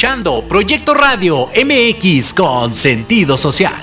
escuchando 0.00 0.42
Proyecto 0.48 0.94
Radio 0.94 1.50
MX 1.54 2.32
con 2.32 2.72
sentido 2.72 3.36
social. 3.36 3.74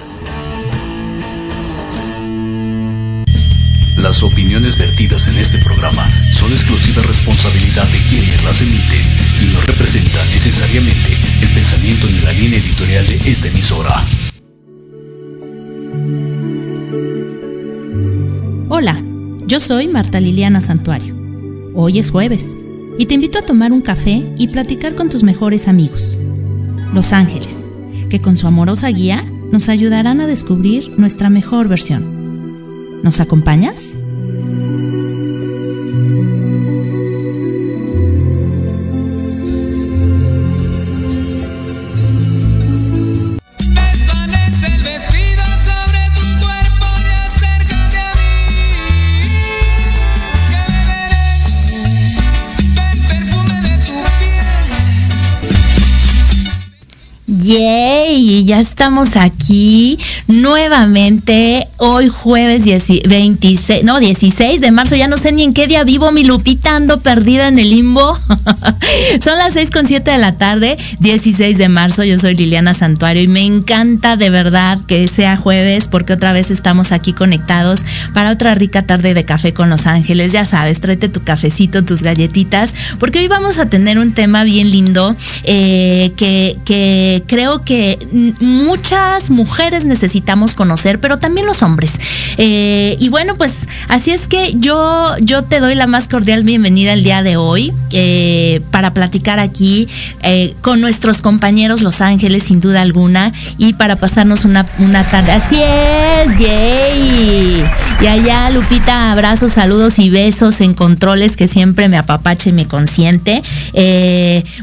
Las 3.97 4.23
opiniones 4.23 4.79
vertidas 4.79 5.27
en 5.27 5.37
este 5.37 5.59
programa 5.59 6.09
son 6.31 6.49
exclusiva 6.53 7.03
responsabilidad 7.03 7.85
de 7.89 7.99
quienes 8.09 8.43
las 8.43 8.59
emiten 8.63 8.99
y 9.43 9.53
no 9.53 9.61
representan 9.61 10.27
necesariamente 10.31 11.13
el 11.43 11.53
pensamiento 11.53 12.07
ni 12.07 12.19
la 12.21 12.31
línea 12.31 12.57
editorial 12.57 13.05
de 13.05 13.15
esta 13.17 13.47
emisora. 13.49 14.03
Hola, 18.69 18.99
yo 19.45 19.59
soy 19.59 19.87
Marta 19.87 20.19
Liliana 20.19 20.61
Santuario. 20.61 21.15
Hoy 21.75 21.99
es 21.99 22.09
jueves 22.09 22.55
y 22.97 23.05
te 23.05 23.15
invito 23.15 23.39
a 23.39 23.43
tomar 23.43 23.71
un 23.71 23.81
café 23.81 24.23
y 24.37 24.47
platicar 24.47 24.95
con 24.95 25.09
tus 25.09 25.23
mejores 25.23 25.67
amigos, 25.67 26.17
los 26.93 27.13
ángeles, 27.13 27.65
que 28.09 28.21
con 28.21 28.37
su 28.37 28.47
amorosa 28.47 28.87
guía 28.89 29.23
nos 29.51 29.69
ayudarán 29.69 30.19
a 30.21 30.27
descubrir 30.27 30.97
nuestra 30.97 31.29
mejor 31.29 31.67
versión. 31.67 33.03
¿Nos 33.03 33.19
acompañas? 33.19 33.96
Ya 58.47 58.61
estamos 58.61 59.17
aquí 59.17 59.99
nuevamente 60.27 61.67
hoy 61.77 62.09
jueves 62.09 62.63
26, 62.65 63.83
no, 63.83 63.99
16 63.99 64.61
de 64.61 64.71
marzo, 64.71 64.95
ya 64.95 65.07
no 65.07 65.17
sé 65.17 65.31
ni 65.31 65.43
en 65.43 65.53
qué 65.53 65.67
día 65.67 65.83
vivo, 65.83 66.11
mi 66.11 66.23
Lupita 66.23 66.75
ando 66.75 66.99
perdida 67.01 67.47
en 67.47 67.59
el 67.59 67.69
limbo. 67.69 68.17
Son 69.23 69.37
las 69.37 69.53
6 69.53 69.71
con 69.71 69.87
7 69.87 70.11
de 70.11 70.17
la 70.17 70.37
tarde, 70.37 70.77
16 70.99 71.57
de 71.57 71.69
marzo, 71.69 72.03
yo 72.03 72.17
soy 72.17 72.35
Liliana 72.35 72.73
Santuario 72.73 73.21
y 73.21 73.27
me 73.27 73.43
encanta 73.43 74.15
de 74.15 74.29
verdad 74.29 74.79
que 74.87 75.07
sea 75.07 75.37
jueves 75.37 75.87
porque 75.87 76.13
otra 76.13 76.33
vez 76.33 76.51
estamos 76.51 76.91
aquí 76.91 77.13
conectados 77.13 77.83
para 78.13 78.31
otra 78.31 78.55
rica 78.55 78.81
tarde 78.81 79.13
de 79.13 79.25
café 79.25 79.53
con 79.53 79.69
Los 79.69 79.85
Ángeles. 79.85 80.31
Ya 80.31 80.45
sabes, 80.45 80.81
tráete 80.81 81.09
tu 81.09 81.23
cafecito, 81.23 81.83
tus 81.83 82.01
galletitas, 82.01 82.73
porque 82.99 83.19
hoy 83.19 83.27
vamos 83.27 83.59
a 83.59 83.69
tener 83.69 83.99
un 83.99 84.13
tema 84.13 84.43
bien 84.43 84.71
lindo 84.71 85.15
eh, 85.43 86.11
que, 86.17 86.57
que 86.65 87.23
creo 87.27 87.63
que 87.63 87.99
muchas 88.39 89.29
mujeres 89.29 89.85
necesitamos 89.85 90.55
conocer, 90.55 90.99
pero 90.99 91.19
también 91.19 91.45
los 91.45 91.61
hombres. 91.61 91.66
Eh, 92.37 92.97
y 92.99 93.09
bueno, 93.09 93.35
pues 93.35 93.67
así 93.87 94.11
es 94.11 94.27
que 94.27 94.53
yo, 94.55 95.05
yo 95.21 95.43
te 95.43 95.59
doy 95.59 95.75
la 95.75 95.85
más 95.85 96.07
cordial 96.07 96.43
bienvenida 96.43 96.93
el 96.93 97.03
día 97.03 97.21
de 97.21 97.37
hoy 97.37 97.73
eh, 97.91 98.61
para 98.71 98.93
platicar 98.93 99.39
aquí 99.39 99.87
eh, 100.23 100.55
con 100.61 100.81
nuestros 100.81 101.21
compañeros 101.21 101.81
Los 101.81 102.01
Ángeles, 102.01 102.43
sin 102.43 102.59
duda 102.59 102.81
alguna, 102.81 103.31
y 103.57 103.73
para 103.73 103.95
pasarnos 103.95 104.45
una, 104.45 104.65
una 104.79 105.03
tarde. 105.03 105.31
Así 105.31 105.57
es, 105.57 106.39
yay. 106.39 107.63
Y 108.01 108.07
allá, 108.07 108.49
Lupita, 108.51 109.11
abrazos, 109.11 109.53
saludos 109.53 109.99
y 109.99 110.09
besos 110.09 110.61
en 110.61 110.73
controles 110.73 111.35
que 111.35 111.47
siempre 111.47 111.87
me 111.87 111.97
apapacha 111.97 112.49
y 112.49 112.51
me 112.51 112.67
consiente. 112.67 113.43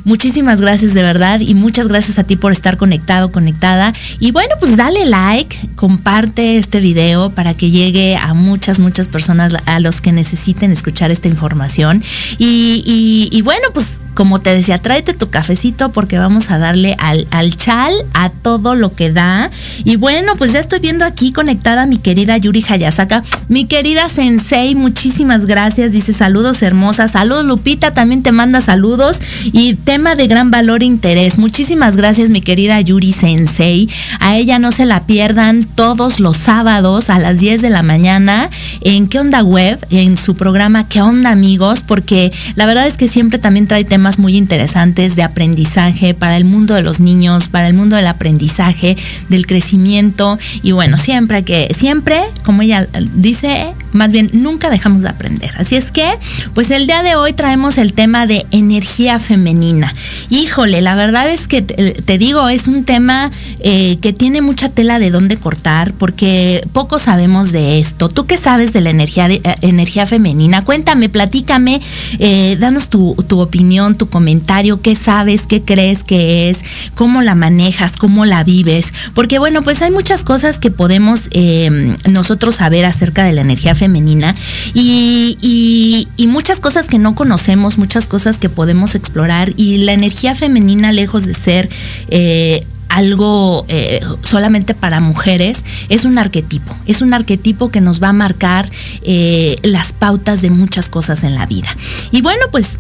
muchísimas 0.05 0.61
gracias 0.61 0.95
de 0.95 1.03
verdad 1.03 1.41
y 1.41 1.55
muchas 1.55 1.89
gracias 1.89 2.19
a 2.19 2.25
ti 2.25 2.37
por 2.37 2.53
estar 2.53 2.65
estar 2.65 2.79
conectado, 2.79 3.31
conectada. 3.31 3.93
Y 4.21 4.31
bueno, 4.31 4.55
pues 4.59 4.77
dale 4.79 5.05
like, 5.05 5.55
comparte 5.77 6.57
este 6.57 6.81
video 6.81 6.94
para 7.35 7.55
que 7.55 7.71
llegue 7.71 8.17
a 8.17 8.35
muchas, 8.35 8.79
muchas 8.79 9.09
personas, 9.09 9.55
a 9.67 9.81
los 9.81 10.01
que 10.01 10.13
necesiten 10.13 10.73
escuchar 10.73 11.11
esta 11.11 11.29
información. 11.29 12.03
Y, 12.39 13.41
bueno, 13.43 13.69
pues 13.73 13.99
como 14.15 14.41
te 14.41 14.55
decía, 14.55 14.79
tráete 14.79 15.13
tu 15.13 15.29
cafecito 15.29 15.91
porque 15.91 16.19
vamos 16.19 16.49
a 16.53 16.59
darle 16.59 16.95
al, 17.01 17.27
al, 17.33 17.57
chal, 17.57 17.93
a 18.15 18.31
todo 18.31 18.77
lo 18.77 18.95
que 18.95 19.11
da. 19.11 19.51
Y 19.83 19.97
bueno, 19.97 20.35
pues 20.39 20.53
ya 20.53 20.61
estoy 20.61 20.79
viendo 20.79 21.05
aquí 21.05 21.33
conectada 21.33 21.85
mi 21.87 21.97
querida 21.97 22.37
Yuri 22.37 22.65
Hayasaka. 22.69 23.25
Mi 23.49 23.65
querida 23.65 24.09
Sensei, 24.09 24.77
muchísimas 24.77 25.47
gracias. 25.47 25.91
Dice 25.91 26.13
saludos 26.13 26.63
hermosas. 26.63 27.11
Saludos 27.11 27.45
Lupita, 27.45 27.93
también 27.93 28.23
te 28.23 28.31
manda 28.31 28.61
saludos. 28.61 29.21
Y 29.47 29.75
tema 29.75 30.15
de 30.15 30.29
gran 30.29 30.53
valor 30.53 30.83
e 30.83 30.87
interés. 30.87 31.37
Muchísimas 31.37 31.97
gracias 31.97 32.31
mi 32.31 32.41
querida 32.41 32.81
Yuri 32.81 33.13
Sensei. 33.13 33.89
A 34.21 34.37
ella 34.37 34.61
no 34.61 34.71
se 34.71 34.87
la 34.87 35.07
pierdan 35.07 35.65
todos 35.65 36.21
los 36.21 36.37
sábados 36.37 36.84
a 36.85 37.19
las 37.19 37.39
10 37.39 37.63
de 37.63 37.71
la 37.71 37.83
mañana 37.83 38.51
en 38.83 39.07
¿Qué 39.07 39.19
onda 39.19 39.43
web? 39.43 39.79
En 39.89 40.19
su 40.19 40.37
programa 40.37 40.87
¿Qué 40.87 41.01
onda 41.01 41.31
amigos? 41.31 41.83
Porque 41.83 42.31
la 42.57 42.67
verdad 42.67 42.87
es 42.87 42.99
que 42.99 43.09
siempre 43.09 43.39
también 43.39 43.67
trae 43.67 43.85
temas 43.85 44.19
muy 44.19 44.37
interesantes 44.37 45.17
de 45.17 45.23
aprendizaje 45.23 46.13
para 46.13 46.37
el 46.37 46.45
mundo 46.45 46.75
de 46.75 46.83
los 46.83 47.01
niños, 47.01 47.49
para 47.49 47.69
el 47.69 47.73
mundo 47.73 47.97
del 47.97 48.07
aprendizaje, 48.07 48.99
del 49.31 49.47
crecimiento 49.47 50.39
y 50.63 50.73
bueno, 50.73 50.99
siempre 50.99 51.43
que, 51.43 51.75
siempre, 51.75 52.21
como 52.45 52.61
ella 52.61 52.87
dice, 53.15 53.73
más 53.93 54.13
bien 54.13 54.29
nunca 54.35 54.69
dejamos 54.69 55.01
de 55.01 55.09
aprender. 55.09 55.53
Así 55.57 55.77
es 55.77 55.91
que, 55.91 56.07
pues 56.53 56.71
el 56.71 56.87
día 56.87 57.03
de 57.03 57.17
hoy 57.17 57.33
traemos 57.33 57.79
el 57.79 57.95
tema 57.95 58.27
de 58.27 58.45
energía 58.51 59.19
femenina. 59.19 59.95
Híjole, 60.29 60.83
la 60.83 60.97
verdad 60.97 61.31
es 61.31 61.49
que 61.49 61.63
te, 61.63 62.19
digo, 62.19 62.51
es 62.51 62.69
un 62.69 62.85
tema 62.85 63.31
eh, 63.61 63.97
que 64.03 64.13
tiene 64.13 64.43
mucha 64.43 64.69
tela 64.69 64.99
de 64.99 65.11
dónde 65.11 65.39
cortar 65.39 65.95
porque 65.95 66.67
poco 66.75 66.99
sabemos 66.99 67.53
de 67.53 67.79
esto. 67.79 68.11
¿Tú 68.11 68.27
qué 68.27 68.37
sabes 68.37 68.75
de 68.75 68.83
la 68.83 68.91
energía, 68.91 69.31
eh, 69.31 69.41
energía 69.63 70.05
femenina? 70.05 70.63
Cuéntame, 70.63 71.09
platícame, 71.09 71.81
eh, 72.19 72.57
danos 72.61 72.89
tu, 72.89 73.15
tu 73.27 73.41
opinión, 73.41 73.97
tu 73.97 74.11
comentario, 74.11 74.83
qué 74.83 74.95
sabes, 74.95 75.47
qué 75.47 75.63
crees 75.63 76.05
que 76.05 76.51
es, 76.51 76.63
cómo 76.95 77.23
la 77.23 77.35
manejas, 77.35 77.97
cómo 77.97 78.27
la 78.27 78.45
vives, 78.45 78.93
porque 79.15 79.39
bueno, 79.39 79.63
pues 79.63 79.81
hay 79.81 79.93
muchas 79.93 80.25
cosas 80.25 80.59
que 80.59 80.71
podemos 80.71 81.29
em, 81.31 81.97
nosotros 82.11 82.57
saber 82.57 82.85
acerca 82.85 83.25
de 83.25 83.33
la 83.33 83.41
energía 83.41 83.75
femenina 83.75 84.35
y, 84.75 86.09
muchas 86.35 86.59
cosas 86.59 86.89
que 86.89 86.99
no 86.99 87.15
conocemos, 87.15 87.79
muchas 87.79 88.09
cosas 88.09 88.39
que 88.39 88.49
podemos 88.49 88.97
explorar 88.97 89.53
y 89.57 89.79
la 89.79 89.93
energía 89.93 90.35
femenina, 90.35 90.91
lejos 90.93 91.25
de 91.27 91.35
ser... 91.35 91.69
Eh, 92.09 92.67
algo 92.89 93.65
eh, 93.69 94.01
solamente 94.23 94.75
para 94.75 95.01
mujeres, 95.01 95.65
es 95.89 96.05
un 96.05 96.19
arquetipo, 96.19 96.75
es 96.87 97.03
un 97.03 97.15
arquetipo 97.15 97.71
que 97.71 97.81
nos 97.81 98.03
va 98.03 98.09
a 98.09 98.13
marcar 98.13 98.69
eh, 99.03 99.57
las 99.63 99.93
pautas 99.93 100.43
de 100.43 100.51
muchas 100.51 100.89
cosas 100.89 101.23
en 101.23 101.35
la 101.35 101.47
vida. 101.47 101.69
Y 102.13 102.23
bueno, 102.23 102.47
pues 102.51 102.79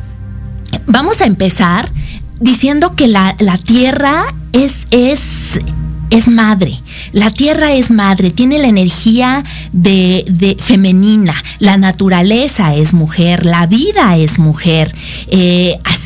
Vamos 0.86 1.20
a 1.20 1.26
empezar 1.26 1.88
diciendo 2.40 2.94
que 2.94 3.08
la, 3.08 3.34
tierra 3.64 4.24
es, 4.52 4.86
es, 4.90 5.60
es 6.10 6.28
madre. 6.28 6.78
La 7.12 7.30
tierra 7.30 7.72
es 7.72 7.90
madre, 7.90 8.30
tiene 8.30 8.58
la 8.58 8.68
energía 8.68 9.44
de, 9.72 10.56
femenina, 10.60 11.34
la 11.58 11.76
naturaleza 11.76 12.74
es 12.74 12.92
mujer, 12.92 13.46
la 13.46 13.66
vida 13.66 14.16
es 14.16 14.38
mujer. 14.38 14.94
Eh, 15.28 15.78
así 15.84 16.03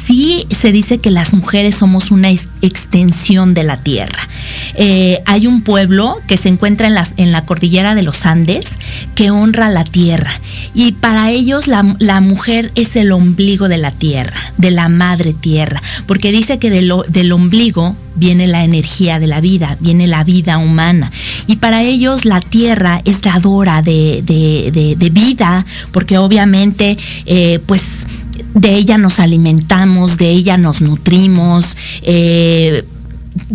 se 0.51 0.73
dice 0.73 0.99
que 0.99 1.11
las 1.11 1.33
mujeres 1.33 1.77
somos 1.77 2.11
una 2.11 2.31
extensión 2.31 3.55
de 3.55 3.63
la 3.63 3.77
tierra. 3.79 4.29
Eh, 4.75 5.21
hay 5.27 5.47
un 5.47 5.63
pueblo 5.63 6.19
que 6.27 6.37
se 6.37 6.49
encuentra 6.49 6.89
en, 6.89 6.97
en 7.17 7.33
la 7.33 7.45
cordillera 7.45 7.95
de 7.95 8.03
los 8.03 8.27
Andes 8.27 8.79
que 9.15 9.31
honra 9.31 9.69
la 9.69 9.85
tierra 9.85 10.31
y 10.75 10.93
para 10.93 11.31
ellos 11.31 11.67
la, 11.67 11.83
mujer 12.21 12.71
es 12.75 12.97
el 12.97 13.13
ombligo 13.13 13.69
de 13.69 13.79
la 13.79 13.91
tierra, 13.91 14.39
de 14.59 14.71
la 14.71 14.89
madre 14.89 15.33
tierra, 15.33 15.83
porque 16.07 16.31
dice 16.31 16.59
que 16.59 16.71
del 16.71 17.33
ombligo 17.33 17.97
viene 18.15 18.47
la 18.47 18.65
energía 18.65 19.19
de 19.19 19.27
la 19.27 19.41
vida, 19.41 19.77
viene 19.81 20.07
la 20.07 20.25
vida 20.25 20.59
humana. 20.59 21.11
Y 21.47 21.57
para 21.57 21.83
ellos 21.83 22.25
la 22.25 22.41
tierra 22.41 23.01
es 23.05 23.23
dadora 23.23 23.83
de, 23.83 24.23
de, 24.25 25.11
vida, 25.11 25.65
porque 25.91 26.19
obviamente 26.19 26.97
eh, 27.27 27.61
pues 27.67 28.07
de 28.55 28.75
ella 28.75 28.99
nos 28.99 29.21
alimentamos, 29.21 30.17
de 30.17 30.31
ella 30.31 30.57
nos 30.57 30.83
nutrimos. 30.83 31.77
Eh, 32.03 32.85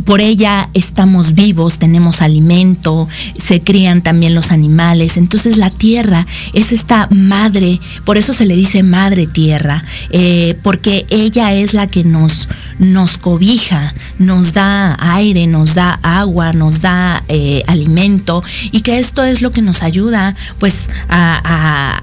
por 0.05 0.21
ella 0.21 0.69
estamos 0.73 1.33
vivos, 1.33 1.77
tenemos 1.77 2.21
alimento, 2.21 3.07
se 3.37 3.61
crían 3.61 4.01
también 4.01 4.33
los 4.35 4.51
animales. 4.51 5.17
Entonces 5.17 5.57
la 5.57 5.69
tierra 5.69 6.25
es 6.53 6.71
esta 6.71 7.07
madre, 7.11 7.79
por 8.05 8.17
eso 8.17 8.33
se 8.33 8.45
le 8.45 8.55
dice 8.55 8.83
madre 8.83 9.27
tierra, 9.27 9.83
eh, 10.09 10.57
porque 10.63 11.05
ella 11.09 11.53
es 11.53 11.73
la 11.73 11.87
que 11.87 12.03
nos, 12.03 12.49
nos 12.79 13.17
cobija, 13.17 13.93
nos 14.19 14.53
da 14.53 14.97
aire, 14.99 15.47
nos 15.47 15.75
da 15.75 15.99
agua, 16.01 16.53
nos 16.53 16.81
da 16.81 17.23
eh, 17.27 17.63
alimento 17.67 18.43
y 18.71 18.81
que 18.81 18.99
esto 18.99 19.23
es 19.23 19.41
lo 19.41 19.51
que 19.51 19.61
nos 19.61 19.83
ayuda 19.83 20.35
pues 20.59 20.89
a, 21.09 22.01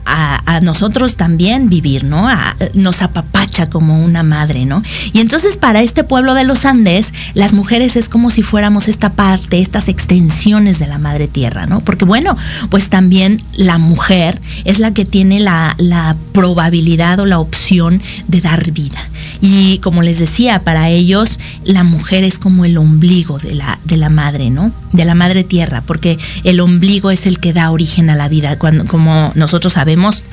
nosotros 0.62 1.16
también 1.16 1.70
vivir, 1.70 2.04
¿no? 2.04 2.28
nos 2.74 3.02
apapacha 3.02 3.70
como 3.70 4.04
una 4.04 4.22
madre, 4.22 4.66
¿no? 4.66 4.82
Y 5.12 5.20
entonces 5.20 5.56
para 5.56 5.80
este 5.80 6.04
pueblo 6.04 6.34
de 6.34 6.44
los 6.44 6.64
Andes, 6.64 7.14
las 7.34 7.52
mujeres 7.52 7.96
es 7.96 8.08
como 8.08 8.30
si 8.30 8.42
fuéramos 8.42 8.88
esta 8.88 9.12
parte, 9.12 9.60
estas 9.60 9.88
extensiones 9.88 10.78
de 10.78 10.86
la 10.86 10.98
madre 10.98 11.28
tierra, 11.28 11.66
¿no? 11.66 11.80
Porque 11.80 12.04
bueno, 12.04 12.36
pues 12.68 12.88
también 12.88 13.42
la 13.54 13.78
mujer 13.78 14.40
es 14.64 14.80
la 14.80 14.92
que 14.92 15.04
tiene 15.04 15.40
la, 15.40 15.74
la 15.78 16.16
probabilidad 16.32 17.20
o 17.20 17.26
la 17.26 17.38
opción 17.38 18.02
de 18.28 18.40
dar 18.40 18.70
vida. 18.72 19.09
Y 19.40 19.78
como 19.78 20.02
les 20.02 20.18
decía, 20.18 20.62
para 20.64 20.88
ellos 20.88 21.38
la 21.64 21.84
mujer 21.84 22.24
es 22.24 22.38
como 22.38 22.64
el 22.64 22.76
ombligo 22.78 23.38
de 23.38 23.54
la, 23.54 23.78
de 23.84 23.96
la 23.96 24.10
madre, 24.10 24.50
¿no? 24.50 24.72
De 24.92 25.04
la 25.04 25.14
madre 25.14 25.44
tierra, 25.44 25.82
porque 25.86 26.18
el 26.44 26.60
ombligo 26.60 27.10
es 27.10 27.26
el 27.26 27.38
que 27.38 27.52
da 27.52 27.70
origen 27.70 28.10
a 28.10 28.16
la 28.16 28.28
vida. 28.28 28.58
Cuando, 28.58 28.84
como 28.84 29.32
nosotros 29.34 29.74
sabemos, 29.74 30.24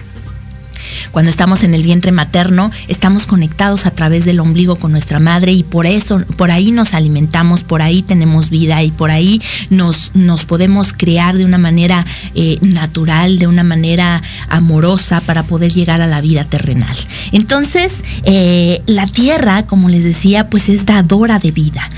cuando 1.11 1.31
estamos 1.31 1.63
en 1.63 1.73
el 1.73 1.83
vientre 1.83 2.11
materno, 2.11 2.71
estamos 2.87 3.25
conectados 3.25 3.85
a 3.85 3.91
través 3.91 4.25
del 4.25 4.39
ombligo 4.39 4.75
con 4.75 4.91
nuestra 4.91 5.19
madre 5.19 5.51
y 5.51 5.63
por 5.63 5.85
eso, 5.85 6.19
por 6.35 6.51
ahí 6.51 6.71
nos 6.71 6.93
alimentamos, 6.93 7.63
por 7.63 7.81
ahí 7.81 8.01
tenemos 8.01 8.49
vida 8.49 8.83
y 8.83 8.91
por 8.91 9.11
ahí 9.11 9.41
nos, 9.69 10.11
nos 10.13 10.45
podemos 10.45 10.93
crear 10.93 11.37
de 11.37 11.45
una 11.45 11.57
manera 11.57 12.05
eh, 12.35 12.57
natural, 12.61 13.39
de 13.39 13.47
una 13.47 13.63
manera 13.63 14.21
amorosa 14.49 15.21
para 15.21 15.43
poder 15.43 15.73
llegar 15.73 16.01
a 16.01 16.07
la 16.07 16.21
vida 16.21 16.43
terrenal. 16.43 16.95
Entonces, 17.31 18.03
eh, 18.23 18.81
la 18.85 19.05
tierra, 19.05 19.65
como 19.65 19.89
les 19.89 20.03
decía, 20.03 20.49
pues 20.49 20.69
es 20.69 20.85
dadora 20.85 21.39
de 21.39 21.51
vida. 21.51 21.89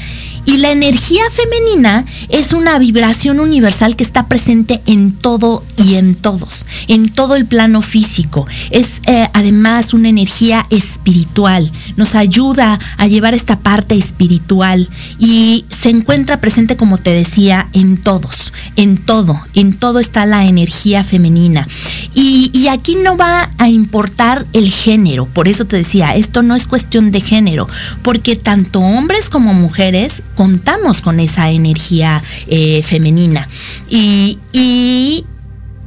Y 0.49 0.57
la 0.57 0.71
energía 0.71 1.21
femenina 1.29 2.05
es 2.29 2.53
una 2.53 2.79
vibración 2.79 3.39
universal 3.39 3.95
que 3.95 4.03
está 4.03 4.27
presente 4.27 4.81
en 4.87 5.11
todo 5.11 5.63
y 5.77 5.93
en 5.93 6.15
todos, 6.15 6.65
en 6.87 7.09
todo 7.09 7.35
el 7.35 7.45
plano 7.45 7.83
físico. 7.83 8.47
Es 8.71 8.99
eh, 9.05 9.29
además 9.33 9.93
una 9.93 10.09
energía 10.09 10.65
espiritual, 10.71 11.71
nos 11.97 12.15
ayuda 12.15 12.79
a 12.97 13.05
llevar 13.05 13.35
esta 13.35 13.59
parte 13.59 13.93
espiritual 13.95 14.89
y 15.19 15.65
se 15.69 15.89
encuentra 15.89 16.41
presente, 16.41 16.75
como 16.75 16.97
te 16.97 17.11
decía, 17.11 17.69
en 17.73 17.97
todos, 17.97 18.51
en 18.75 18.97
todo, 18.97 19.39
en 19.53 19.73
todo 19.73 19.99
está 19.99 20.25
la 20.25 20.45
energía 20.45 21.03
femenina. 21.03 21.67
Y, 22.15 22.49
y 22.53 22.69
aquí 22.69 22.95
no 22.95 23.17
va 23.17 23.51
a 23.59 23.69
importar 23.69 24.47
el 24.53 24.71
género, 24.71 25.27
por 25.27 25.47
eso 25.47 25.65
te 25.65 25.77
decía, 25.77 26.15
esto 26.15 26.41
no 26.41 26.55
es 26.55 26.65
cuestión 26.65 27.11
de 27.11 27.21
género, 27.21 27.67
porque 28.01 28.35
tanto 28.35 28.79
hombres 28.79 29.29
como 29.29 29.53
mujeres 29.53 30.23
contamos 30.39 31.01
con 31.01 31.19
esa 31.19 31.49
energía 31.49 32.23
eh, 32.47 32.81
femenina. 32.81 33.45
Y, 33.89 34.39
y 34.53 35.25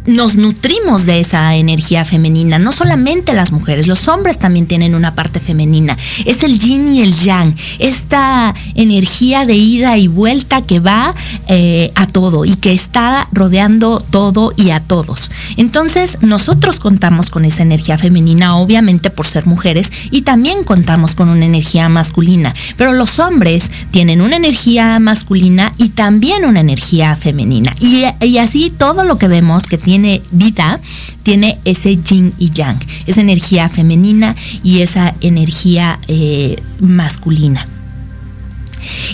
nos 0.06 0.34
nutrimos 0.34 1.06
de 1.06 1.20
esa 1.20 1.54
energía 1.54 2.04
femenina, 2.04 2.58
no 2.58 2.72
solamente 2.72 3.32
las 3.32 3.52
mujeres, 3.52 3.86
los 3.86 4.08
hombres 4.08 4.38
también 4.38 4.66
tienen 4.66 4.94
una 4.94 5.14
parte 5.14 5.40
femenina. 5.40 5.96
Es 6.24 6.42
el 6.42 6.58
yin 6.58 6.94
y 6.94 7.02
el 7.02 7.14
yang, 7.14 7.54
esta 7.78 8.54
energía 8.74 9.44
de 9.44 9.54
ida 9.54 9.96
y 9.96 10.08
vuelta 10.08 10.62
que 10.62 10.80
va 10.80 11.14
eh, 11.48 11.92
a 11.94 12.06
todo 12.06 12.44
y 12.44 12.54
que 12.56 12.72
está 12.72 13.28
rodeando 13.32 14.00
todo 14.00 14.52
y 14.56 14.70
a 14.70 14.80
todos. 14.80 15.30
Entonces, 15.56 16.18
nosotros 16.20 16.80
contamos 16.80 17.30
con 17.30 17.44
esa 17.44 17.62
energía 17.62 17.96
femenina, 17.96 18.56
obviamente 18.56 19.10
por 19.10 19.26
ser 19.26 19.46
mujeres, 19.46 19.92
y 20.10 20.22
también 20.22 20.64
contamos 20.64 21.14
con 21.14 21.28
una 21.28 21.46
energía 21.46 21.88
masculina, 21.88 22.54
pero 22.76 22.92
los 22.92 23.18
hombres 23.18 23.70
tienen 23.90 24.20
una 24.20 24.36
energía 24.36 24.98
masculina 24.98 25.72
y 25.78 25.90
también 25.90 26.44
una 26.44 26.60
energía 26.60 27.14
femenina. 27.14 27.74
Y, 27.80 28.04
y 28.20 28.38
así 28.38 28.70
todo 28.70 29.04
lo 29.04 29.18
que 29.18 29.28
vemos 29.28 29.66
que 29.66 29.78
tiene 29.78 29.91
tiene 29.92 30.22
vida, 30.30 30.80
tiene 31.22 31.58
ese 31.66 31.96
yin 31.96 32.32
y 32.38 32.50
yang, 32.50 32.78
esa 33.06 33.20
energía 33.20 33.68
femenina 33.68 34.34
y 34.64 34.80
esa 34.80 35.14
energía 35.20 35.98
eh, 36.08 36.56
masculina. 36.80 37.66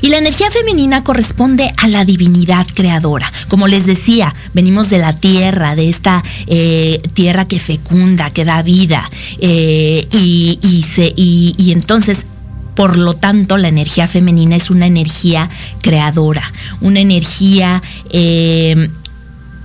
Y 0.03 0.09
la 0.09 0.19
energía 0.19 0.53
femenina 0.53 1.03
corresponde 1.03 1.75
a 1.79 1.89
la 1.89 2.05
divinidad 2.05 2.65
creadora. 2.75 3.33
Como 3.49 3.67
les 3.67 3.87
decía, 3.87 4.37
venimos 4.55 4.89
de 4.89 4.99
la 4.99 5.15
tierra, 5.15 5.75
de 5.75 5.89
esta 5.89 6.23
eh, 6.47 7.03
tierra 7.13 7.49
que 7.49 7.59
fecunda, 7.59 8.31
que 8.31 8.45
da 8.45 8.63
vida. 8.63 9.11
Eh, 9.41 10.07
y, 10.13 10.85
se, 10.95 11.13
y, 11.17 11.73
entonces 11.73 12.25
por 12.77 12.97
lo 12.97 13.15
tanto, 13.15 13.57
la 13.57 13.67
energía 13.67 14.07
femenina 14.07 14.55
es 14.55 14.71
una 14.71 14.87
energía 14.87 15.51
creadora, 15.83 16.53
una 16.81 17.01
energía 17.01 17.83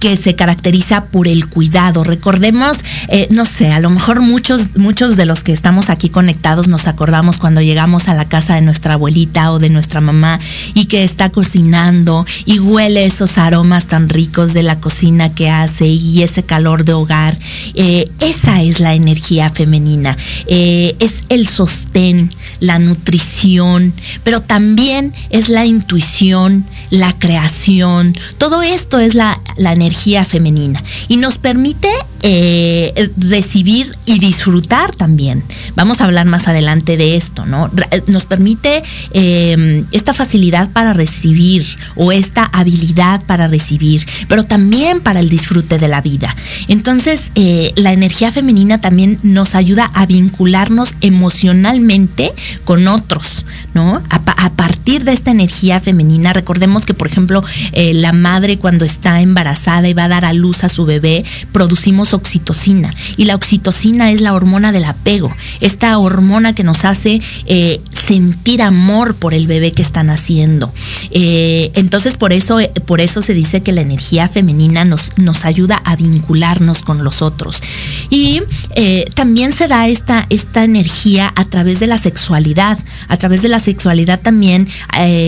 que 0.04 0.18
se 0.18 0.36
caracteriza 0.36 1.06
por 1.06 1.30
el 1.30 1.48
cuidado. 1.48 2.04
Recordemos, 2.04 2.84
eh, 3.08 3.30
no 3.30 3.46
sé, 3.46 3.72
a 3.72 3.80
lo 3.80 3.90
mejor 3.90 4.20
muchos, 4.20 4.76
muchos 4.76 5.16
de 5.16 5.26
los 5.26 5.44
que 5.44 5.54
estamos 5.54 5.90
aquí 5.90 6.10
conectados 6.10 6.68
nos 6.68 6.88
acordamos 6.88 7.40
cuando 7.40 7.62
llegamos 7.62 8.10
a 8.10 8.14
la 8.14 8.28
casa 8.28 8.56
de 8.56 8.62
nuestra 8.62 8.96
abuelita 8.96 9.54
o 9.54 9.60
de 9.60 9.70
nuestra 9.70 10.02
mamá 10.02 10.42
y 10.74 10.88
que 10.88 11.06
está 11.06 11.30
cocinando 11.30 12.26
y 12.44 12.60
huele 12.60 13.06
esos 13.06 13.38
aromas 13.38 13.86
tan 13.88 14.10
ricos 14.10 14.52
de 14.52 14.64
la 14.64 14.82
cocina 14.82 15.34
que 15.34 15.50
hace 15.50 15.88
y 15.88 16.22
ese 16.22 16.44
calor 16.44 16.84
de 16.84 16.92
hogar. 16.92 17.38
Eh, 17.74 18.12
esa 18.20 18.62
es 18.62 18.82
la 18.82 18.96
energía 18.96 19.52
femenina. 19.52 20.18
Eh, 20.48 20.98
es 21.00 21.24
el 21.30 21.48
sostén, 21.48 22.30
la 22.60 22.78
nutrición, 22.78 23.94
pero 24.26 24.42
también 24.42 25.14
es 25.30 25.48
la 25.48 25.66
intuición, 25.66 26.66
la 26.90 27.18
creación. 27.18 28.18
Todo 28.38 28.64
esto 28.64 29.00
es 29.00 29.16
la, 29.16 29.40
la 29.56 29.72
energía 29.72 29.93
femenina 30.26 30.84
y 31.08 31.18
nos 31.18 31.38
permite 31.38 31.90
eh, 32.26 33.12
recibir 33.18 33.86
y 34.06 34.18
disfrutar 34.18 34.96
también. 34.96 35.44
Vamos 35.76 36.00
a 36.00 36.06
hablar 36.06 36.26
más 36.26 36.48
adelante 36.48 36.96
de 36.96 37.18
esto, 37.18 37.46
¿no? 37.46 37.70
Eh, 37.92 38.02
nos 38.08 38.24
permite 38.24 38.82
eh, 39.12 39.84
esta 39.92 40.14
facilidad 40.14 40.70
para 40.72 40.94
recibir 40.94 41.66
o 41.96 42.14
esta 42.14 42.46
habilidad 42.46 43.22
para 43.26 43.50
recibir, 43.50 44.08
pero 44.30 44.46
también 44.46 45.02
para 45.02 45.20
el 45.20 45.28
disfrute 45.28 45.78
de 45.80 45.90
la 45.90 46.02
vida. 46.02 46.34
Entonces, 46.70 47.32
la 47.76 47.92
energía 47.92 48.32
femenina 48.32 48.80
también 48.80 49.20
nos 49.22 49.54
ayuda 49.54 49.92
a 49.94 50.06
vincularnos 50.06 50.96
emocionalmente 51.02 52.32
con 52.64 52.88
otros, 52.88 53.46
¿no? 53.74 54.02
A, 54.10 54.50
de 54.84 55.14
esta 55.14 55.32
energía 55.32 55.80
femenina, 55.80 56.34
recordemos 56.34 56.86
que, 56.86 56.94
por 56.94 57.08
ejemplo, 57.08 57.44
la 57.74 58.14
madre 58.14 58.58
cuando 58.58 58.86
está 58.86 59.22
embarazada 59.22 59.88
y 59.88 59.94
va 59.94 60.06
a 60.06 60.10
dar 60.10 60.26
a 60.26 60.34
luz 60.34 60.64
a 60.64 60.70
su 60.70 60.86
bebé, 60.86 61.24
producimos 61.52 62.14
oxitocina. 62.14 62.94
Y 63.18 63.26
la 63.26 63.36
oxitocina 63.36 64.12
es 64.12 64.22
la 64.22 64.34
hormona 64.34 64.72
del 64.72 64.86
apego, 64.86 65.34
esta 65.62 65.98
hormona 65.98 66.54
que 66.54 66.64
nos 66.64 66.86
hace 66.86 67.22
eh, 67.46 67.82
sentir 67.92 68.62
amor 68.62 69.16
por 69.16 69.34
el 69.34 69.48
bebé 69.48 69.72
que 69.72 69.82
están 69.82 70.10
haciendo. 70.10 70.72
Eh, 71.12 71.72
entonces, 71.76 72.18
por 72.18 72.34
eso, 72.34 72.60
por 72.86 73.02
eso 73.02 73.22
se 73.22 73.34
dice 73.34 73.62
que 73.62 73.72
la 73.72 73.82
energía 73.82 74.28
femenina 74.28 74.86
nos, 74.86 75.12
nos 75.18 75.46
ayuda 75.46 75.82
a 75.84 75.96
vincularnos 75.96 76.84
con 76.84 77.04
los 77.04 77.22
otros. 77.22 77.62
Y 78.10 78.42
eh, 78.76 79.06
también 79.14 79.52
se 79.52 79.68
da 79.68 79.88
esta, 79.88 80.26
esta 80.30 80.64
energía 80.64 81.32
a 81.36 81.46
través 81.46 81.80
de 81.80 81.88
la 81.88 81.98
sexualidad. 81.98 82.78
A 83.08 83.18
través 83.18 83.42
de 83.42 83.50
la 83.50 83.60
sexualidad 83.60 84.20
también 84.22 84.68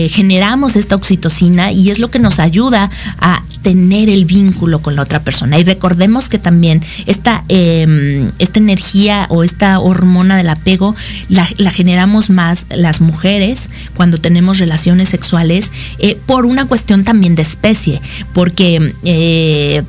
generamos 0.08 0.76
esta 0.76 0.94
oxitocina 0.94 1.72
y 1.72 1.90
es 1.90 1.98
lo 1.98 2.10
que 2.10 2.18
nos 2.18 2.38
ayuda 2.38 2.90
a 3.18 3.42
tener 3.62 4.08
el 4.08 4.26
vínculo 4.26 4.80
con 4.80 4.94
la 4.94 5.02
otra 5.02 5.24
persona. 5.24 5.58
Y 5.58 5.64
recordemos 5.64 6.28
que 6.28 6.38
también 6.38 6.82
esta, 7.06 7.44
em, 7.48 8.30
esta 8.38 8.60
energía 8.60 9.26
o 9.28 9.42
esta 9.42 9.80
hormona 9.80 10.36
del 10.36 10.48
apego 10.48 10.94
la, 11.28 11.44
generamos 11.70 12.30
más 12.30 12.66
las 12.70 13.00
mujeres 13.00 13.68
cuando 13.96 14.18
tenemos 14.18 14.58
relaciones 14.58 15.08
sexuales 15.08 15.72
eh, 15.98 16.16
por 16.26 16.46
una 16.46 16.66
cuestión 16.66 17.02
también 17.02 17.34
de 17.34 17.42
especie, 17.42 18.00
porque 18.32 18.92
eh, 19.04 19.82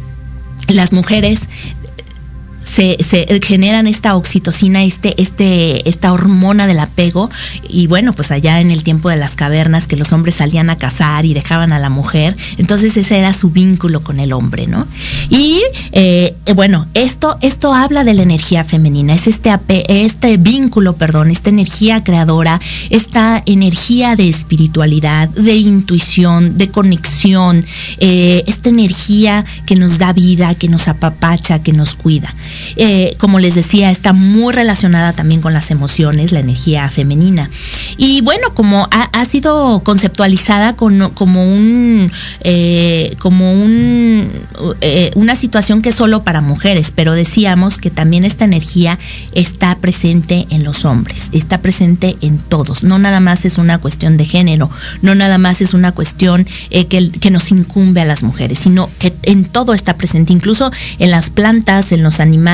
las 0.67 0.91
mujeres 0.91 1.41
se, 2.67 2.97
generan 3.43 3.87
esta 3.87 4.15
oxitocina, 4.15 4.83
este, 4.83 5.19
este, 5.21 5.87
esta 5.89 6.13
hormona 6.13 6.67
del 6.67 6.79
apego. 6.79 7.29
Y 7.67 7.87
bueno, 7.87 8.13
pues 8.13 8.31
allá 8.31 8.61
en 8.61 8.71
el 8.71 8.83
tiempo 8.83 9.09
de 9.09 9.17
las 9.17 9.35
cavernas 9.35 9.87
que 9.87 9.95
los 9.95 10.11
hombres 10.13 10.35
salían 10.35 10.69
a 10.69 10.77
cazar 10.77 11.25
y 11.25 11.33
dejaban 11.33 11.73
a 11.73 11.79
la 11.79 11.89
mujer, 11.89 12.35
entonces 12.57 12.97
ese 12.97 13.17
era 13.17 13.33
su 13.33 13.49
vínculo 13.49 14.01
con 14.01 14.19
el 14.19 14.33
hombre, 14.33 14.67
¿no? 14.67 14.85
Y 15.29 15.61
eh, 15.91 16.35
bueno, 16.55 16.87
esto, 16.93 17.37
esto 17.41 17.73
habla 17.73 18.03
de 18.03 18.13
la 18.13 18.23
energía 18.23 18.63
femenina, 18.63 19.13
es 19.13 19.27
este, 19.27 19.51
este 19.87 20.37
vínculo, 20.37 20.93
perdón, 20.93 21.31
esta 21.31 21.49
energía 21.49 22.03
creadora, 22.03 22.59
esta 22.89 23.41
energía 23.45 24.15
de 24.15 24.29
espiritualidad, 24.29 25.29
de 25.29 25.55
intuición, 25.55 26.57
de 26.57 26.69
conexión, 26.69 27.65
eh, 27.99 28.43
esta 28.47 28.69
energía 28.69 29.45
que 29.65 29.75
nos 29.75 29.97
da 29.97 30.13
vida, 30.13 30.55
que 30.55 30.67
nos 30.67 30.87
apapacha, 30.87 31.61
que 31.63 31.73
nos 31.73 31.95
cuida. 31.95 32.33
Eh, 32.75 33.15
como 33.17 33.39
les 33.39 33.55
decía, 33.55 33.91
está 33.91 34.13
muy 34.13 34.53
relacionada 34.53 35.13
también 35.13 35.41
con 35.41 35.53
las 35.53 35.71
emociones, 35.71 36.31
la 36.31 36.39
energía 36.39 36.89
femenina. 36.89 37.49
Y 37.97 38.21
bueno, 38.21 38.53
como 38.53 38.87
ha, 38.91 39.25
sido 39.25 39.81
conceptualizada 39.83 40.75
como 40.75 41.07
un, 41.43 42.11
eh, 42.41 43.15
como 43.19 43.51
un, 43.51 44.29
eh, 44.81 45.11
una 45.15 45.35
situación 45.35 45.81
que 45.81 45.89
es 45.89 45.95
solo 45.95 46.23
para 46.23 46.41
mujeres, 46.41 46.93
pero 46.95 47.13
decíamos 47.13 47.77
que 47.77 47.89
también 47.89 48.23
esta 48.23 48.45
energía 48.45 48.97
está 49.33 49.75
presente 49.79 50.47
en 50.49 50.63
los 50.63 50.85
hombres, 50.85 51.29
está 51.33 51.59
presente 51.59 52.15
en 52.21 52.37
todos. 52.37 52.83
No 52.83 52.99
nada 52.99 53.19
más 53.19 53.43
es 53.45 53.57
una 53.57 53.79
cuestión 53.79 54.17
de 54.17 54.25
género, 54.25 54.69
no 55.01 55.15
nada 55.15 55.37
más 55.37 55.61
es 55.61 55.73
una 55.73 55.91
cuestión 55.91 56.45
que, 56.69 57.11
que 57.11 57.31
nos 57.31 57.51
incumbe 57.51 58.01
a 58.01 58.05
las 58.05 58.23
mujeres, 58.23 58.59
sino 58.59 58.89
que 58.99 59.13
en 59.23 59.45
todo 59.45 59.73
está 59.73 59.97
presente, 59.97 60.33
incluso 60.33 60.71
en 60.99 61.11
las 61.11 61.29
plantas, 61.29 61.91
en 61.91 62.03
los 62.03 62.19
animales, 62.19 62.46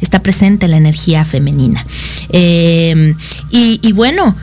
está 0.00 0.20
presente 0.22 0.68
la 0.68 0.76
energía 0.76 1.24
femenina. 1.24 1.84
Eh, 2.30 3.14
y, 3.50 3.92
bueno, 3.92 4.36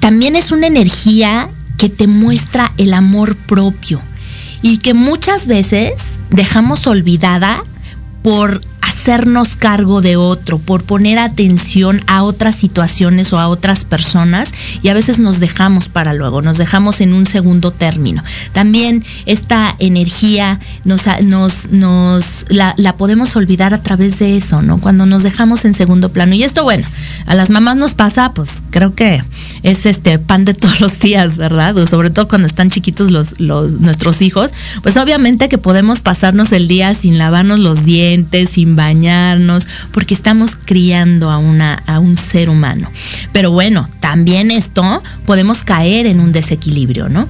también 0.00 0.36
es 0.36 0.52
una 0.52 0.66
energía 0.66 1.48
que 1.76 1.88
te 1.88 2.06
muestra 2.06 2.72
el 2.78 2.92
amor 2.92 3.36
propio 3.36 4.00
y 4.62 4.78
que 4.78 4.94
muchas 4.94 5.46
veces 5.46 6.18
dejamos 6.30 6.86
olvidada 6.86 7.62
por 8.22 8.60
hacernos 9.00 9.56
cargo 9.56 10.02
de 10.02 10.16
otro, 10.16 10.58
por 10.58 10.84
poner 10.84 11.18
atención 11.18 12.02
a 12.06 12.22
otras 12.22 12.54
situaciones 12.54 13.32
o 13.32 13.38
a 13.38 13.48
otras 13.48 13.86
personas 13.86 14.52
y 14.82 14.88
a 14.88 14.94
veces 14.94 15.18
nos 15.18 15.40
dejamos 15.40 15.88
para 15.88 16.12
luego, 16.12 16.42
nos 16.42 16.58
dejamos 16.58 17.00
en 17.00 17.14
un 17.14 17.24
segundo 17.24 17.70
término. 17.70 18.22
También 18.52 19.02
esta 19.24 19.74
energía 19.78 20.60
nos, 20.84 21.06
nos, 21.22 21.70
nos 21.70 22.44
la, 22.50 22.74
podemos 22.98 23.36
olvidar 23.36 23.72
a 23.72 23.82
través 23.82 24.18
de 24.18 24.36
eso, 24.36 24.60
¿no? 24.60 24.78
Cuando 24.78 25.06
nos 25.06 25.22
dejamos 25.22 25.64
en 25.64 25.72
segundo 25.72 26.12
plano. 26.12 26.34
Y 26.34 26.42
esto, 26.42 26.62
bueno, 26.64 26.86
a 27.24 27.34
las 27.34 27.48
mamás 27.48 27.76
nos 27.76 27.94
pasa, 27.94 28.34
pues 28.34 28.62
creo 28.68 28.94
que 28.94 29.24
es 29.62 29.86
este 29.86 30.18
pan 30.18 30.44
de 30.44 30.52
todos 30.52 30.82
los 30.82 31.00
días, 31.00 31.38
¿verdad? 31.38 31.74
sobre 31.88 32.10
todo 32.10 32.28
cuando 32.28 32.46
están 32.46 32.68
chiquitos 32.68 33.10
los, 33.10 33.40
los, 33.40 33.80
nuestros 33.80 34.20
hijos, 34.20 34.50
pues 34.82 34.98
obviamente 34.98 35.48
que 35.48 35.56
podemos 35.56 36.02
pasarnos 36.02 36.52
el 36.52 36.68
día 36.68 36.94
sin 36.94 37.16
lavarnos 37.16 37.60
los 37.60 37.86
dientes, 37.86 38.50
sin 38.50 38.76
porque 39.92 40.14
estamos 40.14 40.56
criando 40.56 41.30
a, 41.30 41.38
una, 41.38 41.82
a 41.86 41.98
un 41.98 42.16
ser 42.16 42.48
humano. 42.48 42.90
Pero 43.32 43.50
bueno, 43.50 43.88
también 44.00 44.50
esto 44.50 45.02
podemos 45.26 45.64
caer 45.64 46.06
en 46.06 46.20
un 46.20 46.32
desequilibrio, 46.32 47.08
¿no? 47.08 47.28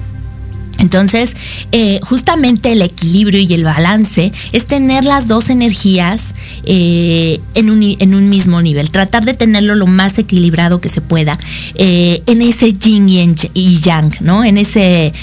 Entonces, 0.81 1.35
eh, 1.71 1.99
justamente 2.01 2.71
el 2.71 2.81
equilibrio 2.81 3.39
y 3.39 3.53
el 3.53 3.63
balance 3.63 4.33
es 4.51 4.65
tener 4.65 5.05
las 5.05 5.27
dos 5.27 5.49
energías 5.49 6.33
eh, 6.63 7.39
en, 7.53 7.69
un, 7.69 8.29
mismo 8.29 8.61
nivel, 8.63 8.89
tratar 8.89 9.23
de 9.23 9.35
tenerlo 9.35 9.75
lo 9.75 9.85
más 9.85 10.17
equilibrado 10.17 10.81
que 10.81 10.89
se 10.89 10.99
pueda 10.99 11.37
eh, 11.75 12.23
en 12.25 12.41
ese 12.41 12.73
yin 12.73 13.07
y 13.53 13.77
yang, 13.77 14.11
¿no? 14.21 14.43
En 14.43 14.57
ese, 14.57 15.13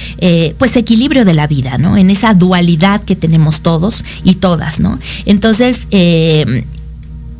pues, 0.59 0.77
equilibrio 0.77 1.25
de 1.25 1.35
la 1.35 1.49
vida, 1.49 1.77
¿no? 1.77 1.97
En 1.97 2.11
esa 2.11 2.35
dualidad 2.35 3.03
que 3.03 3.17
tenemos 3.17 3.61
todos 3.61 4.05
y 4.23 4.37
todas, 4.37 4.79
¿no? 4.79 5.01
Entonces, 5.27 5.89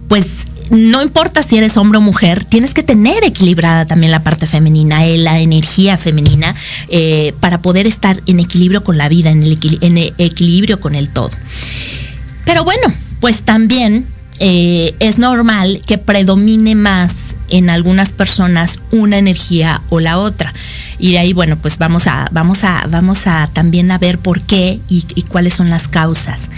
pues 0.09 0.48
no 0.71 1.03
importa 1.03 1.43
si 1.43 1.57
eres 1.57 1.77
hombre 1.77 1.99
o 1.99 2.01
mujer, 2.01 2.45
tienes 2.45 2.75
que 2.75 2.83
tener 2.83 3.25
equilibrada 3.25 3.87
también 3.87 4.13
la 4.13 4.23
parte 4.23 4.47
femenina, 4.47 5.07
eh, 5.07 5.19
la 5.19 5.41
energía 5.41 5.97
femenina, 5.97 6.55
eh, 6.89 7.35
para 7.41 7.61
poder 7.63 7.87
estar 7.87 8.21
en 8.27 8.41
equilibrio 8.41 8.85
con 8.85 8.99
la 8.99 9.09
vida, 9.09 9.31
en, 9.31 9.43
el 9.43 10.15
equilibrio 10.19 10.81
con 10.81 10.95
el 10.95 11.09
todo. 11.09 11.31
Pero 12.45 12.65
bueno, 12.65 12.93
pues 13.21 13.43
también 13.43 14.07
eh, 14.41 14.95
es 15.01 15.19
normal 15.19 15.83
que 15.87 15.99
predomine 15.99 16.75
más 16.75 17.35
en 17.49 17.71
algunas 17.71 18.13
personas 18.13 18.79
una 18.91 19.19
energía 19.19 19.83
o 19.89 20.01
la 20.01 20.19
otra. 20.19 20.53
Y 20.99 21.13
de 21.13 21.19
ahí, 21.19 21.33
bueno, 21.33 21.57
pues 21.57 21.79
vamos 21.79 22.07
a, 22.07 22.29
vamos 22.33 22.65
a, 22.65 22.87
vamos 22.91 23.27
a 23.27 23.49
también 23.53 23.91
a 23.91 23.99
ver 23.99 24.19
por 24.19 24.43
qué 24.43 24.81
y 24.89 25.23
cuáles 25.23 25.55
son 25.55 25.71
las 25.71 25.87
causas. 25.89 26.49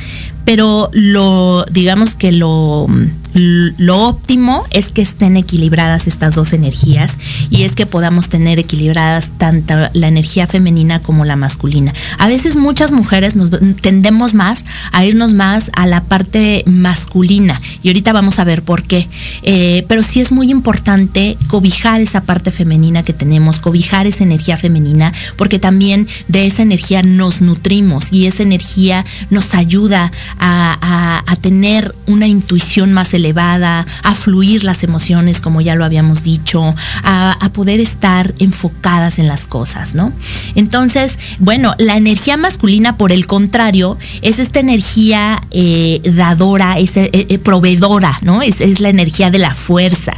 Pero 0.45 0.91
lo, 0.93 1.65
digamos 1.71 2.15
que 2.15 2.33
lo, 2.33 2.87
lo 3.35 4.09
óptimo 4.09 4.65
es 4.71 4.91
que 4.91 5.03
estén 5.03 5.37
equilibradas 5.37 6.07
estas 6.07 6.35
dos 6.35 6.53
energías 6.53 7.17
y 7.51 7.63
es 7.63 7.75
que 7.75 7.87
podamos 7.87 8.29
tener 8.29 8.59
equilibradas 8.59 9.31
tanto 9.39 9.75
la 9.93 10.09
energía 10.09 10.47
femenina 10.47 11.01
como 11.01 11.25
la 11.25 11.37
masculina. 11.37 11.93
A 12.19 12.29
veces 12.29 12.57
muchas 12.57 12.93
mujeres 12.93 13.37
nos 13.37 13.51
tendemos 13.81 14.35
más 14.35 14.65
a 14.93 15.05
irnos 15.05 15.35
más 15.35 15.71
a 15.75 15.87
la 15.87 16.03
parte 16.05 16.65
masculina 16.67 17.61
y 17.83 17.89
ahorita 17.89 18.13
vamos 18.13 18.39
a 18.39 18.45
ver 18.45 18.63
por 18.63 18.83
qué. 18.83 19.09
Eh, 19.43 19.85
pero 19.89 20.03
sí 20.03 20.21
es 20.21 20.33
muy 20.33 20.51
importante 20.51 21.37
cobijar 21.47 22.01
esa 22.01 22.23
parte 22.23 22.51
femenina 22.51 23.05
que 23.05 23.13
tenemos, 23.13 23.61
cobijar 23.61 24.07
esa 24.07 24.25
energía 24.25 24.57
femenina, 24.57 25.13
porque 25.37 25.59
también 25.59 26.09
de 26.29 26.47
esa 26.47 26.63
energía 26.63 27.03
nos 27.03 27.41
nutrimos 27.41 28.13
y 28.13 28.27
esa 28.27 28.43
energía 28.43 29.05
nos 29.31 29.55
ayuda 29.55 30.11
a, 30.39 31.23
a 31.27 31.37
tener 31.37 31.95
una 32.07 32.27
intuición 32.27 32.93
más 32.93 33.15
elevada 33.15 33.87
a 34.03 34.15
fluir 34.15 34.65
las 34.65 34.83
emociones, 34.83 35.41
como 35.41 35.61
ya 35.61 35.75
lo 35.75 35.85
habíamos 35.85 36.23
dicho, 36.23 36.75
a, 37.03 37.37
poder 37.53 37.81
estar 37.81 38.33
enfocadas 38.39 39.19
en 39.19 39.27
las 39.27 39.45
cosas, 39.45 39.95
¿no? 39.95 40.13
Entonces, 40.55 41.19
bueno, 41.41 41.75
la 41.79 41.97
energía 41.97 42.37
masculina, 42.37 42.97
por 42.97 43.11
el 43.11 43.27
contrario, 43.27 43.99
es 44.23 44.39
esta 44.39 44.61
energía 44.61 45.43
eh, 45.51 46.01
dadora, 46.15 46.79
es 46.79 46.97
eh, 46.97 47.11
eh, 47.13 47.39
proveedora, 47.39 48.19
¿no? 48.23 48.41
Es, 48.41 48.61
es 48.61 48.81
la 48.81 48.89
energía 48.89 49.31
de 49.31 49.39
la 49.39 49.53
fuerza, 49.53 50.13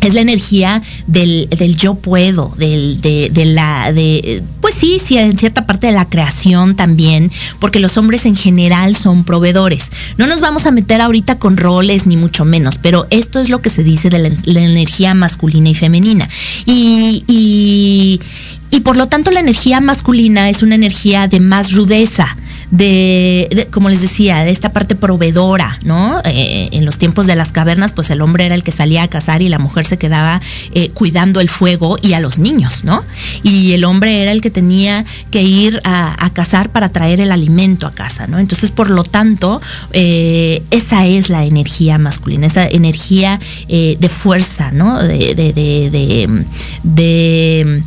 es 0.00 0.14
la 0.14 0.20
energía 0.20 0.82
del, 1.06 1.48
yo 1.76 1.94
puedo, 1.94 2.54
del, 2.58 3.00
de, 3.00 3.44
la, 3.44 3.92
de, 3.92 4.42
pues 4.60 4.74
sí, 4.74 5.00
sí, 5.02 5.18
en 5.18 5.36
cierta 5.38 5.66
parte 5.66 5.88
de 5.88 5.92
la 5.92 6.08
creación 6.08 6.76
también, 6.76 7.30
porque 7.58 7.80
los 7.80 7.96
hombres 7.96 8.26
en 8.26 8.36
general 8.36 8.96
son 8.96 9.24
proveedores. 9.24 9.90
No 10.18 10.26
nos 10.26 10.40
vamos 10.40 10.66
a 10.66 10.70
meter 10.70 11.00
ahorita 11.00 11.38
con 11.38 11.56
roles, 11.56 12.06
ni 12.06 12.16
mucho 12.16 12.44
menos, 12.44 12.78
pero 12.78 13.06
esto 13.10 13.40
es 13.40 13.48
lo 13.48 13.62
que 13.62 13.70
se 13.70 13.82
dice 13.82 14.10
de 14.10 14.18
la, 14.44 14.60
energía 14.60 15.14
masculina 15.14 15.68
y 15.68 15.74
femenina. 15.74 16.28
Y, 16.66 18.20
y 18.70 18.80
por 18.80 18.96
lo 18.96 19.08
tanto 19.08 19.30
la 19.30 19.40
energía 19.40 19.80
masculina 19.80 20.50
es 20.50 20.62
una 20.62 20.74
energía 20.74 21.28
de 21.28 21.40
más 21.40 21.72
rudeza 21.72 22.36
de, 22.70 23.68
como 23.70 23.88
les 23.88 24.00
decía, 24.00 24.44
de 24.44 24.50
esta 24.50 24.72
parte 24.72 24.96
proveedora, 24.96 25.78
¿no? 25.84 26.20
Eh, 26.24 26.68
en 26.72 26.84
los 26.84 26.98
tiempos 26.98 27.26
de 27.26 27.36
las 27.36 27.52
cavernas, 27.52 27.92
pues 27.92 28.10
el 28.10 28.20
hombre 28.20 28.46
era 28.46 28.54
el 28.54 28.62
que 28.62 28.72
salía 28.72 29.04
a 29.04 29.08
cazar 29.08 29.42
y 29.42 29.48
la 29.48 29.58
mujer 29.58 29.86
se 29.86 29.98
quedaba 29.98 30.40
eh, 30.74 30.90
cuidando 30.90 31.40
el 31.40 31.48
fuego 31.48 31.96
y 32.02 32.14
a 32.14 32.20
los 32.20 32.38
niños, 32.38 32.84
¿no? 32.84 33.04
Y 33.42 33.72
el 33.72 33.84
hombre 33.84 34.22
era 34.22 34.32
el 34.32 34.40
que 34.40 34.50
tenía 34.50 35.04
que 35.30 35.42
ir 35.42 35.80
a, 35.84 36.14
cazar 36.32 36.70
para 36.70 36.90
traer 36.90 37.20
el 37.20 37.32
alimento 37.32 37.86
a 37.86 37.92
casa, 37.92 38.26
¿no? 38.26 38.38
Entonces, 38.38 38.70
por 38.70 38.90
lo 38.90 39.04
tanto, 39.04 39.62
eh, 39.92 40.62
esa 40.70 41.06
es 41.06 41.30
la 41.30 41.44
energía 41.44 41.96
masculina, 41.98 42.46
esa 42.46 42.66
energía 42.66 43.40
de 43.68 44.08
fuerza, 44.10 44.70
¿no? 44.70 45.02
de, 45.02 45.34
de, 45.34 45.52
de, 46.82 47.82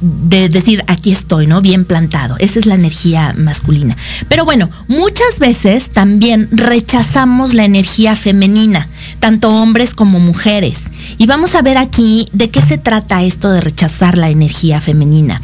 de 0.00 0.32
de 0.32 0.48
decir, 0.48 0.82
aquí 0.86 1.12
estoy, 1.12 1.46
¿no? 1.46 1.60
Bien 1.60 1.84
plantado. 1.84 2.36
Esa 2.38 2.58
es 2.58 2.66
la 2.66 2.74
energía 2.74 3.34
masculina. 3.36 3.96
Pero 4.28 4.44
bueno, 4.44 4.70
muchas 4.88 5.38
veces 5.38 5.90
también 5.90 6.48
rechazamos 6.50 7.54
la 7.54 7.64
energía 7.64 8.16
femenina, 8.16 8.88
tanto 9.20 9.50
hombres 9.50 9.94
como 9.94 10.20
mujeres. 10.20 10.90
Y 11.18 11.26
vamos 11.26 11.54
a 11.54 11.62
ver 11.62 11.76
aquí 11.76 12.28
de 12.32 12.50
qué 12.50 12.62
se 12.62 12.78
trata 12.78 13.22
esto 13.22 13.52
de 13.52 13.60
rechazar 13.60 14.16
la 14.16 14.30
energía 14.30 14.80
femenina. 14.80 15.40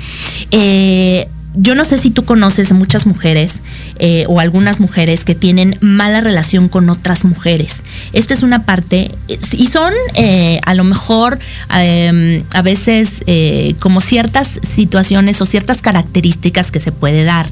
Eh, 0.51 1.29
yo 1.55 1.75
no 1.75 1.85
sé 1.85 1.99
si 1.99 2.11
tú 2.11 2.25
conoces 2.25 2.73
muchas 2.73 3.07
mujeres 3.07 3.61
eh, 3.99 4.25
o 4.29 4.41
algunas 4.41 4.81
mujeres 4.81 5.25
que 5.25 5.35
tienen 5.35 5.77
mala 5.81 6.21
relación 6.21 6.69
con 6.69 6.91
otras 6.91 7.25
mujeres. 7.25 7.83
Esta 8.13 8.35
es 8.35 8.43
una 8.43 8.65
parte, 8.65 9.11
y 9.53 9.67
son 9.67 9.93
eh, 10.15 10.61
a 10.65 10.75
lo 10.75 10.85
mejor 10.85 11.39
em, 11.75 12.45
a 12.53 12.63
veces 12.63 13.23
eh, 13.27 13.75
como 13.81 14.01
ciertas 14.01 14.61
situaciones 14.63 15.41
o 15.41 15.47
ciertas 15.47 15.81
características 15.81 16.71
que 16.71 16.81
se 16.81 16.93
puede 16.93 17.25
dar. 17.25 17.47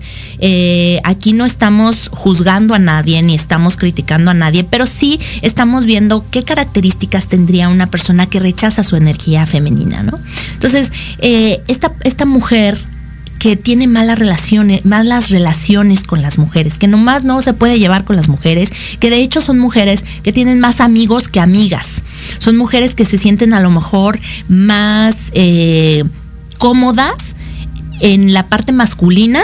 aquí 1.05 1.33
no 1.33 1.47
estamos 1.47 2.11
juzgando 2.13 2.75
a 2.75 2.79
nadie 2.79 3.23
ni 3.23 3.35
estamos 3.35 3.77
criticando 3.77 4.31
a 4.31 4.35
nadie, 4.35 4.65
pero 4.65 4.85
sí 4.87 5.19
estamos 5.43 5.85
viendo 5.87 6.25
qué 6.31 6.45
características 6.45 7.29
tendría 7.29 7.69
una 7.69 7.87
persona 7.87 8.27
que 8.27 8.41
rechaza 8.41 8.85
su 8.85 8.97
energía 8.97 9.47
femenina, 9.47 10.03
¿no? 10.03 10.19
Entonces, 10.55 10.93
esta, 11.21 11.93
esta 12.05 12.27
mujer 12.27 12.77
que 13.47 13.55
tiene 13.55 13.87
malas 13.87 14.19
relaciones, 14.19 14.85
malas 14.85 15.31
relaciones 15.31 16.03
con 16.03 16.21
las 16.21 16.37
mujeres, 16.37 16.79
que 16.79 16.89
nomás 16.89 17.23
no 17.23 17.41
se 17.43 17.55
puede 17.55 17.79
llevar 17.79 18.03
con 18.03 18.17
las 18.17 18.29
mujeres, 18.29 18.73
que 18.99 19.09
de 19.09 19.19
hecho 19.19 19.41
son 19.41 19.57
mujeres 19.61 20.05
que 20.25 20.33
tienen 20.33 20.59
más 20.59 20.81
amigos 20.81 21.29
que 21.29 21.39
amigas. 21.39 22.03
Son 22.39 22.57
mujeres 22.57 22.97
que 22.97 23.05
se 23.05 23.19
sienten 23.19 23.55
a 23.55 23.61
lo 23.61 23.71
mejor 23.71 24.19
más 24.49 25.31
eh, 25.33 26.03
cómodas 26.59 27.37
en 28.01 28.33
la 28.33 28.49
parte 28.49 28.73
masculina 28.73 29.43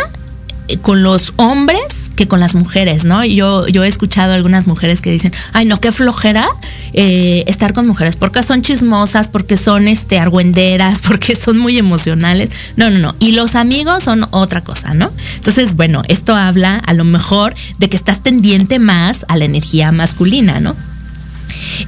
eh, 0.67 0.79
con 0.79 1.05
los 1.05 1.33
hombres 1.37 2.02
que 2.15 2.29
con 2.29 2.41
las 2.41 2.55
mujeres, 2.55 3.05
¿no? 3.05 3.25
Yo, 3.25 3.67
yo 3.69 3.85
he 3.85 3.89
escuchado 3.89 4.33
algunas 4.33 4.67
mujeres 4.67 5.01
que 5.01 5.11
dicen, 5.11 5.33
ay, 5.53 5.65
no, 5.65 5.81
qué 5.81 5.93
flojera 5.93 6.49
eh, 6.93 7.45
estar 7.47 7.73
con 7.73 7.87
mujeres, 7.87 8.17
porque 8.17 8.43
son 8.43 8.63
chismosas, 8.63 9.29
porque 9.29 9.57
son 9.57 9.89
este 9.89 10.19
argüenderas, 10.19 11.01
porque 11.07 11.35
son 11.35 11.59
muy 11.59 11.79
emocionales. 11.79 12.51
No, 12.77 12.91
no, 12.91 12.99
no. 12.99 13.15
Y 13.19 13.33
los 13.33 13.55
amigos 13.55 14.05
son 14.05 14.27
otra 14.31 14.63
cosa, 14.63 14.95
¿no? 14.95 15.11
Entonces, 15.37 15.75
bueno, 15.75 16.03
esto 16.09 16.37
habla 16.37 16.77
a 16.77 16.93
lo 16.95 17.05
mejor 17.05 17.55
de 17.79 17.89
que 17.89 17.97
estás 17.97 18.21
tendiente 18.21 18.79
más 18.79 19.25
a 19.29 19.37
la 19.37 19.45
energía 19.45 19.93
masculina, 19.93 20.61
¿no? 20.61 20.75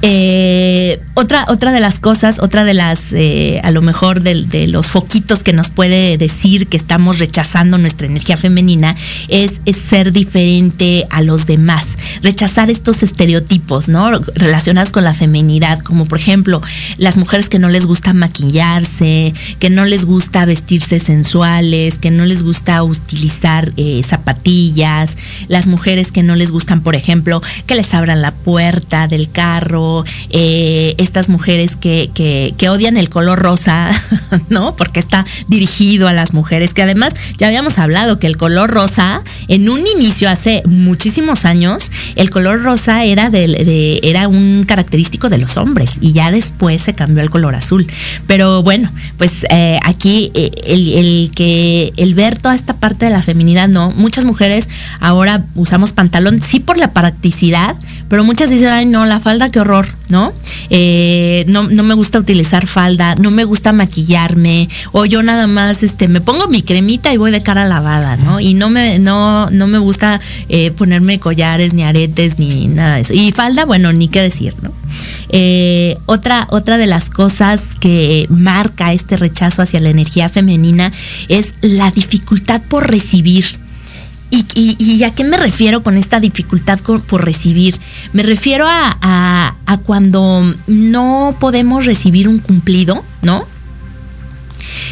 Eh, 0.01 0.99
otra, 1.13 1.45
otra 1.47 1.71
de 1.71 1.79
las 1.79 1.99
cosas, 1.99 2.39
otra 2.39 2.63
de 2.63 2.73
las, 2.73 3.13
eh, 3.13 3.61
a 3.63 3.71
lo 3.71 3.81
mejor 3.81 4.21
de, 4.21 4.35
los 4.67 4.87
foquitos 4.87 5.43
que 5.43 5.53
nos 5.53 5.69
puede 5.69 6.17
decir 6.17 6.67
que 6.67 6.77
estamos 6.77 7.19
rechazando 7.19 7.77
nuestra 7.77 8.07
energía 8.07 8.37
femenina 8.37 8.95
es, 9.27 9.61
ser 9.75 10.11
diferente 10.11 11.05
a 11.09 11.21
los 11.21 11.45
demás, 11.45 11.97
rechazar 12.21 12.69
estos 12.69 13.03
estereotipos, 13.03 13.87
¿no? 13.87 14.11
Relacionados 14.35 14.91
con 14.91 15.03
la 15.03 15.13
feminidad, 15.13 15.79
como 15.79 16.05
por 16.05 16.17
ejemplo 16.19 16.61
las 16.97 17.17
mujeres 17.17 17.49
que 17.49 17.59
no 17.59 17.69
les 17.69 17.85
gusta 17.85 18.13
maquillarse, 18.13 19.33
que 19.59 19.69
no 19.69 19.85
les 19.85 20.05
gusta 20.05 20.45
vestirse 20.45 20.99
sensuales, 20.99 21.97
que 21.97 22.11
no 22.11 22.25
les 22.25 22.43
gusta 22.43 22.83
utilizar 22.83 23.73
eh, 23.77 24.01
zapatillas, 24.03 25.17
las 25.47 25.67
mujeres 25.67 26.11
que 26.11 26.23
no 26.23 26.35
les 26.35 26.51
gustan, 26.51 26.81
por 26.81 26.95
ejemplo, 26.95 27.41
que 27.65 27.75
les 27.75 27.93
abran 27.93 28.21
la 28.21 28.31
puerta 28.31 29.07
del 29.07 29.29
carro, 29.29 29.74
eh, 30.29 30.95
estas 30.97 31.29
mujeres 31.29 31.75
que, 31.75 32.09
que, 32.13 32.69
odian 32.69 32.97
el 32.97 33.09
color 33.09 33.39
rosa, 33.39 33.91
¿no? 34.49 34.75
Porque 34.75 34.99
está 34.99 35.23
dirigido 35.47 36.07
a 36.07 36.13
las 36.13 36.33
mujeres, 36.33 36.73
que 36.73 36.81
además 36.81 37.13
ya 37.37 37.47
habíamos 37.47 37.77
hablado 37.77 38.17
que 38.17 38.27
el 38.27 38.37
color 38.37 38.71
rosa, 38.71 39.21
en 39.47 39.69
un 39.69 39.81
inicio 39.85 40.29
hace 40.29 40.63
muchísimos 40.65 41.45
años, 41.45 41.91
el 42.15 42.29
color 42.29 42.63
rosa 42.63 43.03
era, 43.03 43.29
de, 43.29 43.99
era 44.03 44.27
un 44.27 44.65
característico 44.67 45.29
de 45.29 45.37
los 45.37 45.57
hombres 45.57 45.97
y 46.01 46.13
ya 46.13 46.31
después 46.31 46.81
se 46.81 46.95
cambió 46.95 47.21
al 47.21 47.29
color 47.29 47.55
azul. 47.55 47.85
Pero 48.27 48.63
bueno, 48.63 48.91
pues 49.17 49.45
eh, 49.49 49.79
aquí 49.83 50.31
eh, 50.33 50.51
el, 50.65 50.93
el, 50.93 51.31
que 51.35 51.93
el 51.97 52.15
ver 52.15 52.39
toda 52.39 52.55
esta 52.55 52.77
parte 52.77 53.05
de 53.05 53.11
la 53.11 53.21
feminidad, 53.21 53.67
no, 53.67 53.91
muchas 53.91 54.25
mujeres 54.25 54.69
ahora 54.99 55.43
usamos 55.55 55.93
pantalón, 55.93 56.41
sí 56.41 56.59
por 56.59 56.77
la 56.77 56.91
practicidad, 56.91 57.75
pero 58.09 58.23
muchas 58.23 58.49
dicen, 58.49 58.69
ay 58.69 58.85
no, 58.85 59.05
la 59.05 59.19
falda, 59.19 59.49
qué 59.49 59.59
Eh, 60.69 61.45
no, 61.47 61.63
no 61.63 61.83
me 61.83 61.93
gusta 61.93 62.19
utilizar 62.19 62.67
falda, 62.67 63.15
no 63.15 63.31
me 63.31 63.43
gusta 63.43 63.71
maquillarme, 63.73 64.69
o 64.91 65.05
yo 65.05 65.23
nada 65.23 65.47
más 65.47 65.83
este, 65.83 66.07
me 66.07 66.21
pongo 66.21 66.47
mi 66.47 66.61
cremita 66.61 67.13
y 67.13 67.17
voy 67.17 67.31
de 67.31 67.41
cara 67.41 67.65
lavada, 67.65 68.17
¿no? 68.17 68.39
Y 68.39 68.53
no 68.53 68.69
me, 68.69 68.99
no, 68.99 69.49
no 69.49 69.67
me 69.67 69.77
gusta 69.77 70.21
eh, 70.49 70.71
ponerme 70.71 71.19
collares, 71.19 71.73
ni 71.73 71.83
aretes, 71.83 72.39
ni 72.39 72.67
nada 72.67 72.95
de 72.95 73.01
eso. 73.01 73.13
Y 73.13 73.31
falda, 73.31 73.65
bueno, 73.65 73.93
ni 73.93 74.07
qué 74.07 74.21
decir, 74.21 74.55
¿no? 74.61 74.71
Eh, 75.29 75.97
otra, 76.05 76.47
otra 76.51 76.77
de 76.77 76.87
las 76.87 77.09
cosas 77.09 77.61
que 77.79 78.27
marca 78.29 78.93
este 78.93 79.17
rechazo 79.17 79.61
hacia 79.61 79.79
la 79.79 79.89
energía 79.89 80.29
femenina 80.29 80.91
es 81.27 81.53
la 81.61 81.91
dificultad 81.91 82.61
por 82.61 82.89
recibir 82.89 83.64
¿Y, 84.53 85.03
a 85.03 85.11
qué 85.11 85.23
me 85.23 85.37
refiero 85.37 85.83
con 85.83 85.97
esta 85.97 86.19
dificultad 86.19 86.79
por 86.79 87.23
recibir? 87.23 87.75
Me 88.13 88.23
refiero 88.23 88.65
a, 88.67 89.55
cuando 89.85 90.55
no 90.67 91.35
podemos 91.39 91.85
recibir 91.85 92.27
un 92.27 92.39
cumplido, 92.39 93.03
¿no? 93.21 93.45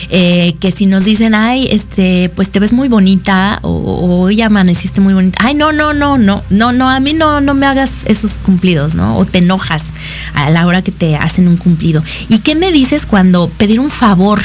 Eh, 0.10 0.56
que 0.60 0.72
si 0.72 0.86
nos 0.86 1.06
dicen, 1.06 1.36
ay, 1.36 1.68
este, 1.72 2.30
pues 2.36 2.50
te 2.50 2.60
ves 2.60 2.74
muy 2.74 2.88
bonita 2.88 3.60
o, 3.62 4.22
hoy 4.24 4.42
amaneciste 4.42 5.02
muy 5.02 5.14
bonita, 5.14 5.38
ay, 5.42 5.56
no, 5.56 5.72
no, 5.72 5.94
no, 5.94 6.18
no, 6.18 6.44
no, 6.50 6.72
no, 6.72 6.90
a 6.90 7.00
mí 7.00 7.14
no, 7.14 7.42
no 7.42 7.54
me 7.54 7.66
hagas 7.66 8.04
esos 8.06 8.40
cumplidos, 8.40 8.96
¿no? 8.96 9.18
O 9.18 9.26
te 9.26 9.40
enojas 9.40 9.84
a 10.34 10.50
la 10.50 10.66
hora 10.66 10.82
que 10.82 10.92
te 10.92 11.16
hacen 11.16 11.48
un 11.48 11.58
cumplido. 11.58 12.04
¿Y 12.30 12.40
qué 12.40 12.56
me 12.56 12.72
dices 12.72 13.06
cuando 13.06 13.50
pedir 13.50 13.80
un 13.80 13.92
favor? 13.92 14.42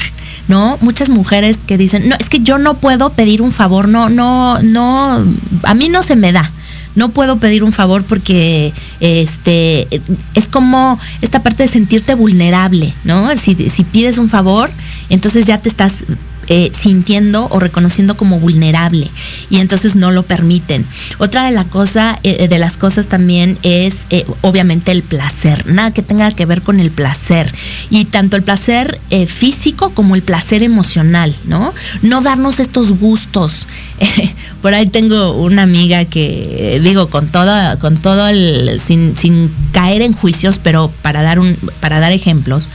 ¿no? 0.48 0.78
Muchas 0.80 1.10
mujeres 1.10 1.58
que 1.66 1.76
dicen, 1.76 2.08
no, 2.08 2.16
es 2.18 2.28
que 2.28 2.40
yo 2.40 2.58
no 2.58 2.74
puedo 2.74 3.10
pedir 3.10 3.42
un 3.42 3.52
favor, 3.52 3.86
no, 3.86 4.08
no, 4.08 4.58
no, 4.62 5.24
a 5.62 5.74
mí 5.74 5.88
no 5.88 6.02
se 6.02 6.16
me 6.16 6.32
da. 6.32 6.50
No 6.98 7.10
puedo 7.10 7.38
pedir 7.38 7.62
un 7.62 7.72
favor 7.72 8.02
porque 8.02 8.72
este 8.98 9.86
es 10.34 10.48
como 10.48 10.98
esta 11.22 11.44
parte 11.44 11.62
de 11.62 11.68
sentirte 11.68 12.14
vulnerable, 12.14 12.92
¿no? 13.04 13.34
Si, 13.36 13.70
si 13.70 13.84
pides 13.84 14.18
un 14.18 14.28
favor, 14.28 14.68
entonces 15.08 15.46
ya 15.46 15.58
te 15.58 15.68
estás 15.68 16.04
eh, 16.50 16.72
sintiendo 16.78 17.46
o 17.50 17.60
reconociendo 17.60 18.16
como 18.16 18.40
vulnerable 18.40 19.10
y 19.50 19.58
entonces 19.58 19.94
no 19.94 20.10
lo 20.10 20.22
permiten. 20.22 20.86
Otra 21.18 21.44
de, 21.44 21.50
la 21.50 21.64
cosa, 21.64 22.18
eh, 22.22 22.48
de 22.48 22.58
las 22.58 22.78
cosas 22.78 23.06
también 23.06 23.58
es 23.62 24.06
eh, 24.08 24.24
obviamente 24.40 24.90
el 24.90 25.02
placer, 25.02 25.66
nada 25.66 25.92
que 25.92 26.02
tenga 26.02 26.30
que 26.32 26.46
ver 26.46 26.62
con 26.62 26.80
el 26.80 26.90
placer 26.90 27.54
y 27.90 28.06
tanto 28.06 28.36
el 28.36 28.42
placer 28.42 28.98
físico 29.26 29.90
como 29.90 30.14
el 30.14 30.22
placer 30.22 30.62
emocional, 30.62 31.34
¿no? 31.44 31.74
No 32.02 32.22
darnos 32.22 32.60
estos 32.60 32.98
gustos. 32.98 33.66
Por 34.62 34.74
ahí 34.74 34.86
tengo 34.86 35.34
una 35.34 35.62
amiga 35.62 36.04
que 36.06 36.80
digo 36.82 37.08
con 37.08 37.28
todo, 37.28 37.78
con 37.78 37.98
todo 37.98 38.28
el, 38.28 38.80
sin, 38.80 39.16
sin 39.16 39.50
caer 39.72 40.02
en 40.02 40.12
juicios, 40.14 40.58
pero 40.58 40.90
para 41.02 41.22
dar 41.22 41.38
un, 41.38 41.56
para 41.80 42.00
dar 42.00 42.12
ejemplos 42.12 42.68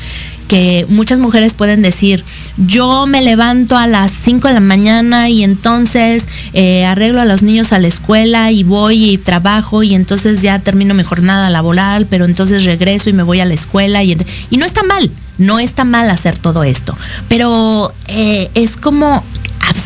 que 0.54 0.86
muchas 0.88 1.18
mujeres 1.18 1.56
pueden 1.56 1.82
decir, 1.82 2.24
yo 2.58 3.08
me 3.08 3.24
levanto 3.24 3.76
a 3.76 3.88
las 3.88 4.12
5 4.12 4.50
de 4.50 4.54
la 4.54 4.60
mañana 4.60 5.28
y 5.28 5.44
entonces 5.44 6.28
eh, 6.54 6.86
arreglo 6.86 7.22
a 7.22 7.26
los 7.26 7.42
niños 7.42 7.74
a 7.74 7.80
la 7.80 7.88
escuela 7.88 8.52
y 8.52 8.62
voy 8.62 9.14
y 9.14 9.18
trabajo 9.18 9.82
y 9.82 9.96
entonces 9.96 10.44
ya 10.44 10.60
termino 10.60 10.94
mi 10.94 11.02
jornada 11.02 11.50
laboral, 11.50 12.06
pero 12.06 12.26
entonces 12.26 12.66
regreso 12.66 13.10
y 13.10 13.14
me 13.14 13.24
voy 13.24 13.40
a 13.40 13.46
la 13.46 13.56
escuela 13.56 14.04
y, 14.04 14.16
y 14.52 14.58
no 14.58 14.66
está 14.68 14.84
mal, 14.84 15.10
no 15.40 15.58
está 15.58 15.86
mal 15.86 16.08
hacer 16.12 16.38
todo 16.38 16.64
esto, 16.64 16.96
pero 17.28 17.92
eh, 18.08 18.52
es 18.54 18.78
como 18.78 19.24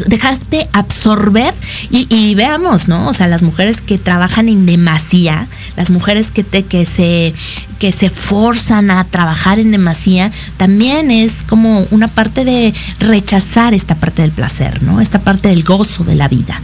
dejaste 0.07 0.67
absorber 0.73 1.53
y, 1.89 2.35
veamos, 2.35 2.87
¿no? 2.87 3.07
O 3.07 3.13
sea, 3.13 3.27
las 3.27 3.41
mujeres 3.41 3.81
que 3.81 3.97
trabajan 3.97 4.49
en 4.49 4.65
demasía, 4.65 5.47
las 5.75 5.89
mujeres 5.89 6.31
que, 6.31 6.43
te, 6.43 6.63
que, 6.63 6.85
se, 6.85 7.33
que 7.79 7.91
se 7.91 8.09
forzan 8.09 8.91
a 8.91 9.03
trabajar 9.05 9.59
en 9.59 9.71
demasía, 9.71 10.31
también 10.57 11.11
es 11.11 11.43
como 11.47 11.87
una 11.91 12.07
parte 12.07 12.45
de 12.45 12.73
rechazar 12.99 13.73
esta 13.73 13.95
parte 13.95 14.21
del 14.21 14.31
placer, 14.31 14.83
¿no? 14.83 15.01
Esta 15.01 15.19
parte 15.19 15.49
del 15.49 15.63
gozo 15.63 16.03
de 16.03 16.15
la 16.15 16.27
vida 16.27 16.59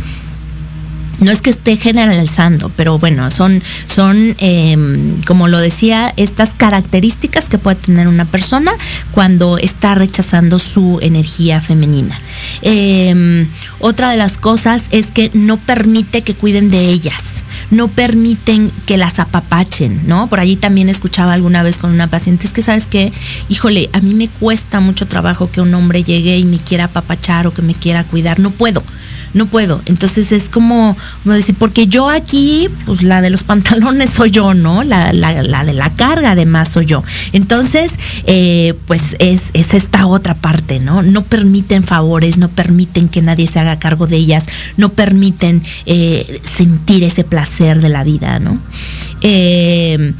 no 1.20 1.32
es 1.32 1.42
que 1.42 1.50
esté 1.50 1.78
generalizando, 1.78 2.70
pero 2.76 3.00
bueno, 3.00 3.30
son, 3.32 3.62
son 3.86 4.36
em, 4.40 5.22
como 5.24 5.48
lo 5.48 5.60
decía, 5.60 6.14
estas 6.18 6.54
características 6.54 7.50
que 7.50 7.58
puede 7.58 7.78
tener 7.78 8.08
una 8.08 8.26
persona 8.26 8.74
cuando 9.12 9.58
está 9.58 9.96
rechazando 9.96 10.60
su 10.60 11.00
energía 11.02 11.62
femenina. 11.62 12.20
Em, 12.62 13.48
otra 13.80 14.10
de 14.10 14.18
las 14.18 14.38
cosas 14.38 14.86
es 14.92 15.12
que 15.12 15.32
no 15.34 15.58
permite 15.58 16.22
que 16.22 16.36
cuiden 16.36 16.70
de 16.72 16.90
ellas 16.90 17.44
no 17.72 17.88
permiten 17.88 18.72
que 18.86 18.98
las 18.98 19.20
apapachen, 19.20 20.08
¿no? 20.08 20.28
Por 20.28 20.40
allí 20.40 20.56
también 20.56 20.90
escuchaba 20.90 21.34
alguna 21.34 21.64
vez 21.64 21.80
con 21.80 21.92
una 21.92 22.08
paciente, 22.08 22.46
es 22.46 22.54
que 22.54 22.62
sabes 22.62 22.86
que, 22.86 23.12
híjole, 23.50 23.90
a 23.94 24.00
mí 24.00 24.14
me 24.14 24.28
cuesta 24.28 24.80
mucho 24.80 25.08
trabajo 25.08 25.50
que 25.52 25.62
un 25.62 25.74
hombre 25.74 26.04
llegue 26.04 26.38
y 26.38 26.46
me 26.46 26.58
quiera 26.58 26.86
apapachar 26.86 27.48
o 27.48 27.54
que 27.54 27.62
me 27.62 27.74
quiera 27.74 28.04
cuidar, 28.04 28.40
no 28.40 28.52
puedo 28.52 28.84
no 29.34 29.48
puedo. 29.48 29.82
Entonces 29.86 30.32
es 30.32 30.50
como, 30.50 30.96
decir, 31.26 31.56
porque 31.58 31.88
yo 31.88 32.10
aquí, 32.10 32.70
pues 32.86 33.04
la 33.04 33.22
de 33.22 33.30
los 33.30 33.44
pantalones 33.54 34.12
soy 34.12 34.32
yo, 34.32 34.54
¿no? 34.54 34.84
La, 34.84 35.12
de 35.12 35.74
la 35.74 35.90
carga 35.92 36.32
además 36.32 36.70
soy 36.70 36.86
yo. 36.86 37.04
Entonces, 37.32 37.94
eh, 38.26 38.74
pues 38.88 39.16
es, 39.20 39.52
esta 39.54 40.08
otra 40.08 40.36
parte, 40.36 40.80
¿no? 40.80 41.02
No 41.02 41.24
permiten 41.24 41.84
favores, 41.84 42.38
no 42.38 42.50
permiten 42.50 43.10
que 43.10 43.22
nadie 43.22 43.48
se 43.48 43.60
haga 43.60 43.80
cargo 43.80 44.08
de 44.08 44.18
ellas, 44.18 44.46
no 44.78 44.90
permiten 44.90 45.64
eh, 45.86 46.42
sentir 46.44 47.04
ese 47.04 47.24
placer 47.24 47.82
de 47.82 47.90
la 47.90 48.04
vida, 48.04 48.40
¿no? 48.40 48.60
Eh, 49.22 50.14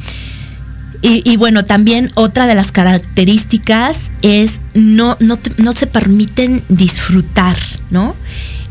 y, 1.06 1.36
bueno, 1.36 1.66
también 1.66 2.10
otra 2.14 2.46
de 2.46 2.54
las 2.54 2.72
características 2.72 4.10
es 4.22 4.60
no, 4.72 5.18
no, 5.20 5.38
no 5.58 5.72
se 5.74 5.86
permiten 5.86 6.62
disfrutar, 6.70 7.58
¿no? 7.90 8.16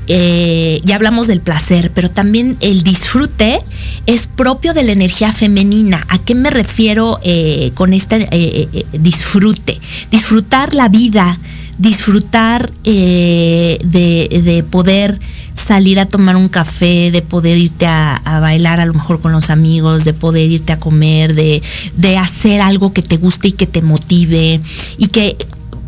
Eh, 0.08 0.82
ya 0.84 0.96
hablamos 0.96 1.28
del 1.28 1.42
placer, 1.42 1.92
pero 1.94 2.10
también 2.10 2.58
el 2.60 2.84
disfrute 2.84 3.60
es 4.06 4.28
propio 4.28 4.74
de 4.74 4.84
la 4.84 4.92
energía 4.92 5.32
femenina. 5.32 6.06
¿A 6.10 6.18
qué 6.20 6.36
me 6.36 6.50
refiero 6.50 7.20
eh, 7.24 7.72
con 7.74 7.94
este 7.94 8.28
eh, 8.32 8.86
disfrute? 8.94 9.80
Disfrutar 10.12 10.74
la 10.74 10.90
vida, 10.90 11.40
disfrutar 11.78 12.72
de, 12.84 14.66
poder 14.70 15.20
salir 15.54 16.00
a 16.00 16.08
tomar 16.08 16.36
un 16.36 16.50
café, 16.50 17.10
de 17.12 17.22
poder 17.22 17.58
irte 17.58 17.86
a, 17.86 18.22
bailar 18.42 18.82
a 18.82 18.86
lo 18.86 18.94
mejor 18.94 19.22
con 19.22 19.32
los 19.32 19.50
amigos, 19.50 20.04
de 20.04 20.14
poder 20.14 20.50
irte 20.50 20.74
a 20.74 20.80
comer, 20.80 21.34
de, 21.34 21.62
de 21.96 22.18
hacer 22.18 22.60
algo 22.60 22.92
que 22.92 23.02
te 23.02 23.18
guste 23.18 23.50
y 23.50 23.52
que 23.54 23.68
te 23.68 23.82
motive 23.82 24.60
y 24.98 25.08
que 25.08 25.38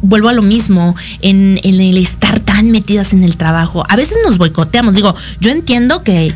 vuelvo 0.06 0.30
a 0.30 0.34
lo 0.34 0.42
mismo, 0.42 0.96
en, 1.22 1.60
el 1.64 1.98
estar 1.98 2.40
tan 2.40 2.72
metidas 2.72 3.14
en 3.14 3.24
el 3.24 3.38
trabajo. 3.38 3.84
A 3.90 3.96
veces 3.96 4.18
nos 4.24 4.38
boicoteamos. 4.38 4.94
Digo, 4.94 5.16
yo 5.40 5.52
entiendo 5.52 6.04
que, 6.04 6.34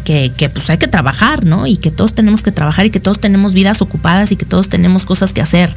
pues 0.53 0.69
hay 0.69 0.77
que 0.77 0.87
trabajar, 0.87 1.45
¿no? 1.45 1.67
Y 1.67 1.77
que 1.77 1.91
todos 1.91 2.13
tenemos 2.13 2.41
que 2.43 2.51
trabajar 2.51 2.85
y 2.85 2.89
que 2.89 2.99
todos 2.99 3.19
tenemos 3.19 3.53
vidas 3.53 3.81
ocupadas 3.81 4.31
y 4.31 4.35
que 4.35 4.45
todos 4.45 4.69
tenemos 4.69 5.05
cosas 5.05 5.33
que 5.33 5.41
hacer. 5.41 5.73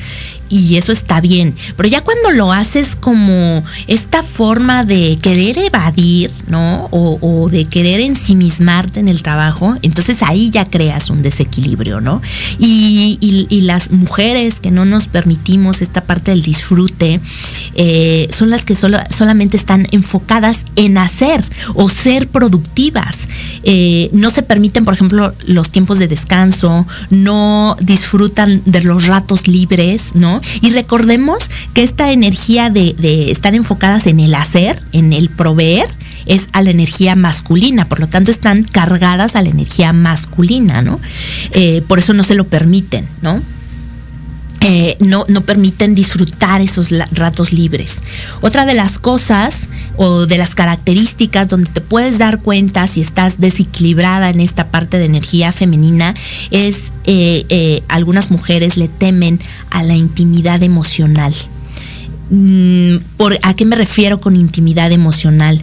Y 0.52 0.76
eso 0.76 0.92
está 0.92 1.22
bien. 1.22 1.54
Pero 1.78 1.88
ya 1.88 2.02
cuando 2.02 2.30
lo 2.30 2.52
haces 2.52 2.94
como 2.94 3.64
esta 3.86 4.22
forma 4.22 4.84
de 4.84 5.18
querer 5.22 5.56
evadir, 5.56 6.30
¿no? 6.46 6.88
O, 6.90 7.16
o 7.22 7.48
de 7.48 7.64
querer 7.64 8.00
ensimismarte 8.00 9.00
en 9.00 9.08
el 9.08 9.22
trabajo, 9.22 9.74
entonces 9.80 10.22
ahí 10.22 10.50
ya 10.50 10.66
creas 10.66 11.08
un 11.08 11.22
desequilibrio, 11.22 12.02
¿no? 12.02 12.20
Y, 12.58 13.18
las 13.62 13.92
mujeres 13.92 14.58
que 14.58 14.72
no 14.72 14.84
nos 14.84 15.06
permitimos 15.06 15.82
esta 15.82 16.02
parte 16.02 16.32
del 16.32 16.42
disfrute, 16.42 17.20
eh, 17.76 18.28
son 18.30 18.50
las 18.50 18.64
que 18.64 18.74
solo, 18.74 18.98
solamente 19.08 19.56
están 19.56 19.86
enfocadas 19.92 20.66
en 20.74 20.98
hacer 20.98 21.42
o 21.74 21.88
ser 21.88 22.28
productivas. 22.28 23.28
Eh, 23.62 24.10
no 24.12 24.30
se 24.30 24.42
permiten, 24.42 24.84
por 24.84 24.94
ejemplo, 24.94 25.32
los 25.46 25.70
tiempos 25.70 26.00
de 26.00 26.08
descanso, 26.08 26.86
no 27.08 27.76
disfrutan 27.80 28.60
de 28.66 28.82
los 28.82 29.06
ratos 29.06 29.46
libres, 29.46 30.10
¿no? 30.14 30.41
Y 30.60 30.70
recordemos 30.70 31.50
que 31.74 31.82
esta 31.82 32.12
energía 32.12 32.70
de, 32.70 32.94
estar 33.30 33.54
enfocadas 33.54 34.06
en 34.06 34.20
el 34.20 34.34
hacer, 34.34 34.82
en 34.92 35.12
el 35.12 35.28
proveer, 35.28 35.88
es 36.26 36.48
a 36.52 36.62
la 36.62 36.70
energía 36.70 37.16
masculina, 37.16 37.88
por 37.88 37.98
lo 37.98 38.08
tanto 38.08 38.30
están 38.30 38.62
cargadas 38.62 39.34
a 39.34 39.42
la 39.42 39.48
energía 39.48 39.92
masculina, 39.92 40.80
¿no? 40.80 41.00
Eh, 41.50 41.82
por 41.88 41.98
eso 41.98 42.12
no 42.12 42.22
se 42.22 42.36
lo 42.36 42.44
permiten, 42.44 43.06
¿no? 43.22 43.42
Eh, 44.64 44.96
no, 45.00 45.24
no 45.28 45.40
permiten 45.40 45.96
disfrutar 45.96 46.60
esos 46.60 46.90
ratos 47.10 47.52
libres. 47.52 48.00
Otra 48.42 48.64
de 48.64 48.74
las 48.74 49.00
cosas 49.00 49.68
o 49.96 50.26
de 50.26 50.38
las 50.38 50.54
características 50.54 51.48
donde 51.48 51.70
te 51.70 51.80
puedes 51.80 52.18
dar 52.18 52.40
cuenta 52.40 52.86
si 52.86 53.00
estás 53.00 53.40
desequilibrada 53.40 54.30
en 54.30 54.40
esta 54.40 54.68
parte 54.68 54.98
de 54.98 55.06
energía 55.06 55.50
femenina 55.50 56.14
es 56.52 56.92
eh, 57.06 57.44
eh, 57.48 57.82
algunas 57.88 58.30
mujeres 58.30 58.76
le 58.76 58.86
temen 58.86 59.40
a 59.70 59.82
la 59.82 59.96
intimidad 59.96 60.62
emocional. 60.62 61.34
Mm, 62.30 62.96
¿Por, 63.16 63.38
¿A 63.42 63.54
qué 63.54 63.64
me 63.64 63.76
refiero 63.76 64.20
con 64.20 64.36
intimidad 64.36 64.92
emocional? 64.92 65.62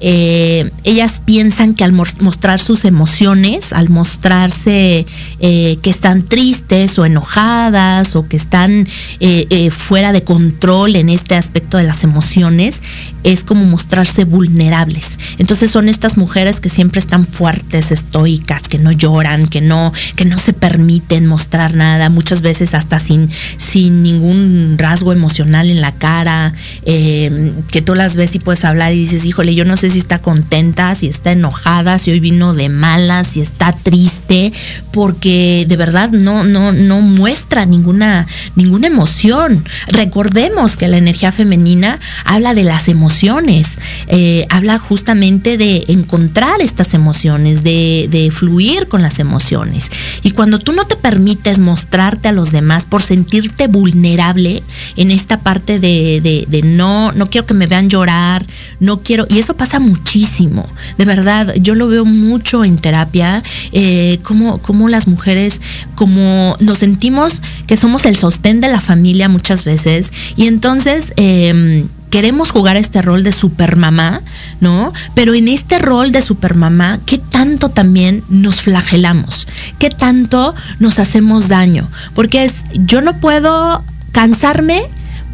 Eh, 0.00 0.70
ellas 0.84 1.20
piensan 1.22 1.74
que 1.74 1.84
al 1.84 1.92
mostrar 1.92 2.58
sus 2.58 2.84
emociones, 2.84 3.72
al 3.72 3.90
mostrarse 3.90 5.06
eh, 5.40 5.78
que 5.82 5.90
están 5.90 6.22
tristes 6.22 6.98
o 6.98 7.04
enojadas 7.04 8.16
o 8.16 8.26
que 8.26 8.36
están 8.36 8.86
eh, 9.20 9.70
fuera 9.70 10.12
de 10.12 10.22
control 10.24 10.96
en 10.96 11.10
este 11.10 11.34
aspecto 11.34 11.76
de 11.76 11.84
las 11.84 12.02
emociones, 12.02 12.82
es 13.24 13.44
como 13.44 13.66
mostrarse 13.66 14.24
vulnerables. 14.24 15.18
Entonces 15.36 15.70
son 15.70 15.88
estas 15.88 16.16
mujeres 16.16 16.60
que 16.60 16.70
siempre 16.70 17.00
están 17.00 17.26
fuertes, 17.26 17.92
estoicas, 17.92 18.62
que 18.62 18.78
no 18.78 18.92
lloran, 18.92 19.46
que 19.46 19.60
no, 19.60 19.92
que 20.16 20.24
no 20.24 20.38
se 20.38 20.54
permiten 20.54 21.26
mostrar 21.26 21.74
nada, 21.74 22.08
muchas 22.08 22.40
veces 22.40 22.74
hasta 22.74 22.98
sin, 22.98 23.28
sin 23.58 24.02
ningún 24.02 24.76
rasgo 24.78 25.12
emocional 25.12 25.68
en 25.68 25.82
la 25.82 25.92
cara, 25.92 26.54
que 26.84 27.82
tú 27.84 27.94
las 27.94 28.16
ves 28.16 28.34
y 28.34 28.38
puedes 28.38 28.64
hablar 28.64 28.92
y 28.92 29.00
dices, 29.00 29.26
híjole, 29.26 29.54
yo 29.54 29.64
no 29.64 29.76
sé 29.76 29.89
si 29.90 29.98
está 29.98 30.20
contenta, 30.20 30.94
si 30.94 31.08
está 31.08 31.32
enojada, 31.32 31.98
si 31.98 32.10
hoy 32.10 32.20
vino 32.20 32.54
de 32.54 32.68
malas, 32.68 33.28
si 33.28 33.40
está 33.40 33.72
triste, 33.72 34.52
porque 34.92 35.64
de 35.68 35.76
verdad 35.76 36.10
no, 36.10 36.44
no, 36.44 36.72
no 36.72 37.00
muestra 37.00 37.66
ninguna, 37.66 38.26
ninguna 38.56 38.86
emoción. 38.86 39.64
Recordemos 39.88 40.76
que 40.76 40.88
la 40.88 40.98
energía 40.98 41.32
femenina 41.32 41.98
habla 42.24 42.54
de 42.54 42.64
las 42.64 42.88
emociones, 42.88 43.78
eh, 44.06 44.46
habla 44.50 44.78
justamente 44.78 45.56
de 45.56 45.84
encontrar 45.88 46.60
estas 46.60 46.94
emociones, 46.94 47.62
de, 47.62 48.08
de 48.10 48.30
fluir 48.30 48.86
con 48.86 49.02
las 49.02 49.18
emociones. 49.18 49.90
Y 50.22 50.32
cuando 50.32 50.58
tú 50.58 50.72
no 50.72 50.86
te 50.86 50.96
permites 50.96 51.58
mostrarte 51.58 52.28
a 52.28 52.32
los 52.32 52.52
demás 52.52 52.86
por 52.86 53.02
sentirte 53.02 53.66
vulnerable 53.66 54.62
en 54.96 55.10
esta 55.10 55.40
parte 55.40 55.80
de, 55.80 56.20
de 56.20 56.62
no, 56.62 57.12
no 57.12 57.28
quiero 57.28 57.46
que 57.46 57.54
me 57.54 57.66
vean 57.66 57.88
llorar, 57.88 58.44
no 58.78 59.00
quiero, 59.00 59.26
y 59.28 59.38
eso 59.38 59.54
pasa 59.54 59.79
muchísimo, 59.80 60.68
de 60.98 61.04
verdad, 61.04 61.54
yo 61.60 61.74
lo 61.74 61.88
veo 61.88 62.04
mucho 62.04 62.64
en 62.64 62.78
terapia, 62.78 63.42
eh, 63.72 64.18
como, 64.22 64.58
como 64.58 64.88
las 64.88 65.08
mujeres, 65.08 65.60
como 65.94 66.56
nos 66.60 66.78
sentimos 66.78 67.42
que 67.66 67.76
somos 67.76 68.06
el 68.06 68.16
sostén 68.16 68.60
de 68.60 68.68
la 68.68 68.80
familia 68.80 69.28
muchas 69.28 69.64
veces, 69.64 70.12
y 70.36 70.46
entonces... 70.46 71.12
Em, 71.16 71.88
queremos 72.10 72.50
jugar 72.50 72.76
este 72.76 73.00
rol 73.00 73.22
de 73.22 73.32
supermamá, 73.32 74.20
¿no? 74.60 74.92
Pero 75.14 75.32
en 75.34 75.48
este 75.48 75.78
rol 75.78 76.10
de 76.12 76.22
supermamá, 76.22 76.98
¿qué 77.06 77.18
tanto 77.18 77.68
también 77.68 78.24
nos 78.28 78.62
flagelamos? 78.62 79.46
¿Qué 79.78 79.90
tanto 79.90 80.54
nos 80.80 80.98
hacemos 80.98 81.48
daño? 81.48 81.88
Porque 82.14 82.44
es, 82.44 82.64
yo 82.74 83.00
no 83.00 83.18
puedo 83.20 83.82
cansarme 84.12 84.82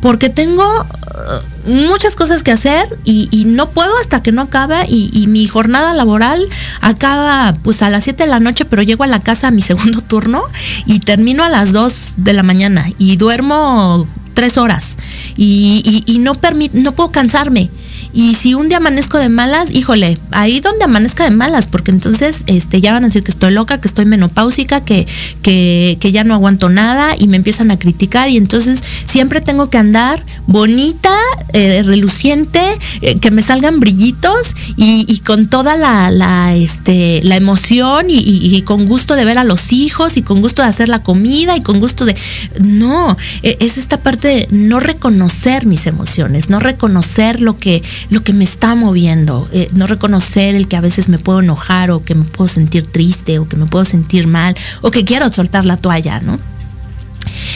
porque 0.01 0.29
tengo 0.29 0.65
uh, 0.65 1.71
muchas 1.71 2.17
cosas 2.17 2.43
que 2.43 2.53
hacer 2.53 2.87
y, 3.05 3.45
no 3.47 3.71
puedo 3.71 3.91
hasta 4.01 4.23
que 4.23 4.33
no 4.33 4.43
acabe 4.43 4.85
y, 4.89 5.27
mi 5.29 5.47
jornada 5.47 5.95
laboral 5.95 6.47
acaba 6.81 7.57
pues 7.63 7.83
a 7.83 7.91
las 7.91 8.05
7 8.05 8.25
de 8.25 8.31
la 8.31 8.41
noche, 8.41 8.65
pero 8.65 8.83
llego 8.83 9.05
a 9.05 9.07
la 9.09 9.21
casa 9.21 9.49
a 9.49 9.51
mi 9.51 9.61
segundo 9.63 10.01
turno 10.01 10.43
y 10.85 11.01
termino 11.01 11.45
a 11.45 11.49
las 11.49 11.73
2 11.73 12.15
de 12.17 12.33
la 12.33 12.43
mañana 12.43 12.87
y 12.99 13.17
duermo 13.17 14.07
tres 14.35 14.59
horas 14.59 14.99
y, 15.37 16.05
y 16.07 16.19
no, 16.19 16.33
no 16.73 16.93
puedo 16.93 17.11
cansarme. 17.11 17.71
Y 18.13 18.35
si 18.35 18.55
un 18.55 18.69
día 18.69 18.79
amanezco 18.79 19.19
de 19.19 19.29
malas, 19.29 19.71
híjole, 19.75 20.19
ahí 20.31 20.61
donde 20.61 20.85
amanezca 20.85 21.25
de 21.25 21.31
malas, 21.31 21.69
porque 21.69 21.91
entonces 21.91 22.43
este, 22.47 22.81
ya 22.81 22.93
van 22.93 23.05
a 23.05 23.09
decir 23.09 23.23
que 23.23 23.31
estoy 23.31 23.53
loca, 23.53 23.81
que 23.81 23.89
estoy 23.89 24.05
menopáusica, 24.05 24.85
que, 24.85 25.07
que, 25.43 25.99
que 26.01 26.13
ya 26.13 26.25
no 26.25 26.35
aguanto 26.35 26.69
nada 26.69 27.15
y 27.19 27.29
me 27.29 27.37
empiezan 27.37 27.71
a 27.71 27.79
criticar. 27.79 28.29
Y 28.29 28.37
entonces 28.37 28.83
siempre 29.07 29.41
tengo 29.41 29.71
que 29.71 29.79
andar 29.79 30.23
bonita, 30.47 31.15
eh, 31.53 31.83
reluciente, 31.85 32.61
eh, 33.01 33.19
que 33.19 33.31
me 33.31 33.43
salgan 33.43 33.81
brillitos 33.81 34.55
y, 34.77 35.21
con 35.25 35.49
toda 35.49 35.77
la, 35.77 36.11
la, 36.11 36.55
este, 36.55 37.21
la 37.25 37.37
emoción 37.37 38.11
y, 38.11 38.19
y, 38.19 38.63
con 38.63 38.87
gusto 38.87 39.15
de 39.15 39.25
ver 39.25 39.39
a 39.39 39.45
los 39.45 39.73
hijos 39.73 40.17
y 40.17 40.23
con 40.23 40.41
gusto 40.41 40.63
de 40.63 40.69
hacer 40.69 40.89
la 40.89 41.03
comida 41.03 41.57
y 41.57 41.63
con 41.63 41.81
gusto 41.81 42.05
de... 42.05 42.17
No, 42.61 43.17
e, 43.43 43.57
es 43.61 43.79
esta 43.79 43.99
parte 43.99 44.29
de 44.29 44.49
no 44.51 44.81
reconocer 44.81 45.67
mis 45.67 45.87
emociones, 45.87 46.51
no 46.51 46.61
reconocer 46.61 47.41
lo 47.41 47.59
que, 47.59 47.83
lo 48.11 48.23
que 48.23 48.33
me 48.33 48.45
está 48.45 48.75
moviendo, 48.75 49.49
eh, 49.53 49.69
no 49.73 49.87
reconocer 49.87 50.55
el 50.55 50.69
que 50.69 50.77
a 50.77 50.81
veces 50.81 51.09
me 51.09 51.19
puedo 51.19 51.41
enojar 51.41 51.91
o 51.91 52.03
que 52.03 52.15
me 52.15 52.25
puedo 52.25 52.49
sentir 52.49 52.87
triste 52.87 53.39
o 53.39 53.49
que 53.49 53.57
me 53.57 53.67
puedo 53.67 53.85
sentir 53.85 54.27
mal 54.27 54.57
o 54.83 54.91
que 54.91 55.05
quiero 55.05 55.33
soltar 55.33 55.65
la 55.65 55.77
toalla, 55.77 56.21
¿no? 56.21 56.39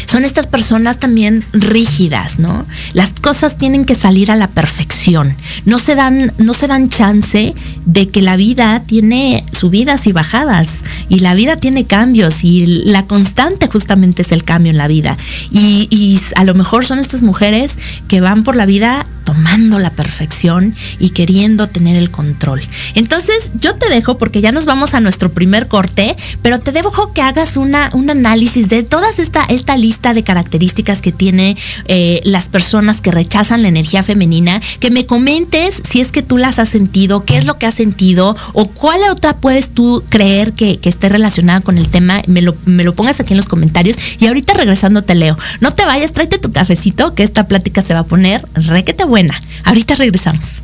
son 0.07 0.25
estas 0.25 0.47
personas 0.47 0.99
también 0.99 1.45
rígidas, 1.53 2.39
¿no? 2.39 2.67
Las 2.93 3.13
cosas 3.13 3.57
tienen 3.57 3.85
que 3.85 3.95
salir 3.95 4.31
a 4.31 4.37
la 4.37 4.49
perfección. 4.49 5.37
No 5.65 5.79
se 5.79 5.95
dan, 5.95 6.33
no 6.39 6.55
se 6.55 6.67
dan 6.67 6.89
chance 6.89 7.55
de 7.87 8.09
que 8.09 8.23
la 8.23 8.37
vida 8.37 8.83
tiene 8.85 9.45
subidas 9.53 10.07
y 10.07 10.13
bajadas. 10.13 10.83
Y 11.09 11.21
la 11.21 11.35
vida 11.35 11.57
tiene 11.57 11.85
cambios. 11.85 12.45
Y 12.45 12.67
la 12.87 13.07
constante 13.07 13.69
justamente 13.69 14.23
es 14.23 14.33
el 14.33 14.45
cambio 14.45 14.71
en 14.71 14.79
la 14.79 14.89
vida. 14.89 15.17
Y, 15.53 15.89
y 15.91 16.21
a 16.35 16.45
lo 16.45 16.55
mejor 16.55 16.85
son 16.85 16.99
estas 16.99 17.23
mujeres 17.23 17.79
que 18.09 18.21
van 18.21 18.43
por 18.43 18.57
la 18.57 18.67
vida 18.67 19.07
tomando 19.31 19.79
la 19.79 19.91
perfección 19.91 20.75
y 20.99 21.11
queriendo 21.11 21.69
tener 21.69 21.95
el 21.95 22.11
control. 22.11 22.61
Entonces, 22.97 23.53
yo 23.55 23.77
te 23.77 23.89
dejo 23.89 24.19
porque 24.19 24.41
ya 24.41 24.51
nos 24.51 24.65
vamos 24.65 24.93
a 24.93 24.99
nuestro 24.99 25.31
primer 25.31 25.69
corte, 25.69 26.17
pero 26.43 26.59
te 26.59 26.73
dejo 26.73 27.13
que 27.13 27.23
hagas 27.23 27.57
una, 27.57 27.91
un 27.93 28.11
análisis 28.11 28.69
de 28.69 28.83
toda 28.83 29.07
esta, 29.17 29.45
esta 29.45 29.77
lista 29.77 30.15
de 30.15 30.25
características 30.25 31.01
que 31.01 31.13
tiene 31.13 31.57
eh, 31.87 32.21
las 32.25 32.49
personas 32.49 33.01
que 33.01 33.13
rechazan 33.13 33.63
la 33.63 33.69
energía 33.69 34.03
femenina, 34.03 34.61
que 34.81 34.91
me 34.91 35.07
comentes 35.07 35.81
si 35.89 36.01
es 36.01 36.11
que 36.11 36.23
tú 36.23 36.37
las 36.37 36.59
has 36.59 36.69
sentido, 36.69 37.25
qué 37.25 37.37
es 37.37 37.45
lo 37.45 37.57
que 37.57 37.67
has 37.67 37.77
sentido 37.77 38.37
o 38.53 38.67
cuál 38.67 38.99
otra 39.13 39.37
puedes 39.37 39.71
tú 39.71 40.03
creer 40.09 40.55
que, 40.55 40.79
que 40.79 40.89
esté 40.89 41.09
relacionada 41.09 41.61
con 41.61 41.79
el 41.79 41.89
tema, 41.89 42.21
me 42.27 42.43
lo, 42.43 42.57
me 42.65 42.83
lo 42.83 42.97
pongas 42.97 43.21
aquí 43.21 43.33
en 43.33 43.37
los 43.37 43.47
comentarios 43.47 43.97
y 44.19 44.27
ahorita 44.27 44.55
regresando 44.55 45.03
te 45.03 45.15
leo. 45.15 45.39
No 45.61 45.73
te 45.73 45.85
vayas, 45.85 46.11
tráete 46.11 46.39
tu 46.39 46.51
cafecito 46.51 47.15
que 47.15 47.23
esta 47.23 47.47
plática 47.47 47.81
se 47.83 47.95
va 47.95 48.01
a 48.01 48.05
poner 48.05 48.45
requete 48.55 49.05
buena. 49.05 49.20
Ahorita 49.65 49.95
regresamos. 49.97 50.63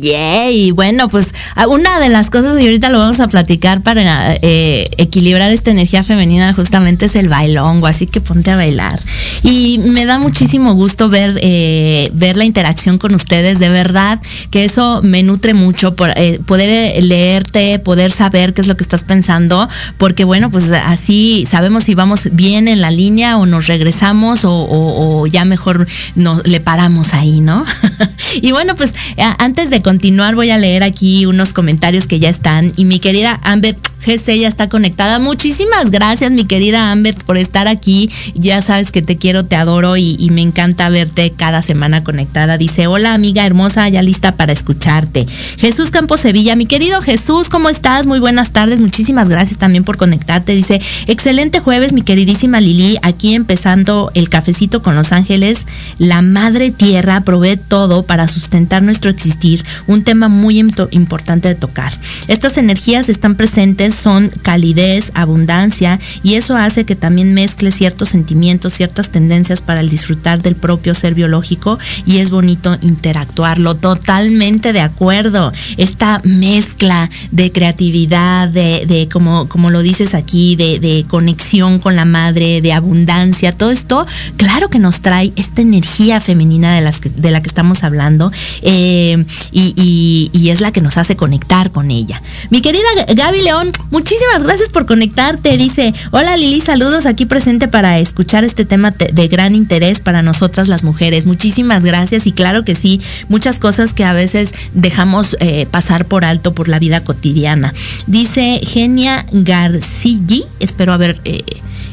Yay, 0.00 0.70
bueno, 0.70 1.08
pues 1.08 1.34
una 1.68 2.00
de 2.00 2.08
las 2.08 2.30
cosas, 2.30 2.60
y 2.60 2.64
ahorita 2.64 2.88
lo 2.88 2.98
vamos 2.98 3.20
a 3.20 3.28
platicar 3.28 3.82
para 3.82 4.34
eh, 4.42 4.88
equilibrar 4.96 5.52
esta 5.52 5.70
energía 5.70 6.02
femenina, 6.02 6.52
justamente 6.54 7.06
es 7.06 7.16
el 7.16 7.28
bailongo, 7.28 7.86
así 7.86 8.06
que 8.06 8.20
ponte 8.20 8.50
a 8.50 8.56
bailar. 8.56 8.98
Y 9.42 9.78
me 9.78 10.04
da 10.04 10.18
muchísimo 10.18 10.74
gusto 10.74 11.08
ver, 11.08 11.38
eh, 11.42 12.10
ver 12.12 12.36
la 12.36 12.44
interacción 12.44 12.98
con 12.98 13.14
ustedes, 13.14 13.58
de 13.58 13.68
verdad, 13.68 14.20
que 14.50 14.64
eso 14.64 15.00
me 15.02 15.22
nutre 15.22 15.54
mucho, 15.54 15.94
por, 15.96 16.12
eh, 16.16 16.40
poder 16.44 17.02
leerte, 17.02 17.78
poder 17.78 18.10
saber 18.10 18.52
qué 18.52 18.60
es 18.60 18.66
lo 18.66 18.76
que 18.76 18.84
estás 18.84 19.04
pensando, 19.04 19.68
porque 19.98 20.24
bueno, 20.24 20.50
pues 20.50 20.70
así 20.70 21.46
sabemos 21.50 21.84
si 21.84 21.94
vamos 21.94 22.28
bien 22.32 22.68
en 22.68 22.80
la 22.80 22.90
línea 22.90 23.38
o 23.38 23.46
nos 23.46 23.66
regresamos 23.66 24.40
o, 24.44 25.26
ya 25.26 25.44
mejor 25.44 25.86
nos, 26.14 26.46
le 26.46 26.60
paramos 26.60 27.14
ahí, 27.14 27.40
¿no? 27.40 27.64
y 28.42 28.52
bueno, 28.52 28.74
pues 28.74 28.94
antes 29.38 29.70
de 29.70 29.82
continuar 29.82 30.34
voy 30.34 30.50
a 30.50 30.58
leer 30.58 30.82
aquí 30.82 31.26
unos 31.26 31.52
comentarios 31.52 32.06
que 32.06 32.18
ya 32.18 32.28
están. 32.28 32.72
Y 32.76 32.84
mi 32.84 32.98
querida 32.98 33.40
Ambet 33.42 33.76
GC 34.04 34.38
ya 34.38 34.48
está 34.48 34.68
conectada. 34.68 35.18
Muchísimas 35.18 35.90
gracias, 35.90 36.30
mi 36.30 36.44
querida 36.44 36.90
Ambet, 36.90 37.22
por 37.24 37.36
estar 37.36 37.68
aquí. 37.68 38.10
Ya 38.34 38.62
sabes 38.62 38.90
que 38.90 39.02
te 39.02 39.16
quiero, 39.16 39.29
te 39.32 39.56
adoro 39.56 39.96
y, 39.96 40.28
me 40.30 40.42
encanta 40.42 40.88
verte 40.88 41.32
cada 41.32 41.62
semana 41.62 42.04
conectada. 42.04 42.58
Dice, 42.58 42.86
hola 42.86 43.14
amiga 43.14 43.46
hermosa, 43.46 43.88
ya 43.88 44.02
lista 44.02 44.32
para 44.32 44.52
escucharte. 44.52 45.26
Jesús 45.58 45.90
Campos 45.90 46.20
Sevilla, 46.20 46.56
mi 46.56 46.66
querido 46.66 47.00
Jesús, 47.02 47.48
¿cómo 47.48 47.68
estás? 47.68 48.06
Muy 48.06 48.18
buenas 48.18 48.50
tardes. 48.50 48.80
Muchísimas 48.80 49.28
gracias 49.28 49.58
también 49.58 49.84
por 49.84 49.96
conectarte. 49.96 50.52
Dice, 50.54 50.80
excelente 51.06 51.60
jueves, 51.60 51.92
mi 51.92 52.02
queridísima 52.02 52.60
Lili. 52.60 52.98
Aquí 53.02 53.34
empezando 53.34 54.10
el 54.14 54.28
cafecito 54.28 54.82
con 54.82 54.94
Los 54.94 55.12
Ángeles. 55.12 55.66
La 55.98 56.22
madre 56.22 56.70
tierra 56.70 57.22
provee 57.22 57.56
todo 57.56 58.02
para 58.04 58.28
sustentar 58.28 58.82
nuestro 58.82 59.10
existir 59.10 59.64
un 59.86 60.02
tema 60.02 60.28
muy 60.28 60.58
importante 60.58 61.48
de 61.48 61.54
tocar. 61.54 61.92
Estas 62.28 62.56
energías 62.56 63.08
están 63.08 63.34
presentes, 63.34 63.94
son 63.94 64.30
calidez, 64.42 65.12
abundancia, 65.14 65.98
y 66.22 66.34
eso 66.34 66.56
hace 66.56 66.84
que 66.84 66.96
también 66.96 67.34
mezcle 67.34 67.70
ciertos 67.70 68.10
sentimientos, 68.10 68.74
ciertas 68.74 69.08
tendencias 69.08 69.19
para 69.64 69.80
el 69.80 69.88
disfrutar 69.88 70.42
del 70.42 70.56
propio 70.56 70.94
ser 70.94 71.14
biológico, 71.14 71.78
y 72.06 72.18
es 72.18 72.30
bonito 72.30 72.76
interactuarlo. 72.80 73.74
Totalmente 73.74 74.72
de 74.72 74.80
acuerdo. 74.80 75.52
Esta 75.76 76.20
mezcla 76.24 77.10
de 77.30 77.52
creatividad, 77.52 78.48
de, 78.48 79.08
como, 79.12 79.48
como 79.48 79.70
lo 79.70 79.82
dices 79.82 80.14
aquí, 80.14 80.56
de, 80.56 81.04
conexión 81.08 81.78
con 81.78 81.96
la 81.96 82.04
madre, 82.04 82.60
de 82.60 82.72
abundancia, 82.72 83.52
todo 83.52 83.70
esto, 83.70 84.06
claro 84.36 84.68
que 84.68 84.78
nos 84.78 85.00
trae 85.00 85.32
esta 85.36 85.62
energía 85.62 86.20
femenina 86.20 86.74
de, 86.74 86.82
las 86.82 87.00
de 87.00 87.30
la 87.30 87.42
que 87.42 87.48
estamos 87.48 87.84
hablando. 87.84 88.30
Eh, 88.62 89.24
y, 89.52 90.50
es 90.50 90.60
la 90.60 90.72
que 90.72 90.80
nos 90.80 90.96
hace 90.96 91.14
conectar 91.14 91.70
con 91.70 91.92
ella. 91.92 92.20
Mi 92.50 92.60
querida 92.60 92.82
Gaby 93.14 93.42
León, 93.42 93.70
muchísimas 93.92 94.42
gracias 94.42 94.68
por 94.68 94.84
conectarte. 94.84 95.56
Dice, 95.56 95.94
hola 96.10 96.36
Lili, 96.36 96.60
saludos 96.60 97.06
aquí 97.06 97.24
presente 97.24 97.68
para 97.68 98.00
escuchar 98.00 98.42
este 98.42 98.64
tema 98.64 98.90
de 99.12 99.28
gran 99.28 99.54
interés 99.54 100.00
para 100.00 100.22
nosotras 100.22 100.68
las 100.68 100.84
mujeres. 100.84 101.26
Muchísimas 101.26 101.84
gracias 101.84 102.26
y 102.26 102.32
claro 102.32 102.64
que 102.64 102.74
sí, 102.74 103.00
muchas 103.28 103.58
cosas 103.58 103.92
que 103.92 104.04
a 104.04 104.12
veces 104.12 104.52
dejamos 104.74 105.36
eh, 105.40 105.66
pasar 105.70 106.06
por 106.06 106.24
alto 106.24 106.54
por 106.54 106.68
la 106.68 106.78
vida 106.78 107.02
cotidiana. 107.02 107.72
Dice 108.06 108.60
Genia 108.64 109.24
Garcilli, 109.32 110.44
espero 110.60 110.92
haber... 110.92 111.20
Eh, 111.24 111.44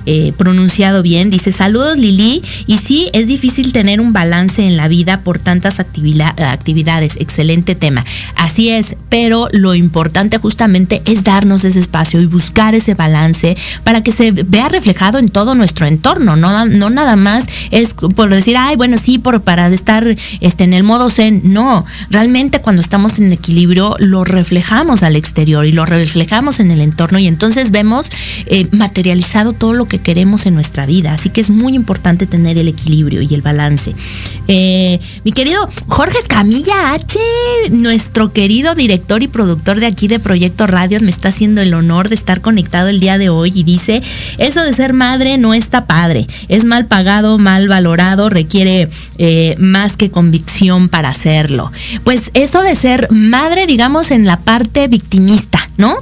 eh, 0.10 0.32
pronunciado 0.38 1.04
bien. 1.04 1.30
Dice, 1.30 1.52
saludos 1.52 1.98
Lili. 1.98 2.42
Y 2.66 2.78
sí, 2.78 3.10
es 3.12 3.28
difícil 3.28 3.74
tener 3.74 4.00
un 4.00 4.14
balance 4.14 4.66
en 4.66 4.78
la 4.78 4.88
vida 4.88 5.20
por 5.20 5.38
tantas 5.38 5.82
actividades. 5.82 7.18
Excelente 7.18 7.76
tema. 7.76 8.06
Así 8.36 8.70
es, 8.70 8.96
pero 9.10 9.50
lo 9.52 9.76
importante 9.76 10.38
justamente 10.38 11.02
es 11.04 11.26
darnos 11.26 11.66
ese 11.66 11.80
espacio 11.80 12.22
y 12.22 12.26
buscar 12.26 12.74
ese 12.74 12.94
balance 12.94 13.58
para 13.84 14.02
que 14.02 14.14
se 14.14 14.32
vea 14.32 14.70
reflejado 14.70 15.20
en 15.20 15.28
todo 15.28 15.56
nuestro 15.56 15.86
entorno. 15.86 16.38
No, 16.38 16.66
no 16.66 16.90
nada 16.90 17.18
más 17.18 17.46
es 17.72 17.94
por 17.94 18.30
decir, 18.30 18.56
ay, 18.58 18.78
bueno, 18.78 18.96
sí, 18.98 19.20
por, 19.20 19.42
para 19.42 19.68
estar 19.68 20.16
este, 20.40 20.64
en 20.64 20.74
el 20.74 20.84
modo 20.84 21.10
zen. 21.10 21.42
No, 21.44 21.84
realmente 22.10 22.62
cuando 22.62 22.82
estamos 22.82 23.20
en 23.20 23.34
equilibrio 23.34 23.98
lo 24.00 24.24
reflejamos 24.24 25.04
al 25.04 25.18
exterior 25.18 25.66
y 25.66 25.74
lo 25.74 25.86
reflejamos 25.86 26.62
en 26.62 26.72
el 26.72 26.80
entorno 26.80 27.20
y 27.20 27.28
entonces 27.28 27.72
vemos 27.72 28.10
eh, 28.46 28.68
materializado 28.72 29.52
todo 29.52 29.74
lo 29.74 29.86
que 29.86 29.97
queremos 30.00 30.46
en 30.46 30.54
nuestra 30.54 30.86
vida. 30.86 31.14
Así 31.14 31.30
que 31.30 31.42
es 31.42 31.50
muy 31.50 31.74
importante 31.74 32.26
tener 32.26 32.58
el 32.58 32.68
equilibrio 32.68 33.22
y 33.22 33.34
el 33.34 33.42
balance. 33.42 33.96
Eh, 34.48 35.00
mi 35.24 35.32
querido 35.32 35.68
Jorge 35.88 36.18
Escamilla 36.20 36.94
H, 36.94 37.20
nuestro 37.72 38.34
querido 38.34 38.76
director 38.76 39.24
y 39.24 39.28
productor 39.28 39.80
de 39.80 39.86
aquí 39.88 40.08
de 40.08 40.20
Proyecto 40.20 40.68
Radio, 40.68 41.00
me 41.02 41.10
está 41.10 41.30
haciendo 41.30 41.62
el 41.62 41.74
honor 41.74 42.10
de 42.10 42.16
estar 42.16 42.42
conectado 42.42 42.88
el 42.88 43.00
día 43.00 43.18
de 43.18 43.30
hoy 43.30 43.52
y 43.54 43.64
dice, 43.64 44.02
eso 44.38 44.62
de 44.62 44.74
ser 44.74 44.94
madre 44.94 45.38
no 45.38 45.54
está 45.54 45.86
padre, 45.86 46.28
es 46.48 46.66
mal 46.66 46.86
pagado, 46.86 47.38
mal 47.38 47.68
valorado, 47.68 48.30
requiere 48.30 48.90
eh, 49.18 49.56
más 49.60 49.98
que 49.98 50.12
convicción 50.12 50.90
para 50.90 51.10
hacerlo. 51.10 51.72
Pues 52.04 52.32
eso 52.34 52.62
de 52.62 52.76
ser 52.76 53.08
madre, 53.12 53.68
digamos, 53.68 54.12
en 54.12 54.26
la 54.26 54.38
parte 54.38 54.88
victimista, 54.88 55.70
¿no? 55.78 55.96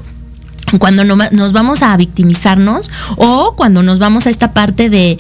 Cuando 0.80 1.04
nos 1.04 1.54
vamos 1.54 1.82
a 1.82 1.96
victimizarnos 1.98 2.90
o 3.18 3.54
cuando 3.56 3.84
nos 3.84 4.00
vamos 4.00 4.28
a 4.28 4.30
esta 4.30 4.54
parte 4.54 4.90
de, 4.90 5.18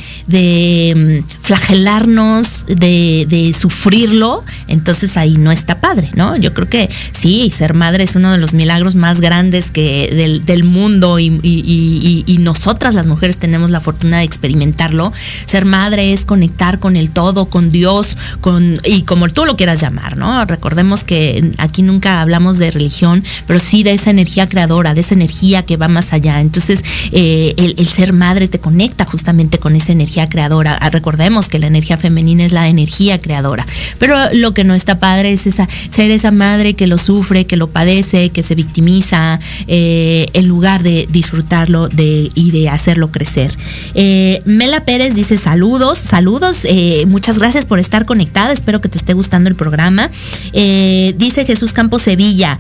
mm, 0.95 1.29
flagelarnos, 1.41 2.65
de, 2.67 3.55
sufrirlo, 3.57 4.43
entonces 4.67 5.17
ahí 5.17 5.37
no 5.37 5.51
está 5.51 5.79
padre, 5.79 6.09
¿no? 6.15 6.35
Yo 6.35 6.53
creo 6.53 6.67
que 6.67 6.89
sí, 7.13 7.51
ser 7.55 7.73
madre 7.73 8.03
es 8.03 8.15
uno 8.15 8.31
de 8.31 8.37
los 8.37 8.53
milagros 8.53 8.95
más 8.95 9.21
grandes 9.21 9.71
que 9.71 10.41
del, 10.45 10.63
mundo 10.63 11.19
y, 11.19 12.37
nosotras 12.39 12.93
las 12.93 13.07
mujeres 13.07 13.37
tenemos 13.37 13.69
la 13.71 13.79
fortuna 13.79 14.19
de 14.19 14.23
experimentarlo. 14.23 15.11
Ser 15.45 15.65
madre 15.65 16.13
es 16.13 16.25
conectar 16.25 16.79
con 16.79 16.95
el 16.95 17.09
todo, 17.09 17.45
con 17.45 17.71
Dios, 17.71 18.17
con 18.41 18.79
y 18.83 19.01
como 19.03 19.29
tú 19.29 19.45
lo 19.45 19.55
quieras 19.55 19.81
llamar, 19.81 20.15
¿no? 20.17 20.45
Recordemos 20.45 21.03
que 21.03 21.53
aquí 21.57 21.81
nunca 21.81 22.21
hablamos 22.21 22.57
de 22.57 22.71
religión, 22.71 23.23
pero 23.47 23.59
sí 23.59 23.83
de 23.83 23.93
esa 23.93 24.11
energía 24.11 24.47
creadora, 24.47 24.93
de 24.93 25.01
esa 25.01 25.15
energía 25.15 25.44
que 25.65 25.77
va 25.77 25.87
más 25.87 26.13
allá. 26.13 26.41
Entonces, 26.41 26.83
eh, 27.11 27.53
el, 27.57 27.85
ser 27.85 28.13
madre 28.13 28.47
te 28.47 28.59
conecta 28.59 29.05
justamente 29.05 29.59
con 29.59 29.75
esa 29.75 29.91
energía 29.91 30.27
creadora. 30.27 30.77
Ah, 30.81 30.89
recordemos 30.89 31.49
que 31.49 31.59
la 31.59 31.67
energía 31.67 31.97
femenina 31.97 32.45
es 32.45 32.51
la 32.51 32.67
energía 32.67 33.19
creadora. 33.19 33.65
Pero 33.99 34.17
lo 34.33 34.53
que 34.53 34.63
no 34.63 34.73
está 34.73 34.99
padre 34.99 35.31
es 35.31 35.45
esa, 35.47 35.67
ser 35.89 36.11
esa 36.11 36.31
madre 36.31 36.73
que 36.73 36.87
lo 36.87 36.97
sufre, 36.97 37.45
que 37.45 37.57
lo 37.57 37.67
padece, 37.67 38.29
que 38.29 38.43
se 38.43 38.55
victimiza, 38.55 39.39
eh, 39.67 40.25
en 40.33 40.47
lugar 40.47 40.81
de 40.83 41.07
disfrutarlo 41.11 41.87
de, 41.89 42.29
y 42.33 42.51
de 42.51 42.69
hacerlo 42.69 43.11
crecer. 43.11 43.55
Eh, 43.93 44.41
Mela 44.45 44.83
Pérez 44.83 45.13
dice 45.13 45.37
saludos, 45.37 45.97
saludos, 45.99 46.65
muchas 47.07 47.39
gracias 47.39 47.65
por 47.65 47.79
estar 47.79 48.05
conectada, 48.05 48.51
espero 48.51 48.81
que 48.81 48.89
te 48.89 48.97
esté 48.97 49.13
gustando 49.13 49.49
el 49.49 49.55
programa. 49.55 50.09
dice 50.51 51.45
Jesús 51.45 51.73
Campos 51.73 52.01
Sevilla. 52.01 52.57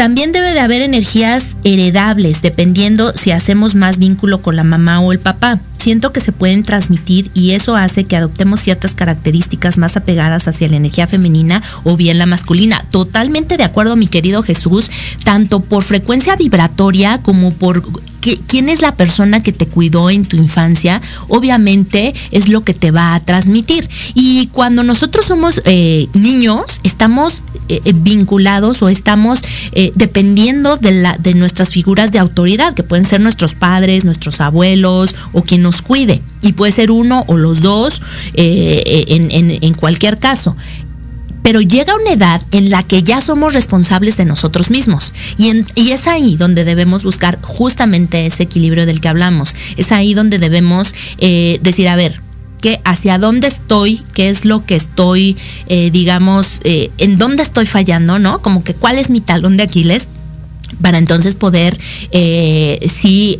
También 0.00 0.32
debe 0.32 0.54
de 0.54 0.60
haber 0.60 0.80
energías 0.80 1.58
heredables, 1.62 2.40
dependiendo 2.40 3.12
si 3.14 3.32
hacemos 3.32 3.74
más 3.74 3.98
vínculo 3.98 4.40
con 4.40 4.56
la 4.56 4.64
mamá 4.64 4.98
o 4.98 5.12
el 5.12 5.18
papá. 5.18 5.60
Siento 5.76 6.10
que 6.10 6.20
se 6.20 6.32
pueden 6.32 6.62
transmitir 6.62 7.30
y 7.34 7.50
eso 7.50 7.76
hace 7.76 8.04
que 8.04 8.16
adoptemos 8.16 8.60
ciertas 8.60 8.94
características 8.94 9.76
más 9.76 9.98
apegadas 9.98 10.48
hacia 10.48 10.68
la 10.68 10.76
energía 10.76 11.06
femenina 11.06 11.62
o 11.84 11.98
bien 11.98 12.16
la 12.16 12.24
masculina. 12.24 12.82
Totalmente 12.90 13.58
de 13.58 13.64
acuerdo, 13.64 13.94
mi 13.94 14.06
querido 14.06 14.42
Jesús, 14.42 14.90
tanto 15.22 15.60
por 15.60 15.82
frecuencia 15.82 16.34
vibratoria 16.34 17.18
como 17.18 17.52
por 17.52 17.82
quién 18.20 18.68
es 18.68 18.82
la 18.82 18.94
persona 18.94 19.42
que 19.42 19.52
te 19.52 19.66
cuidó 19.66 20.10
en 20.10 20.24
tu 20.24 20.36
infancia, 20.36 21.00
obviamente 21.28 22.14
es 22.30 22.48
lo 22.48 22.62
que 22.62 22.74
te 22.74 22.90
va 22.90 23.14
a 23.14 23.20
transmitir. 23.20 23.88
Y 24.14 24.48
cuando 24.48 24.82
nosotros 24.82 25.26
somos 25.26 25.60
eh, 25.64 26.08
niños, 26.14 26.80
estamos 26.82 27.42
eh, 27.68 27.80
eh, 27.84 27.92
vinculados 27.94 28.82
o 28.82 28.88
estamos 28.88 29.40
dependiendo 29.94 30.76
de, 30.76 31.34
nuestras 31.34 31.70
figuras 31.70 32.12
de 32.12 32.18
autoridad, 32.18 32.74
que 32.74 32.82
pueden 32.82 33.04
ser 33.04 33.20
nuestros 33.20 33.54
padres, 33.54 34.04
nuestros 34.04 34.40
abuelos 34.40 35.14
o 35.32 35.42
quien 35.42 35.62
nos 35.62 35.82
cuide. 35.82 36.20
Y 36.42 36.52
puede 36.52 36.72
ser 36.72 36.90
uno 36.90 37.24
o 37.28 37.36
los 37.36 37.60
dos 37.60 38.02
en 38.34 39.74
cualquier 39.74 40.18
caso 40.18 40.56
pero 41.42 41.60
llega 41.60 41.94
una 41.94 42.12
edad 42.12 42.40
en 42.50 42.70
la 42.70 42.82
que 42.82 43.02
ya 43.02 43.20
somos 43.20 43.54
responsables 43.54 44.16
de 44.16 44.24
nosotros 44.24 44.70
mismos. 44.70 45.12
Y, 45.38 45.90
es 45.90 46.06
ahí 46.06 46.36
donde 46.36 46.64
debemos 46.64 47.04
buscar 47.04 47.38
justamente 47.42 48.26
ese 48.26 48.44
equilibrio 48.44 48.86
del 48.86 49.00
que 49.00 49.08
hablamos. 49.08 49.54
Es 49.76 49.92
ahí 49.92 50.14
donde 50.14 50.38
debemos 50.38 50.94
eh, 51.18 51.58
decir, 51.62 51.88
a 51.88 51.96
ver, 51.96 52.20
que 52.60 52.80
hacia 52.84 53.18
dónde 53.18 53.48
estoy, 53.48 54.02
qué 54.14 54.28
es 54.28 54.44
lo 54.44 54.64
que 54.64 54.76
estoy, 54.76 55.36
eh, 55.66 55.90
digamos, 55.90 56.60
eh, 56.64 56.90
en 56.98 57.18
dónde 57.18 57.42
estoy 57.42 57.66
fallando, 57.66 58.18
¿no? 58.18 58.42
Como 58.42 58.62
que 58.62 58.74
cuál 58.74 58.98
es 58.98 59.10
mi 59.10 59.20
talón 59.20 59.56
de 59.56 59.64
Aquiles 59.64 60.08
para 60.80 60.98
entonces 60.98 61.34
poder, 61.34 61.78
sí, 62.10 63.38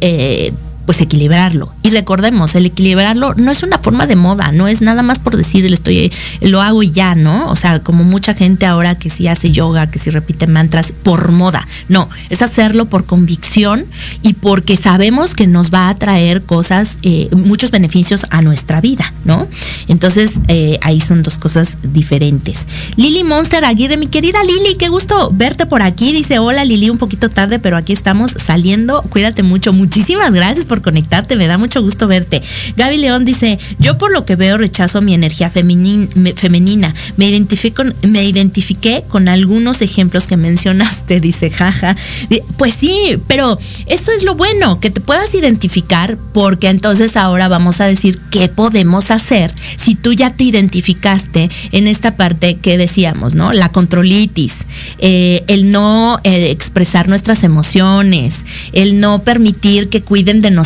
pues 0.86 1.00
equilibrarlo. 1.00 1.72
Y 1.82 1.90
recordemos, 1.90 2.54
el 2.54 2.66
equilibrarlo 2.66 3.34
no 3.34 3.50
es 3.50 3.62
una 3.62 3.78
forma 3.78 4.06
de 4.06 4.16
moda, 4.16 4.52
no 4.52 4.68
es 4.68 4.82
nada 4.82 5.02
más 5.02 5.18
por 5.18 5.36
decir, 5.36 5.64
estoy, 5.72 6.12
lo 6.40 6.60
hago 6.60 6.82
y 6.82 6.90
ya, 6.90 7.14
¿no? 7.14 7.48
O 7.50 7.56
sea, 7.56 7.80
como 7.80 8.04
mucha 8.04 8.34
gente 8.34 8.66
ahora 8.66 8.96
que 8.96 9.10
sí 9.10 9.28
hace 9.28 9.50
yoga, 9.50 9.90
que 9.90 9.98
sí 9.98 10.10
repite 10.10 10.46
mantras 10.46 10.92
por 11.02 11.30
moda. 11.32 11.66
No, 11.88 12.08
es 12.28 12.42
hacerlo 12.42 12.86
por 12.86 13.04
convicción 13.04 13.86
y 14.22 14.34
porque 14.34 14.76
sabemos 14.76 15.34
que 15.34 15.46
nos 15.46 15.72
va 15.72 15.88
a 15.88 15.94
traer 15.94 16.42
cosas, 16.42 16.98
eh, 17.02 17.28
muchos 17.32 17.70
beneficios 17.70 18.26
a 18.30 18.42
nuestra 18.42 18.80
vida, 18.80 19.12
¿no? 19.24 19.48
Entonces, 19.88 20.40
eh, 20.48 20.78
ahí 20.82 21.00
son 21.00 21.22
dos 21.22 21.38
cosas 21.38 21.78
diferentes. 21.82 22.66
Lili 22.96 23.24
Monster 23.24 23.64
Aguirre, 23.64 23.96
mi 23.96 24.06
querida 24.06 24.42
Lili, 24.42 24.76
qué 24.76 24.88
gusto 24.88 25.30
verte 25.32 25.66
por 25.66 25.82
aquí. 25.82 26.12
Dice, 26.12 26.38
hola 26.38 26.64
Lili, 26.64 26.90
un 26.90 26.98
poquito 26.98 27.28
tarde, 27.28 27.58
pero 27.58 27.76
aquí 27.76 27.92
estamos 27.92 28.34
saliendo. 28.38 29.02
Cuídate 29.02 29.42
mucho. 29.42 29.72
Muchísimas 29.72 30.32
gracias 30.32 30.64
por 30.70 30.82
conectarte, 30.82 31.34
me 31.34 31.48
da 31.48 31.58
mucho 31.58 31.82
gusto 31.82 32.06
verte. 32.06 32.40
Gaby 32.76 32.98
León 32.98 33.24
dice, 33.24 33.58
yo 33.80 33.98
por 33.98 34.12
lo 34.12 34.24
que 34.24 34.36
veo 34.36 34.56
rechazo 34.56 35.02
mi 35.02 35.14
energía 35.14 35.50
femenina. 35.50 36.94
Me, 37.16 37.28
identifico, 37.28 37.82
me 38.02 38.24
identifiqué 38.24 39.02
con 39.08 39.26
algunos 39.28 39.82
ejemplos 39.82 40.28
que 40.28 40.36
mencionaste, 40.36 41.18
dice, 41.20 41.50
jaja. 41.50 41.96
Pues 42.56 42.74
sí, 42.74 43.18
pero 43.26 43.58
eso 43.86 44.12
es 44.12 44.22
lo 44.22 44.36
bueno, 44.36 44.78
que 44.78 44.90
te 44.90 45.00
puedas 45.00 45.34
identificar, 45.34 46.16
porque 46.32 46.68
entonces 46.68 47.16
ahora 47.16 47.48
vamos 47.48 47.80
a 47.80 47.86
decir 47.86 48.20
qué 48.30 48.48
podemos 48.48 49.10
hacer 49.10 49.52
si 49.76 49.96
tú 49.96 50.12
ya 50.12 50.30
te 50.30 50.44
identificaste 50.44 51.50
en 51.72 51.88
esta 51.88 52.16
parte 52.16 52.58
que 52.62 52.78
decíamos, 52.78 53.34
¿no? 53.34 53.52
La 53.52 53.70
controlitis, 53.70 54.66
eh, 54.98 55.42
el 55.48 55.72
no 55.72 56.20
eh, 56.22 56.50
expresar 56.52 57.08
nuestras 57.08 57.42
emociones, 57.42 58.44
el 58.72 59.00
no 59.00 59.24
permitir 59.24 59.88
que 59.88 60.02
cuiden 60.02 60.42
de 60.42 60.50
nosotros, 60.50 60.59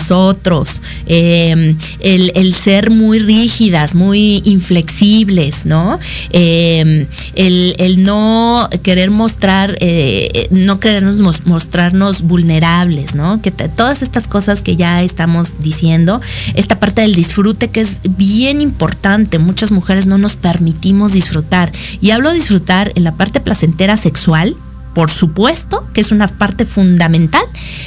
em, 1.07 1.76
el, 2.01 2.55
ser 2.55 2.90
muy 2.90 3.18
rígidas, 3.18 3.95
muy 3.95 4.42
inflexibles, 4.45 5.66
¿no? 5.66 5.99
Em, 6.30 7.07
el, 7.34 8.03
no 8.03 8.68
querer 8.82 9.11
mostrar, 9.11 9.76
eh, 9.80 10.49
no 10.51 10.80
querernos 10.80 11.45
mostrarnos 11.45 12.22
vulnerables, 12.22 13.14
¿no? 13.14 13.40
Que 13.42 13.51
todas 13.51 14.03
estas 14.03 14.28
cosas 14.28 14.62
que 14.62 14.76
ya 14.76 15.03
estamos 15.03 15.57
diciendo, 15.61 16.20
esta 16.55 16.78
parte 16.78 17.03
del 17.03 17.14
disfrute 17.14 17.68
que 17.68 17.80
es 17.80 18.01
bien 18.16 18.61
importante, 18.61 19.38
muchas 19.38 19.70
mujeres 19.70 20.07
no 20.07 20.18
nos 20.18 20.36
permitimos 20.36 21.12
disfrutar. 21.12 21.72
Y 22.01 22.11
hablo 22.11 22.30
de 22.30 22.36
disfrutar 22.36 22.92
en 22.95 23.05
la 23.05 23.12
parte 23.12 23.40
placentera 23.40 23.97
sexual, 23.97 24.57
por 24.95 25.11
supuesto, 25.11 25.86
que 25.92 26.01
es 26.01 26.12
una 26.12 26.28
parte 26.28 26.64
fundamental, 26.64 27.45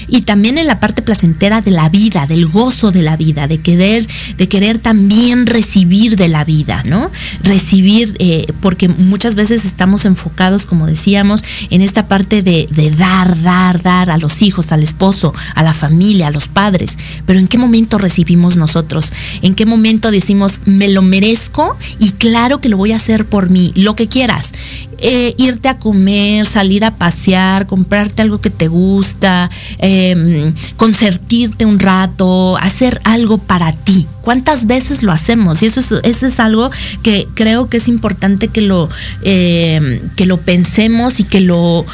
y 0.08 0.22
también 0.22 0.58
en 0.58 0.68
la 0.68 0.80
parte 0.80 1.01
placentera 1.01 1.62
de 1.62 1.72
la 1.72 1.89
vida, 1.89 2.26
del 2.28 2.47
gozo 2.47 2.91
de 2.91 3.01
la 3.01 3.18
vida, 3.18 3.47
de 3.47 3.60
querer, 3.60 4.08
de 4.38 4.47
querer 4.47 4.80
también 4.80 5.45
recibir 5.45 6.16
de 6.16 6.28
la 6.28 6.45
vida, 6.45 6.84
¿no? 6.86 7.12
Recibir, 7.43 8.16
eh, 8.20 8.53
porque 8.62 8.88
muchas 8.88 9.36
veces 9.36 9.66
estamos 9.66 10.05
enfocados, 10.05 10.66
como 10.66 10.88
decíamos, 10.88 11.43
en 11.70 11.82
esta 11.82 12.08
parte 12.08 12.43
de, 12.43 12.68
de 12.72 12.91
dar, 12.91 13.41
dar, 13.41 13.82
dar 13.82 14.12
a 14.12 14.18
los 14.18 14.41
hijos, 14.41 14.72
al 14.72 14.84
esposo, 14.84 15.34
a 15.55 15.64
la 15.64 15.74
familia, 15.74 16.28
a 16.28 16.32
los 16.32 16.47
padres, 16.47 16.97
pero 17.26 17.39
¿en 17.39 17.47
qué 17.47 17.58
momento 17.58 17.97
recibimos 17.97 18.58
nosotros? 18.58 19.14
¿En 19.41 19.55
qué 19.55 19.66
momento 19.66 20.12
decimos, 20.12 20.60
me 20.66 20.89
lo 20.89 21.01
merezco 21.01 21.78
y 21.99 22.12
claro 22.12 22.60
que 22.60 22.70
lo 22.70 22.78
voy 22.78 22.91
a 22.91 22.97
hacer 22.97 23.26
por 23.26 23.49
mí, 23.49 23.72
lo 23.76 23.95
que 23.95 24.08
quieras? 24.08 24.53
Eh, 25.00 25.36
irte 25.38 25.70
a 25.70 25.78
comer, 25.78 26.45
salir 26.48 26.84
a 26.84 26.95
pasear, 26.95 27.68
comprarte 27.68 28.24
algo 28.24 28.41
que 28.41 28.50
te 28.50 28.68
gusta, 28.68 29.50
eh, 29.78 30.52
concertirte 30.76 31.66
un 31.66 31.78
rato, 31.80 32.58
hacer 32.58 33.00
algo 33.04 33.38
para 33.38 33.74
ti. 33.74 34.08
¿Cuántas 34.22 34.66
veces 34.66 35.04
lo 35.04 35.12
hacemos? 35.12 35.62
Y 35.62 35.68
eso 35.68 35.82
es, 35.82 35.91
eso 36.04 36.26
es 36.26 36.39
algo 36.39 36.72
que 37.04 37.28
creo 37.36 37.70
que 37.70 37.78
es 37.78 37.88
importante 37.88 38.48
que 38.48 38.62
lo, 38.62 38.89
em, 39.22 40.00
que 40.16 40.26
lo 40.26 40.38
pensemos 40.38 41.20
y 41.20 41.24
que 41.24 41.41
lo... 41.41 41.86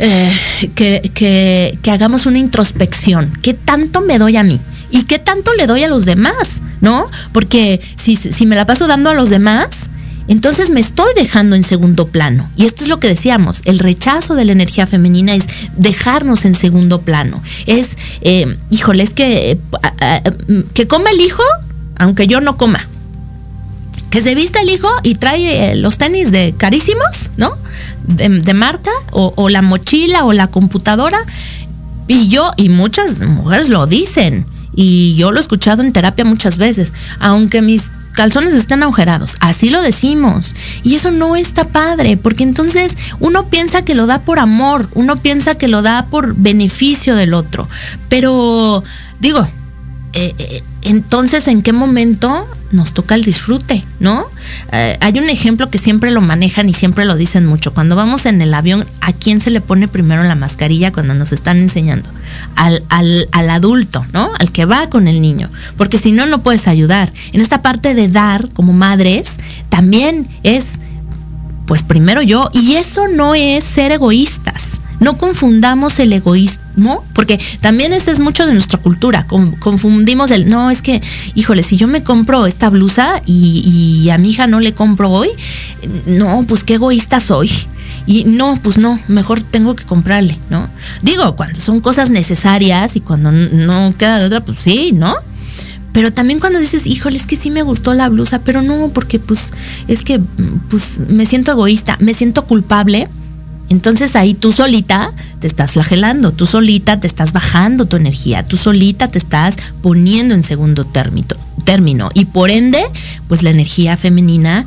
Eh, 0.00 0.30
que, 0.76 1.10
que, 1.82 1.90
hagamos 1.90 2.26
una 2.26 2.38
introspección. 2.38 3.32
¿Qué 3.42 3.52
tanto 3.52 4.00
me 4.00 4.18
doy 4.18 4.36
a 4.36 4.44
mí? 4.44 4.60
¿Y 4.92 5.04
qué 5.04 5.18
tanto 5.18 5.52
le 5.54 5.66
doy 5.66 5.82
a 5.82 5.88
los 5.88 6.04
demás? 6.04 6.60
¿No? 6.80 7.06
Porque 7.32 7.80
si, 7.96 8.14
si 8.14 8.46
me 8.46 8.54
la 8.54 8.64
paso 8.64 8.86
dando 8.86 9.10
a 9.10 9.14
los 9.14 9.28
demás, 9.28 9.90
entonces 10.28 10.70
me 10.70 10.80
estoy 10.80 11.08
dejando 11.16 11.56
en 11.56 11.64
segundo 11.64 12.08
plano. 12.08 12.48
Y 12.56 12.66
esto 12.66 12.84
es 12.84 12.88
lo 12.88 13.00
que 13.00 13.08
decíamos, 13.08 13.62
el 13.64 13.78
rechazo 13.78 14.34
de 14.34 14.44
la 14.44 14.52
energía 14.52 14.86
femenina 14.86 15.34
es 15.34 15.46
dejarnos 15.76 16.44
en 16.44 16.54
segundo 16.54 17.00
plano. 17.00 17.42
Es, 17.66 17.96
eh, 18.20 18.56
híjole, 18.70 19.02
es 19.02 19.14
que, 19.14 19.52
eh, 19.52 20.22
que 20.74 20.86
coma 20.86 21.10
el 21.10 21.20
hijo, 21.20 21.42
aunque 21.96 22.26
yo 22.26 22.40
no 22.40 22.58
coma. 22.58 22.80
Que 24.10 24.22
se 24.22 24.34
vista 24.34 24.60
el 24.60 24.70
hijo 24.70 24.88
y 25.02 25.14
trae 25.14 25.72
eh, 25.72 25.76
los 25.76 25.98
tenis 25.98 26.30
de 26.30 26.54
carísimos, 26.56 27.30
¿no? 27.36 27.56
De, 28.06 28.54
marca, 28.54 28.90
o, 29.12 29.32
o 29.36 29.48
la 29.48 29.62
mochila 29.62 30.24
o 30.24 30.32
la 30.32 30.46
computadora. 30.46 31.18
Y 32.06 32.28
yo, 32.28 32.50
y 32.56 32.68
muchas 32.70 33.22
mujeres 33.22 33.68
lo 33.68 33.86
dicen, 33.86 34.46
y 34.74 35.14
yo 35.16 35.32
lo 35.32 35.38
he 35.38 35.40
escuchado 35.40 35.82
en 35.82 35.92
terapia 35.92 36.24
muchas 36.24 36.56
veces, 36.56 36.92
aunque 37.18 37.60
mis 37.60 37.90
calzones 38.18 38.54
están 38.54 38.82
agujerados, 38.82 39.36
así 39.38 39.70
lo 39.70 39.80
decimos. 39.80 40.56
Y 40.82 40.96
eso 40.96 41.12
no 41.12 41.36
está 41.36 41.68
padre, 41.68 42.16
porque 42.16 42.42
entonces 42.42 42.96
uno 43.20 43.46
piensa 43.46 43.82
que 43.82 43.94
lo 43.94 44.06
da 44.06 44.18
por 44.22 44.40
amor, 44.40 44.88
uno 44.94 45.18
piensa 45.18 45.54
que 45.54 45.68
lo 45.68 45.82
da 45.82 46.06
por 46.06 46.34
beneficio 46.34 47.14
del 47.14 47.32
otro. 47.32 47.68
Pero 48.08 48.82
digo, 49.20 49.46
eh, 50.14 50.34
eh, 50.36 50.64
entonces, 50.82 51.46
¿en 51.46 51.62
qué 51.62 51.72
momento 51.72 52.48
nos 52.70 52.92
toca 52.92 53.14
el 53.14 53.24
disfrute, 53.24 53.84
no? 54.00 54.26
Eh, 54.72 54.96
hay 55.00 55.18
un 55.18 55.28
ejemplo 55.28 55.70
que 55.70 55.78
siempre 55.78 56.10
lo 56.10 56.20
manejan 56.20 56.68
y 56.68 56.74
siempre 56.74 57.04
lo 57.04 57.16
dicen 57.16 57.46
mucho. 57.46 57.72
Cuando 57.72 57.96
vamos 57.96 58.26
en 58.26 58.42
el 58.42 58.52
avión, 58.52 58.86
¿a 59.00 59.12
quién 59.12 59.40
se 59.40 59.50
le 59.50 59.60
pone 59.60 59.88
primero 59.88 60.22
la 60.22 60.34
mascarilla 60.34 60.92
cuando 60.92 61.14
nos 61.14 61.32
están 61.32 61.58
enseñando? 61.58 62.08
Al, 62.56 62.82
al, 62.88 63.28
al 63.32 63.50
adulto, 63.50 64.04
¿no? 64.12 64.30
Al 64.38 64.52
que 64.52 64.64
va 64.64 64.90
con 64.90 65.08
el 65.08 65.20
niño. 65.20 65.48
Porque 65.76 65.98
si 65.98 66.12
no, 66.12 66.26
no 66.26 66.42
puedes 66.42 66.68
ayudar. 66.68 67.12
En 67.32 67.40
esta 67.40 67.62
parte 67.62 67.94
de 67.94 68.08
dar 68.08 68.48
como 68.50 68.72
madres, 68.72 69.36
también 69.68 70.28
es, 70.42 70.72
pues 71.66 71.82
primero 71.82 72.22
yo, 72.22 72.50
y 72.52 72.74
eso 72.74 73.08
no 73.08 73.34
es 73.34 73.64
ser 73.64 73.92
egoístas 73.92 74.80
no 75.00 75.18
confundamos 75.18 75.98
el 75.98 76.12
egoísmo, 76.12 77.04
porque 77.12 77.40
también 77.60 77.92
ese 77.92 78.10
es 78.10 78.20
mucho 78.20 78.46
de 78.46 78.52
nuestra 78.52 78.78
cultura. 78.78 79.26
confundimos 79.26 80.30
el, 80.30 80.48
no, 80.48 80.70
es 80.70 80.82
que, 80.82 81.00
híjole, 81.34 81.62
si 81.62 81.76
yo 81.76 81.86
me 81.86 82.02
compro 82.02 82.46
esta 82.46 82.70
blusa 82.70 83.22
y, 83.26 84.08
a 84.10 84.18
mi 84.18 84.30
hija 84.30 84.46
no 84.46 84.60
le 84.60 84.72
compro 84.72 85.10
hoy, 85.10 85.28
no, 86.06 86.44
pues 86.48 86.64
qué 86.64 86.74
egoísta 86.74 87.20
soy. 87.20 87.50
Y 88.06 88.24
no, 88.24 88.58
pues 88.62 88.78
no, 88.78 88.98
mejor 89.08 89.42
tengo 89.42 89.76
que 89.76 89.84
comprarle, 89.84 90.38
¿no? 90.48 90.68
Digo, 91.02 91.36
cuando 91.36 91.58
son 91.60 91.80
cosas 91.80 92.08
necesarias 92.08 92.96
y 92.96 93.00
cuando 93.00 93.30
no 93.30 93.94
queda 93.98 94.18
de 94.18 94.24
otra, 94.24 94.40
pues 94.40 94.58
sí, 94.58 94.92
¿no? 94.94 95.14
Pero 95.92 96.12
también 96.12 96.40
cuando 96.40 96.58
dices, 96.58 96.86
híjole, 96.86 97.16
es 97.16 97.26
que 97.26 97.36
sí 97.36 97.50
me 97.50 97.62
gustó 97.62 97.92
la 97.92 98.08
blusa, 98.08 98.40
pero 98.40 98.62
no, 98.62 98.88
porque 98.88 99.18
pues 99.18 99.52
es 99.88 100.04
que 100.04 100.20
pues 100.70 101.00
me 101.08 101.26
siento 101.26 101.52
egoísta, 101.52 101.96
me 102.00 102.14
siento 102.14 102.44
culpable 102.44 103.08
entonces 103.68 104.16
ahí 104.16 104.34
tú 104.34 104.52
solita 104.52 105.12
te 105.40 105.46
estás 105.46 105.72
flagelando, 105.72 106.32
tú 106.32 106.46
solita 106.46 107.00
te 107.00 107.06
estás 107.06 107.32
bajando 107.32 107.86
tu 107.86 107.96
energía, 107.96 108.44
tú 108.46 108.56
solita 108.56 109.08
te 109.08 109.18
estás 109.18 109.56
poniendo 109.82 110.34
en 110.34 110.42
segundo 110.42 110.84
término, 110.84 111.28
término 111.64 112.10
y 112.14 112.26
por 112.26 112.50
ende, 112.50 112.82
pues 113.28 113.42
la 113.42 113.50
energía 113.50 113.96
femenina 113.96 114.64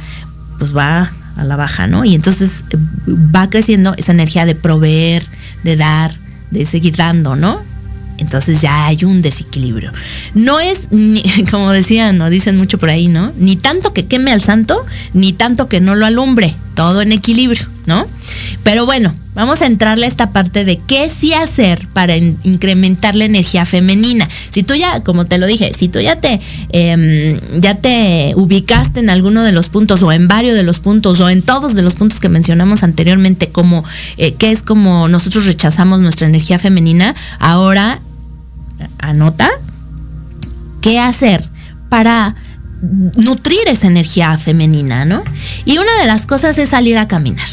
pues 0.60 0.76
va 0.76 1.12
a 1.36 1.44
la 1.44 1.56
baja, 1.56 1.88
¿no? 1.88 2.06
Y 2.06 2.14
entonces 2.14 2.64
eh, 2.70 2.78
va 3.08 3.50
creciendo 3.50 3.94
esa 3.98 4.12
energía 4.12 4.46
de 4.46 4.56
proveer, 4.56 5.26
de 5.64 5.76
dar, 5.76 6.14
de 6.52 6.66
seguir 6.66 6.96
dando, 6.96 7.36
¿no? 7.36 7.60
Entonces 8.18 8.62
ya 8.62 8.86
hay 8.86 9.04
un 9.04 9.22
desequilibrio. 9.22 9.92
No 10.36 10.60
es, 10.60 10.88
como 11.52 11.72
decían, 11.72 12.18
¿no? 12.18 12.30
Dicen 12.30 12.58
mucho 12.58 12.78
por 12.78 12.90
ahí, 12.90 13.08
¿no? 13.08 13.34
Ni 13.38 13.56
tanto 13.56 13.94
que 13.94 14.06
queme 14.06 14.32
al 14.32 14.42
santo, 14.42 14.86
ni 15.14 15.34
tanto 15.34 15.68
que 15.68 15.82
no 15.82 15.96
lo 15.96 16.06
alumbre. 16.06 16.56
Todo 16.82 17.04
en 17.04 17.12
equilibrio, 17.12 17.68
¿no? 17.86 18.08
Pero 18.64 18.88
bueno, 18.88 19.14
vamos 19.36 19.62
a 19.62 19.68
entrarle 19.68 20.06
a 20.06 20.10
esta 20.10 20.32
parte 20.32 20.66
de 20.66 20.78
qué 20.78 21.12
sí 21.12 21.32
hacer 21.32 21.88
para 21.94 22.16
incrementar 22.16 23.14
la 23.14 23.26
energía 23.26 23.66
femenina. 23.66 24.28
Si 24.50 24.64
tú 24.64 24.74
ya, 24.74 25.04
como 25.04 25.26
te 25.26 25.38
lo 25.38 25.46
dije, 25.46 25.74
si 25.78 25.90
tú 25.90 26.00
ya 26.00 26.16
te, 26.16 26.42
em, 26.70 27.40
ya 27.60 27.76
te 27.76 28.34
ubicaste 28.36 29.00
en 29.00 29.12
alguno 29.12 29.44
de 29.44 29.52
los 29.52 29.70
puntos 29.70 30.02
o 30.02 30.12
en 30.12 30.28
varios 30.28 30.56
de 30.56 30.64
los 30.64 30.80
puntos 30.80 31.20
o 31.20 31.30
en 31.30 31.44
todos 31.44 31.76
de 31.76 31.84
los 31.84 31.96
puntos 31.96 32.20
que 32.20 32.30
mencionamos 32.30 32.82
anteriormente, 32.82 33.50
como 33.50 33.86
eh, 34.18 34.34
qué 34.34 34.52
es 34.52 34.64
como 34.64 35.08
nosotros 35.08 35.46
rechazamos 35.46 36.00
nuestra 36.00 36.28
energía 36.28 36.58
femenina, 36.58 37.14
ahora 37.38 38.00
anota 38.98 39.52
qué 40.82 40.98
hacer 40.98 41.48
para 41.90 42.34
nutrir 42.82 43.62
esa 43.68 43.88
energía 43.88 44.38
femenina, 44.38 45.06
¿no? 45.06 45.24
Y 45.66 45.78
una 45.78 45.96
de 46.00 46.06
las 46.06 46.26
cosas 46.26 46.58
es 46.58 46.70
salir 46.70 46.98
a 46.98 47.08
caminar. 47.08 47.48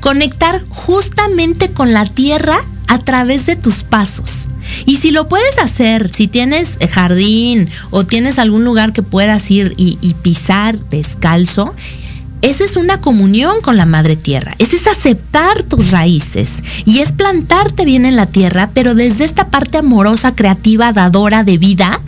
Conectar 0.00 0.62
justamente 0.68 1.70
con 1.70 1.92
la 1.92 2.04
tierra 2.04 2.58
a 2.88 2.98
través 2.98 3.46
de 3.46 3.56
tus 3.56 3.82
pasos. 3.82 4.48
Y 4.86 4.96
si 4.96 5.10
lo 5.10 5.28
puedes 5.28 5.58
hacer, 5.58 6.08
si 6.12 6.28
tienes 6.28 6.78
jardín 6.90 7.68
o 7.90 8.04
tienes 8.04 8.38
algún 8.38 8.64
lugar 8.64 8.92
que 8.92 9.02
puedas 9.02 9.50
ir 9.50 9.74
y, 9.76 9.98
y 10.00 10.14
pisar 10.14 10.78
descalzo, 10.78 11.74
esa 12.42 12.64
es 12.64 12.76
una 12.76 13.00
comunión 13.00 13.60
con 13.60 13.76
la 13.76 13.84
madre 13.84 14.16
tierra. 14.16 14.54
Ese 14.58 14.76
es 14.76 14.86
aceptar 14.86 15.62
tus 15.62 15.90
raíces 15.90 16.62
y 16.86 17.00
es 17.00 17.12
plantarte 17.12 17.84
bien 17.84 18.06
en 18.06 18.16
la 18.16 18.26
tierra, 18.26 18.70
pero 18.72 18.94
desde 18.94 19.24
esta 19.24 19.48
parte 19.48 19.78
amorosa, 19.78 20.34
creativa, 20.34 20.92
dadora 20.92 21.44
de 21.44 21.58
vida, 21.58 22.00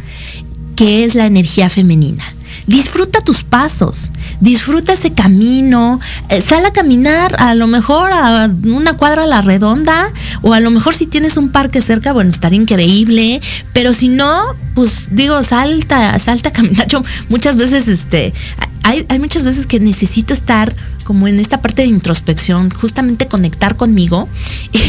que 0.74 1.04
es 1.04 1.14
la 1.14 1.26
energía 1.26 1.68
femenina. 1.68 2.24
Disfruta 2.66 3.20
tus 3.20 3.42
pasos, 3.42 4.10
disfruta 4.40 4.92
ese 4.92 5.12
camino, 5.12 6.00
eh, 6.28 6.40
sal 6.40 6.64
a 6.64 6.72
caminar 6.72 7.34
a 7.38 7.54
lo 7.54 7.66
mejor 7.66 8.12
a 8.12 8.48
una 8.64 8.96
cuadra 8.96 9.24
a 9.24 9.26
la 9.26 9.40
redonda 9.40 10.10
o 10.42 10.54
a 10.54 10.60
lo 10.60 10.70
mejor 10.70 10.94
si 10.94 11.06
tienes 11.06 11.36
un 11.36 11.50
parque 11.50 11.80
cerca, 11.80 12.12
bueno, 12.12 12.30
estaría 12.30 12.60
increíble, 12.60 13.40
pero 13.72 13.92
si 13.92 14.08
no, 14.08 14.40
pues 14.74 15.08
digo, 15.10 15.42
salta, 15.42 16.18
salta 16.18 16.50
a 16.50 16.52
caminar. 16.52 16.86
Yo 16.88 17.02
muchas 17.28 17.56
veces, 17.56 17.88
este, 17.88 18.32
hay, 18.82 19.18
muchas 19.18 19.44
veces 19.44 19.66
que 19.66 19.80
necesito 19.80 20.34
estar 20.34 20.74
como 21.04 21.26
en 21.28 21.40
esta 21.40 21.60
parte 21.60 21.82
de 21.82 21.88
introspección, 21.88 22.70
justamente 22.70 23.26
conectar 23.26 23.76
conmigo. 23.76 24.28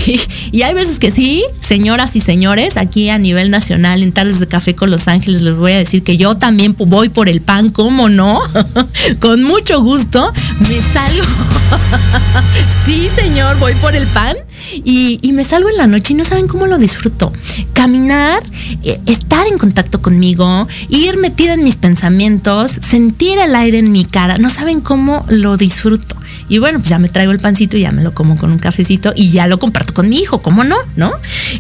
Y, 0.06 0.20
y, 0.52 0.62
hay 0.64 0.74
veces 0.74 1.00
que 1.00 1.12
sí, 1.12 1.46
señoras 1.62 2.18
y 2.18 2.20
señores, 2.20 2.76
aquí 2.76 3.10
a 3.10 3.18
nivel 3.18 3.50
nacional, 3.50 4.04
en 4.04 4.12
Tardes 4.12 4.40
de 4.40 4.48
Café 4.48 4.76
con 4.76 4.92
Los 4.92 5.08
Ángeles, 5.08 5.42
les 5.44 5.56
voy 5.56 5.72
a 5.72 5.78
decir 5.78 6.04
que 6.04 6.18
yo 6.18 6.36
también 6.36 6.76
voy 6.78 7.08
por 7.08 7.30
el 7.30 7.40
pan, 7.40 7.70
¿cómo 7.70 8.10
no? 8.10 8.42
con 9.20 9.44
mucho 9.44 9.82
gusto, 9.82 10.34
me 10.60 10.82
salgo. 10.94 11.24
sí, 12.86 13.08
señor, 13.16 13.58
voy 13.60 13.74
por 13.76 13.96
el 13.96 14.06
pan 14.08 14.36
y, 14.84 15.32
me 15.34 15.44
salgo 15.44 15.70
en 15.70 15.78
la 15.78 15.88
noche 15.88 16.14
y 16.14 16.16
no 16.16 16.24
saben 16.24 16.48
cómo 16.48 16.68
lo 16.68 16.78
disfruto. 16.78 17.34
Caminar, 17.74 18.44
eh, 18.84 19.00
estar 19.08 19.48
en 19.48 19.58
contacto 19.58 20.02
conmigo, 20.02 20.68
ir 20.90 21.18
metida 21.18 21.54
en 21.54 21.64
mis 21.64 21.78
pensamientos, 21.78 22.72
sentir 22.72 23.40
el 23.40 23.56
aire 23.56 23.80
en 23.80 23.92
mi 23.92 24.06
cara, 24.06 24.38
no 24.38 24.50
saben 24.50 24.80
cómo 24.82 25.26
lo 25.28 25.58
disfruto. 25.58 26.16
Y 26.50 26.58
bueno, 26.58 26.80
pues 26.80 26.90
ya 26.90 27.00
me 27.00 27.10
traigo 27.10 27.32
el 27.32 27.40
pancito 27.40 27.78
y 27.78 27.82
ya 27.82 27.92
me 27.92 28.04
lo 28.04 28.14
como 28.14 28.38
con 28.38 28.52
un 28.52 28.60
cafecito 28.60 29.14
y 29.16 29.30
ya 29.32 29.48
lo 29.48 29.60
comparto 29.60 29.94
con 29.94 30.10
mi 30.10 30.20
hijo, 30.20 30.42
¿cómo 30.42 30.64
no? 30.64 30.76
¿No? 30.96 31.12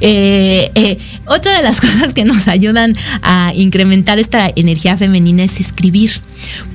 Eh, 0.01 0.71
eh, 0.75 0.97
otra 1.25 1.55
de 1.57 1.63
las 1.63 1.81
cosas 1.81 2.13
que 2.13 2.25
nos 2.25 2.47
ayudan 2.47 2.95
a 3.21 3.51
incrementar 3.55 4.19
esta 4.19 4.49
energía 4.55 4.97
femenina 4.97 5.43
es 5.43 5.59
escribir, 5.59 6.11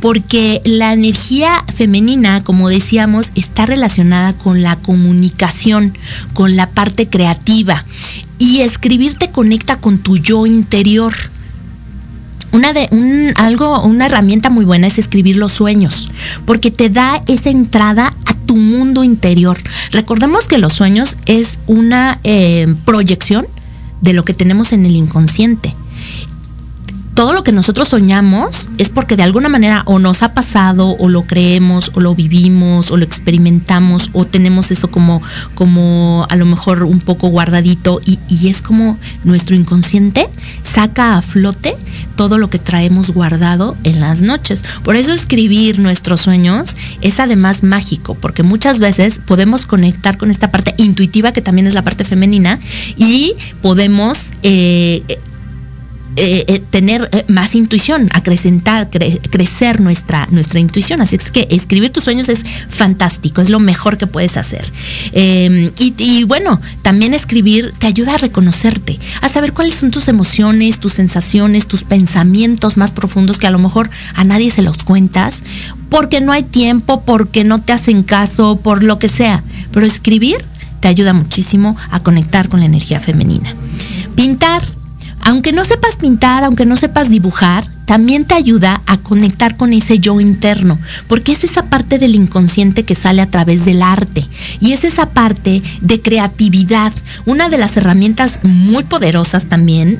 porque 0.01 0.61
la 0.65 0.93
energía 0.93 1.65
femenina, 1.75 2.43
como 2.43 2.69
decíamos, 2.69 3.33
está 3.35 3.67
relacionada 3.67 4.33
con 4.33 4.63
la 4.63 4.77
comunicación, 4.77 5.97
con 6.33 6.57
la 6.57 6.71
parte 6.71 7.09
creativa. 7.09 7.85
Y 8.39 8.61
escribir 8.61 9.15
te 9.15 9.31
conecta 9.31 9.77
con 9.77 9.99
tu 9.99 10.17
yo 10.17 10.47
interior. 10.47 11.13
Una 12.53 12.73
de 12.73 12.89
un, 12.91 13.33
algo, 13.37 13.83
una 13.83 14.07
herramienta 14.07 14.51
muy 14.51 14.65
buena 14.65 14.87
es 14.87 14.99
escribir 14.99 15.37
los 15.37 15.53
sueños, 15.53 16.11
porque 16.47 16.71
te 16.71 16.89
da 16.89 17.23
esa 17.27 17.51
entrada 17.51 18.15
a 18.27 18.35
tu 18.47 18.57
mundo 18.57 19.05
interior. 19.05 19.59
Recordemos 19.93 20.49
que 20.49 20.59
los 20.59 20.73
sueños 20.73 21.17
es 21.27 21.59
una 21.67 22.19
eh, 22.25 22.75
proyección 22.85 23.47
de 24.01 24.13
lo 24.13 24.25
que 24.25 24.35
tenemos 24.35 24.73
en 24.73 24.87
el 24.87 24.97
inconsciente. 24.97 25.75
Todo 27.19 27.33
lo 27.33 27.43
que 27.43 27.51
nosotros 27.51 27.89
soñamos 27.89 28.69
es 28.79 28.91
porque 28.91 29.17
de 29.17 29.25
alguna 29.25 29.49
manera 29.49 29.83
o 29.87 29.99
nos 29.99 30.23
ha 30.23 30.35
pasado, 30.35 30.91
o 31.01 31.09
lo 31.09 31.23
creemos, 31.23 31.91
o 31.95 32.01
lo 32.01 32.15
vivimos, 32.15 32.93
o 32.93 32.97
lo 32.97 33.03
experimentamos, 33.05 34.11
o 34.13 34.25
tenemos 34.25 34.71
eso 34.71 34.89
como, 34.93 35.21
como 35.57 36.29
a 36.31 36.37
lo 36.37 36.47
mejor 36.47 36.85
un 36.85 37.01
poco 37.01 37.27
guardadito, 37.27 38.01
y, 38.07 38.21
y 38.29 38.47
es 38.47 38.63
como 38.63 38.97
nuestro 39.25 39.57
inconsciente 39.57 40.29
saca 40.63 41.17
a 41.17 41.23
flote 41.23 41.75
todo 42.15 42.39
lo 42.39 42.51
que 42.51 42.61
traemos 42.61 43.11
guardado 43.11 43.77
en 43.83 43.99
las 43.99 44.23
noches. 44.23 44.63
Por 44.85 44.95
eso 44.95 45.13
escribir 45.13 45.81
nuestros 45.81 46.21
sueños 46.21 46.77
es 47.01 47.19
además 47.19 47.65
mágico, 47.65 48.15
porque 48.15 48.45
muchas 48.45 48.79
veces 48.79 49.19
podemos 49.27 49.67
conectar 49.67 50.19
con 50.19 50.31
esta 50.31 50.53
parte 50.53 50.73
intuitiva, 50.77 51.33
que 51.33 51.43
también 51.43 51.67
es 51.67 51.75
la 51.75 51.83
parte 51.83 52.05
femenina, 52.05 52.61
y 52.97 53.33
podemos... 53.61 54.31
Eh, 54.45 55.03
eh, 56.21 56.45
eh, 56.49 56.63
tener 56.71 57.09
eh, 57.13 57.25
más 57.29 57.55
intuición, 57.55 58.09
acrecentar, 58.13 58.91
cre 58.91 59.21
crecer 59.31 59.81
nuestra, 59.81 60.27
nuestra 60.33 60.59
intuición. 60.59 61.01
Así 61.01 61.15
es 61.15 61.31
que 61.31 61.47
escribir 61.51 61.91
tus 61.91 62.03
sueños 62.05 62.29
es 62.29 62.45
fantástico, 62.69 63.41
es 63.41 63.51
lo 63.51 63.61
mejor 63.61 63.99
que 63.99 64.09
puedes 64.09 64.37
hacer. 64.37 64.71
Eh, 65.13 65.71
y, 65.79 65.95
y, 65.97 66.25
bueno, 66.25 66.61
también 66.83 67.15
escribir 67.15 67.73
te 67.79 67.87
ayuda 67.87 68.17
a 68.17 68.19
reconocerte, 68.19 68.99
a 69.21 69.29
saber 69.29 69.53
cuáles 69.53 69.77
son 69.77 69.93
tus 69.93 70.09
emociones, 70.09 70.81
tus 70.81 70.95
sensaciones, 70.95 71.69
tus 71.69 71.85
pensamientos 71.85 72.77
más 72.77 72.91
profundos 72.91 73.39
que 73.39 73.47
a 73.47 73.51
lo 73.51 73.61
mejor 73.61 73.89
a 74.15 74.25
nadie 74.25 74.51
se 74.51 74.63
los 74.63 74.79
cuentas, 74.79 75.45
porque 75.89 76.21
no 76.21 76.33
hay 76.33 76.43
tiempo, 76.43 77.03
porque 77.03 77.45
no 77.45 77.61
te 77.61 77.73
hacen 77.73 78.03
caso, 78.03 78.57
por 78.57 78.83
lo 78.83 78.99
que 78.99 79.09
sea. 79.09 79.45
Pero 79.71 79.87
escribir 79.87 80.45
te 80.81 80.89
ayuda 80.89 81.13
muchísimo 81.13 81.77
a 81.91 82.01
conectar 82.01 82.49
con 82.49 82.61
la 82.61 82.67
energía 82.67 82.99
femenina. 82.99 83.55
Pintar 84.15 84.63
aunque 85.21 85.53
no 85.53 85.65
sepas 85.65 85.97
pintar, 85.97 86.45
aunque 86.45 86.67
no 86.67 86.77
sepas 86.77 87.09
dibujar, 87.11 87.65
también 87.89 88.27
te 88.27 88.35
ayuda 88.35 88.83
a 88.85 88.99
conectar 88.99 89.57
con 89.57 89.73
ese 89.73 89.99
yo 89.99 90.21
interno, 90.21 90.79
porque 91.07 91.33
es 91.33 91.43
esa 91.43 91.71
parte 91.71 91.99
del 91.99 92.15
inconsciente 92.15 92.83
que 92.83 92.95
sale 92.95 93.23
a 93.23 93.31
través 93.31 93.65
del 93.65 93.83
arte 93.83 94.27
y 94.61 94.73
es 94.73 94.85
esa 94.85 95.09
parte 95.09 95.63
de 95.81 96.03
creatividad. 96.03 96.93
Una 97.25 97.49
de 97.49 97.57
las 97.57 97.79
herramientas 97.79 98.41
muy 98.43 98.85
poderosas 98.85 99.47
también 99.47 99.99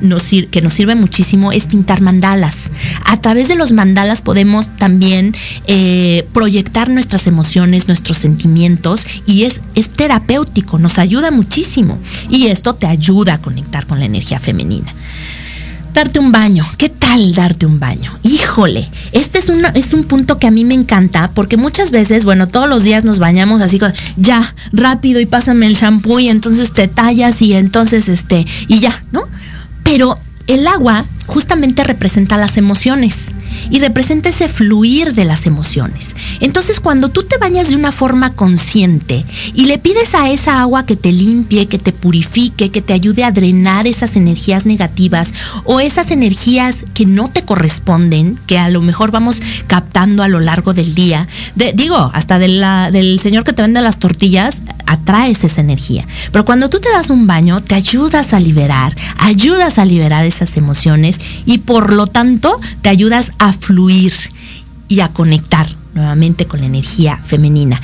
que 0.51 0.61
nos 0.61 0.73
sirve 0.73 0.93
muchísimo 0.93 1.51
es 1.51 1.65
pintar 1.65 2.01
mandalas. 2.01 2.69
A 3.05 3.21
través 3.21 3.47
de 3.47 3.55
los 3.55 3.71
mandalas 3.71 4.21
podemos 4.21 4.67
también 4.77 5.33
eh, 5.65 6.27
proyectar 6.31 6.89
nuestras 6.89 7.25
emociones, 7.25 7.87
nuestros 7.87 8.17
sentimientos 8.17 9.07
y 9.25 9.45
es, 9.45 9.61
es 9.73 9.89
terapéutico, 9.89 10.77
nos 10.77 10.99
ayuda 10.99 11.31
muchísimo 11.31 11.97
y 12.29 12.47
esto 12.49 12.75
te 12.75 12.85
ayuda 12.85 13.33
a 13.33 13.41
conectar 13.41 13.87
con 13.87 13.97
la 13.97 14.05
energía 14.05 14.39
femenina 14.39 14.93
darte 15.93 16.19
un 16.19 16.31
baño. 16.31 16.65
¿Qué 16.77 16.89
tal 16.89 17.33
darte 17.33 17.65
un 17.65 17.79
baño? 17.79 18.17
Híjole, 18.23 18.89
este 19.11 19.39
es, 19.39 19.51
es 19.73 19.93
un 19.93 20.03
punto 20.03 20.37
que 20.37 20.47
a 20.47 20.51
mí 20.51 20.65
me 20.65 20.73
encanta 20.73 21.31
porque 21.33 21.57
muchas 21.57 21.91
veces, 21.91 22.25
bueno, 22.25 22.47
todos 22.47 22.69
los 22.69 22.83
días 22.83 23.03
nos 23.03 23.19
bañamos 23.19 23.61
así 23.61 23.79
con, 23.79 23.93
ya, 24.17 24.55
rápido 24.71 25.19
y 25.19 25.25
pásame 25.25 25.67
el 25.67 25.75
shampoo 25.75 26.19
y 26.19 26.29
entonces 26.29 26.71
te 26.71 26.87
tallas 26.87 27.41
y 27.41 27.53
entonces 27.53 28.09
este, 28.09 28.45
y 28.67 28.79
ya, 28.79 29.03
¿no? 29.11 29.23
Pero 29.83 30.17
el 30.47 30.67
agua 30.67 31.05
justamente 31.29 31.83
representa 31.83 32.37
las 32.37 32.57
emociones 32.57 33.31
y 33.69 33.79
representa 33.79 34.29
ese 34.29 34.49
fluir 34.49 35.13
de 35.13 35.25
las 35.25 35.45
emociones. 35.45 36.15
Entonces 36.39 36.79
cuando 36.79 37.09
tú 37.09 37.23
te 37.23 37.37
bañas 37.37 37.69
de 37.69 37.75
una 37.75 37.91
forma 37.91 38.33
consciente 38.33 39.25
y 39.53 39.65
le 39.65 39.77
pides 39.77 40.15
a 40.15 40.29
esa 40.31 40.59
agua 40.59 40.85
que 40.85 40.95
te 40.95 41.11
limpie, 41.11 41.67
que 41.67 41.77
te 41.77 41.93
purifique, 41.93 42.71
que 42.71 42.81
te 42.81 42.93
ayude 42.93 43.23
a 43.23 43.31
drenar 43.31 43.85
esas 43.85 44.15
energías 44.15 44.65
negativas 44.65 45.33
o 45.65 45.79
esas 45.79 46.11
energías 46.11 46.83
que 46.93 47.05
no 47.05 47.29
te 47.29 47.43
corresponden, 47.43 48.39
que 48.47 48.57
a 48.57 48.69
lo 48.69 48.81
mejor 48.81 49.11
vamos 49.11 49.41
captando 49.67 50.23
a 50.23 50.27
lo 50.27 50.39
largo 50.39 50.73
del 50.73 50.95
día, 50.95 51.27
digo, 51.75 52.09
hasta 52.13 52.39
del 52.39 53.19
señor 53.19 53.43
que 53.43 53.53
te 53.53 53.61
vende 53.61 53.81
las 53.81 53.99
tortillas, 53.99 54.61
atraes 54.87 55.43
esa 55.43 55.61
energía. 55.61 56.07
Pero 56.31 56.43
cuando 56.45 56.69
tú 56.69 56.79
te 56.79 56.91
das 56.91 57.11
un 57.11 57.27
baño, 57.27 57.61
te 57.61 57.75
ayudas 57.75 58.33
a 58.33 58.39
liberar, 58.39 58.95
ayudas 59.17 59.77
a 59.77 59.85
liberar 59.85 60.25
esas 60.25 60.57
emociones 60.57 61.18
y 61.45 61.59
por 61.59 61.93
lo 61.93 62.07
tanto 62.07 62.59
te 62.81 62.89
ayudas 62.89 63.31
a 63.39 63.53
fluir 63.53 64.13
y 64.87 65.01
a 65.01 65.09
conectar 65.09 65.67
nuevamente 65.93 66.45
con 66.45 66.59
la 66.59 66.65
energía 66.65 67.17
femenina. 67.17 67.81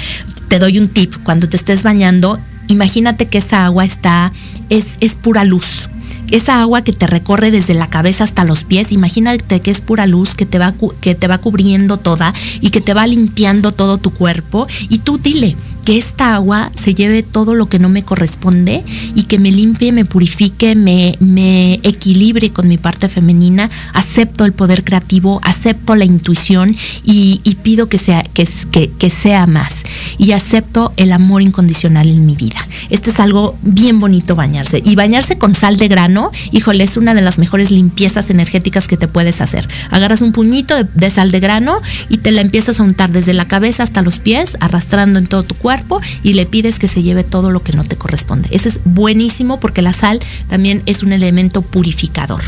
Te 0.48 0.60
doy 0.60 0.78
un 0.78 0.90
tip, 0.90 1.14
cuando 1.24 1.48
te 1.48 1.58
estés 1.58 1.84
bañando, 1.84 2.40
imagínate 2.68 3.28
que 3.28 3.38
esa 3.38 3.66
agua 3.66 3.86
está, 3.86 4.32
es, 4.70 4.98
es 5.00 5.16
pura 5.16 5.44
luz. 5.44 5.90
Esa 6.32 6.60
agua 6.60 6.82
que 6.82 6.92
te 6.92 7.06
recorre 7.06 7.52
desde 7.52 7.76
la 7.76 7.88
cabeza 7.88 8.24
hasta 8.24 8.44
los 8.44 8.64
pies, 8.64 8.92
imagínate 8.92 9.60
que 9.60 9.70
es 9.70 9.80
pura 9.82 10.08
luz 10.08 10.34
que 10.34 10.46
te 10.46 10.58
va, 10.58 10.74
que 11.00 11.14
te 11.14 11.28
va 11.28 11.38
cubriendo 11.38 11.98
toda 11.98 12.34
y 12.62 12.72
que 12.72 12.82
te 12.82 12.96
va 12.96 13.06
limpiando 13.06 13.72
todo 13.72 14.00
tu 14.00 14.12
cuerpo 14.12 14.68
y 14.90 15.00
tú 15.00 15.20
dile, 15.20 15.56
que 15.86 16.00
esta 16.00 16.34
agua 16.34 16.72
se 16.76 16.96
lleve 16.96 17.22
todo 17.22 17.54
lo 17.54 17.68
que 17.68 17.78
no 17.78 17.90
me 17.90 18.04
corresponde 18.04 18.84
y 19.14 19.24
que 19.24 19.38
me 19.38 19.52
limpie, 19.52 19.92
me 19.92 20.04
purifique, 20.04 20.76
me, 20.76 21.16
me 21.20 21.76
equilibre 21.84 22.50
con 22.50 22.68
mi 22.68 22.78
parte 22.78 23.08
femenina, 23.08 23.70
acepto 23.94 24.46
el 24.46 24.54
poder 24.54 24.84
creativo, 24.84 25.40
acepto 25.44 25.96
la 25.96 26.04
intuición 26.04 26.76
y, 27.04 27.40
pido 27.62 27.88
que 27.88 28.00
sea, 28.00 28.24
que, 28.24 28.48
que, 28.72 29.10
sea 29.10 29.48
más. 29.48 29.84
Y 30.18 30.32
acepto 30.32 30.92
el 30.98 31.12
amor 31.12 31.42
incondicional 31.42 32.10
en 32.10 32.26
mi 32.26 32.36
vida. 32.36 32.68
Este 32.90 33.12
es 33.12 33.20
algo 33.20 33.56
bien 33.62 34.00
bonito 34.00 34.36
bañarse. 34.36 34.82
Y 34.84 34.96
bañarse 34.96 35.38
con 35.38 35.54
sal 35.54 35.78
de 35.78 35.88
grano, 35.88 36.32
híjole, 36.52 36.84
es 36.84 36.98
una 36.98 37.14
de 37.14 37.22
las 37.22 37.38
mejores 37.38 37.70
limpiezas 37.70 38.30
energéticas 38.30 38.88
que 38.88 38.98
te 38.98 39.08
puedes 39.08 39.40
hacer. 39.40 39.70
Agarras 39.92 40.22
un 40.22 40.32
puñito 40.32 40.76
de 40.84 41.10
sal 41.12 41.32
de 41.32 41.40
grano 41.40 41.78
y 42.10 42.18
te 42.18 42.32
la 42.32 42.42
empiezas 42.42 42.80
a 42.80 42.84
untar 42.84 43.12
desde 43.12 43.34
la 43.34 43.48
cabeza 43.48 43.84
hasta 43.84 44.02
los 44.02 44.20
pies, 44.20 44.58
arrastrando 44.60 45.20
en 45.20 45.28
todo 45.28 45.44
tu 45.44 45.54
cuerpo 45.56 45.75
y 46.24 46.34
le 46.34 46.46
pides 46.46 46.80
que 46.80 46.88
se 46.88 47.04
lleve 47.04 47.24
todo 47.24 47.52
lo 47.52 47.62
que 47.64 47.74
no 47.74 47.84
te 47.84 47.96
corresponde. 47.96 48.50
Ese 48.52 48.70
es 48.70 48.80
buenísimo 48.86 49.60
porque 49.60 49.82
la 49.82 49.94
sal 49.94 50.20
también 50.50 50.84
es 50.86 51.04
un 51.04 51.14
elemento 51.14 51.62
purificador. 51.62 52.42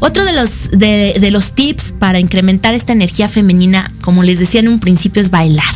Otro 0.00 0.24
de 0.24 0.32
los, 0.32 0.70
de, 0.70 1.16
de 1.18 1.30
los 1.30 1.52
tips 1.52 1.94
para 1.98 2.18
incrementar 2.18 2.74
esta 2.74 2.92
energía 2.92 3.28
femenina, 3.28 3.90
como 4.00 4.22
les 4.22 4.38
decía 4.38 4.60
en 4.60 4.68
un 4.68 4.80
principio, 4.80 5.22
es 5.22 5.30
bailar. 5.30 5.74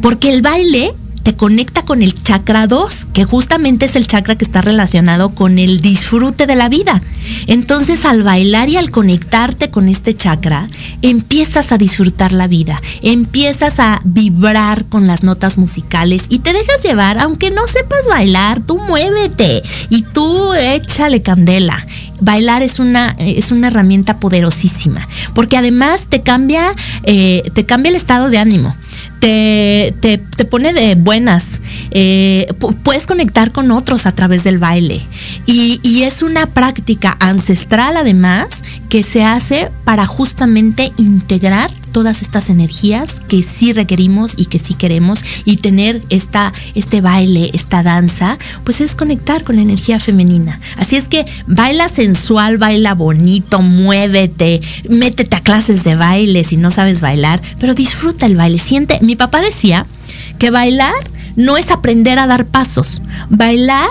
Porque 0.00 0.32
el 0.32 0.40
baile 0.40 0.92
conecta 1.34 1.82
con 1.82 2.02
el 2.02 2.14
chakra 2.22 2.66
2, 2.66 3.06
que 3.12 3.24
justamente 3.24 3.86
es 3.86 3.96
el 3.96 4.06
chakra 4.06 4.36
que 4.36 4.44
está 4.44 4.60
relacionado 4.60 5.34
con 5.34 5.58
el 5.58 5.80
disfrute 5.80 6.46
de 6.46 6.56
la 6.56 6.68
vida. 6.68 7.00
Entonces 7.46 8.04
al 8.04 8.22
bailar 8.22 8.68
y 8.68 8.76
al 8.76 8.90
conectarte 8.90 9.70
con 9.70 9.88
este 9.88 10.14
chakra, 10.14 10.68
empiezas 11.02 11.72
a 11.72 11.78
disfrutar 11.78 12.32
la 12.32 12.46
vida, 12.46 12.80
empiezas 13.02 13.80
a 13.80 14.00
vibrar 14.04 14.84
con 14.86 15.06
las 15.06 15.22
notas 15.22 15.58
musicales 15.58 16.24
y 16.28 16.40
te 16.40 16.52
dejas 16.52 16.82
llevar, 16.82 17.18
aunque 17.18 17.50
no 17.50 17.66
sepas 17.66 18.06
bailar, 18.08 18.60
tú 18.60 18.78
muévete 18.78 19.62
y 19.88 20.02
tú 20.02 20.54
échale 20.54 21.22
candela 21.22 21.86
bailar 22.20 22.62
es 22.62 22.78
una, 22.78 23.16
es 23.18 23.50
una 23.50 23.68
herramienta 23.68 24.20
poderosísima, 24.20 25.08
porque 25.34 25.56
además 25.56 26.06
te 26.08 26.20
cambia, 26.20 26.74
eh, 27.04 27.42
te 27.54 27.64
cambia 27.64 27.90
el 27.90 27.96
estado 27.96 28.28
de 28.28 28.38
ánimo 28.38 28.76
te, 29.20 29.94
te, 30.00 30.18
te 30.18 30.44
pone 30.44 30.72
de 30.72 30.96
buenas. 30.96 31.60
Eh, 31.92 32.52
puedes 32.82 33.06
conectar 33.06 33.52
con 33.52 33.70
otros 33.70 34.06
a 34.06 34.12
través 34.12 34.42
del 34.42 34.58
baile. 34.58 35.02
Y, 35.46 35.78
y, 35.82 36.02
es 36.02 36.22
una 36.22 36.46
práctica 36.46 37.16
ancestral 37.20 37.96
además 37.96 38.62
que 38.88 39.02
se 39.02 39.22
hace 39.22 39.70
para 39.84 40.06
justamente 40.06 40.92
integrar 40.96 41.70
todas 41.92 42.22
estas 42.22 42.48
energías 42.48 43.20
que 43.28 43.42
sí 43.42 43.72
requerimos 43.72 44.34
y 44.36 44.46
que 44.46 44.58
sí 44.58 44.74
queremos 44.74 45.24
y 45.44 45.56
tener 45.56 46.02
esta, 46.08 46.52
este 46.74 47.00
baile, 47.00 47.50
esta 47.54 47.82
danza, 47.82 48.38
pues 48.64 48.80
es 48.80 48.94
conectar 48.94 49.44
con 49.44 49.56
la 49.56 49.62
energía 49.62 50.00
femenina. 50.00 50.60
Así 50.76 50.96
es 50.96 51.08
que 51.08 51.26
baila 51.46 51.88
sensual, 51.88 52.58
baila 52.58 52.94
bonito, 52.94 53.60
muévete, 53.60 54.60
métete 54.88 55.36
a 55.36 55.40
clases 55.40 55.84
de 55.84 55.96
baile 55.96 56.44
si 56.44 56.56
no 56.56 56.70
sabes 56.70 57.00
bailar, 57.00 57.40
pero 57.58 57.74
disfruta 57.74 58.26
el 58.26 58.36
baile. 58.36 58.58
Siente, 58.58 58.98
mi 59.02 59.16
papá 59.16 59.40
decía 59.40 59.86
que 60.38 60.50
bailar 60.50 61.10
no 61.36 61.56
es 61.56 61.70
aprender 61.70 62.18
a 62.18 62.26
dar 62.26 62.46
pasos, 62.46 63.02
bailar 63.28 63.88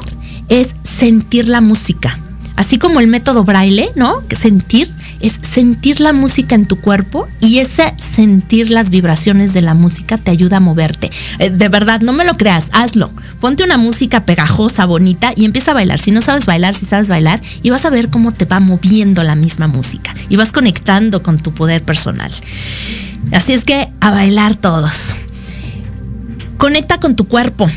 es 0.50 0.76
sentir 0.84 1.48
la 1.48 1.62
música. 1.62 2.20
Así 2.56 2.78
como 2.78 3.00
el 3.00 3.08
método 3.08 3.46
braille, 3.46 3.90
¿no? 3.96 4.22
Sentir 4.38 4.92
es 5.20 5.40
sentir 5.44 6.00
la 6.00 6.14
música 6.14 6.56
en 6.56 6.66
tu 6.66 6.80
cuerpo 6.80 7.28
y 7.40 7.60
ese 7.60 7.94
sentir 7.98 8.70
las 8.70 8.90
vibraciones 8.90 9.54
de 9.54 9.62
la 9.62 9.74
música 9.74 10.18
te 10.18 10.32
ayuda 10.32 10.58
a 10.58 10.62
moverte. 10.62 11.12
Eh, 11.40 11.50
de 11.50 11.70
verdad, 11.70 12.02
no 12.02 12.14
me 12.14 12.26
lo 12.26 12.38
creas, 12.38 12.70
hazlo. 12.72 13.12
Ponte 13.40 13.64
una 13.64 13.78
música 13.78 14.26
pegajosa, 14.26 14.86
bonita 14.86 15.32
y 15.36 15.46
empieza 15.46 15.72
a 15.72 15.74
bailar. 15.74 16.00
Si 16.00 16.12
no 16.12 16.22
sabes 16.22 16.46
bailar, 16.46 16.74
si 16.74 16.86
sabes 16.86 17.10
bailar, 17.10 17.42
y 17.62 17.70
vas 17.70 17.86
a 17.86 17.90
ver 17.90 18.10
cómo 18.10 18.32
te 18.32 18.46
va 18.46 18.60
moviendo 18.60 19.24
la 19.24 19.36
misma 19.36 19.68
música 19.68 20.14
y 20.28 20.36
vas 20.36 20.52
conectando 20.52 21.24
con 21.24 21.40
tu 21.40 21.54
poder 21.54 21.84
personal. 21.84 22.32
Así 23.32 23.54
es 23.54 23.66
que 23.66 23.90
a 24.00 24.12
bailar 24.12 24.56
todos. 24.56 25.14
Conecta 26.58 27.00
con 27.00 27.16
tu 27.16 27.28
cuerpo. 27.28 27.70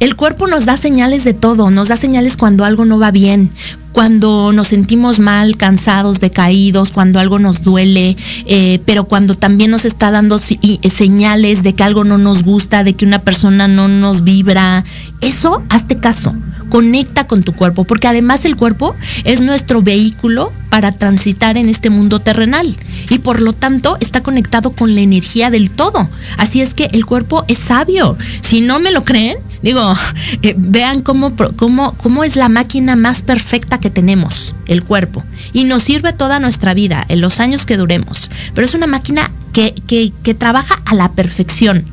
El 0.00 0.16
cuerpo 0.16 0.46
nos 0.46 0.64
da 0.66 0.76
señales 0.76 1.24
de 1.24 1.34
todo, 1.34 1.70
nos 1.70 1.88
da 1.88 1.96
señales 1.96 2.36
cuando 2.36 2.64
algo 2.64 2.84
no 2.84 2.98
va 2.98 3.10
bien, 3.10 3.50
cuando 3.92 4.52
nos 4.52 4.68
sentimos 4.68 5.20
mal, 5.20 5.56
cansados, 5.56 6.18
decaídos, 6.18 6.90
cuando 6.90 7.20
algo 7.20 7.38
nos 7.38 7.62
duele, 7.62 8.16
eh, 8.46 8.80
pero 8.84 9.04
cuando 9.04 9.36
también 9.36 9.70
nos 9.70 9.84
está 9.84 10.10
dando 10.10 10.40
eh, 10.48 10.90
señales 10.90 11.62
de 11.62 11.74
que 11.74 11.84
algo 11.84 12.02
no 12.02 12.18
nos 12.18 12.42
gusta, 12.42 12.82
de 12.82 12.94
que 12.94 13.06
una 13.06 13.20
persona 13.20 13.68
no 13.68 13.86
nos 13.86 14.24
vibra. 14.24 14.84
Eso, 15.20 15.62
hazte 15.68 15.96
caso 15.96 16.34
conecta 16.74 17.28
con 17.28 17.44
tu 17.44 17.54
cuerpo, 17.54 17.84
porque 17.84 18.08
además 18.08 18.44
el 18.44 18.56
cuerpo 18.56 18.96
es 19.22 19.40
nuestro 19.40 19.80
vehículo 19.80 20.52
para 20.70 20.90
transitar 20.90 21.56
en 21.56 21.68
este 21.68 21.88
mundo 21.88 22.18
terrenal 22.18 22.74
y 23.10 23.18
por 23.18 23.40
lo 23.40 23.52
tanto 23.52 23.96
está 24.00 24.24
conectado 24.24 24.72
con 24.72 24.94
la 24.96 25.00
energía 25.00 25.50
del 25.50 25.70
todo. 25.70 26.08
Así 26.36 26.62
es 26.62 26.74
que 26.74 26.88
el 26.92 27.06
cuerpo 27.06 27.44
es 27.46 27.58
sabio. 27.58 28.16
Si 28.40 28.60
no 28.60 28.80
me 28.80 28.90
lo 28.90 29.04
creen, 29.04 29.36
digo, 29.64 29.94
eh, 30.42 30.54
vean 30.56 31.00
cómo, 31.00 31.34
cómo, 31.56 31.94
cómo 31.94 32.22
es 32.22 32.36
la 32.36 32.48
máquina 32.48 32.94
más 32.94 33.22
perfecta 33.22 33.78
que 33.78 33.90
tenemos, 33.90 34.54
el 34.66 34.84
cuerpo. 34.84 35.24
Y 35.52 35.64
nos 35.64 35.82
sirve 35.82 36.12
toda 36.12 36.38
nuestra 36.38 36.74
vida, 36.74 37.04
en 37.08 37.20
los 37.20 37.40
años 37.40 37.66
que 37.66 37.76
duremos. 37.76 38.30
Pero 38.54 38.64
es 38.66 38.74
una 38.74 38.86
máquina 38.86 39.30
que, 39.52 39.74
que, 39.86 40.12
que 40.22 40.34
trabaja 40.34 40.76
a 40.84 40.94
la 40.94 41.12
perfección 41.12 41.84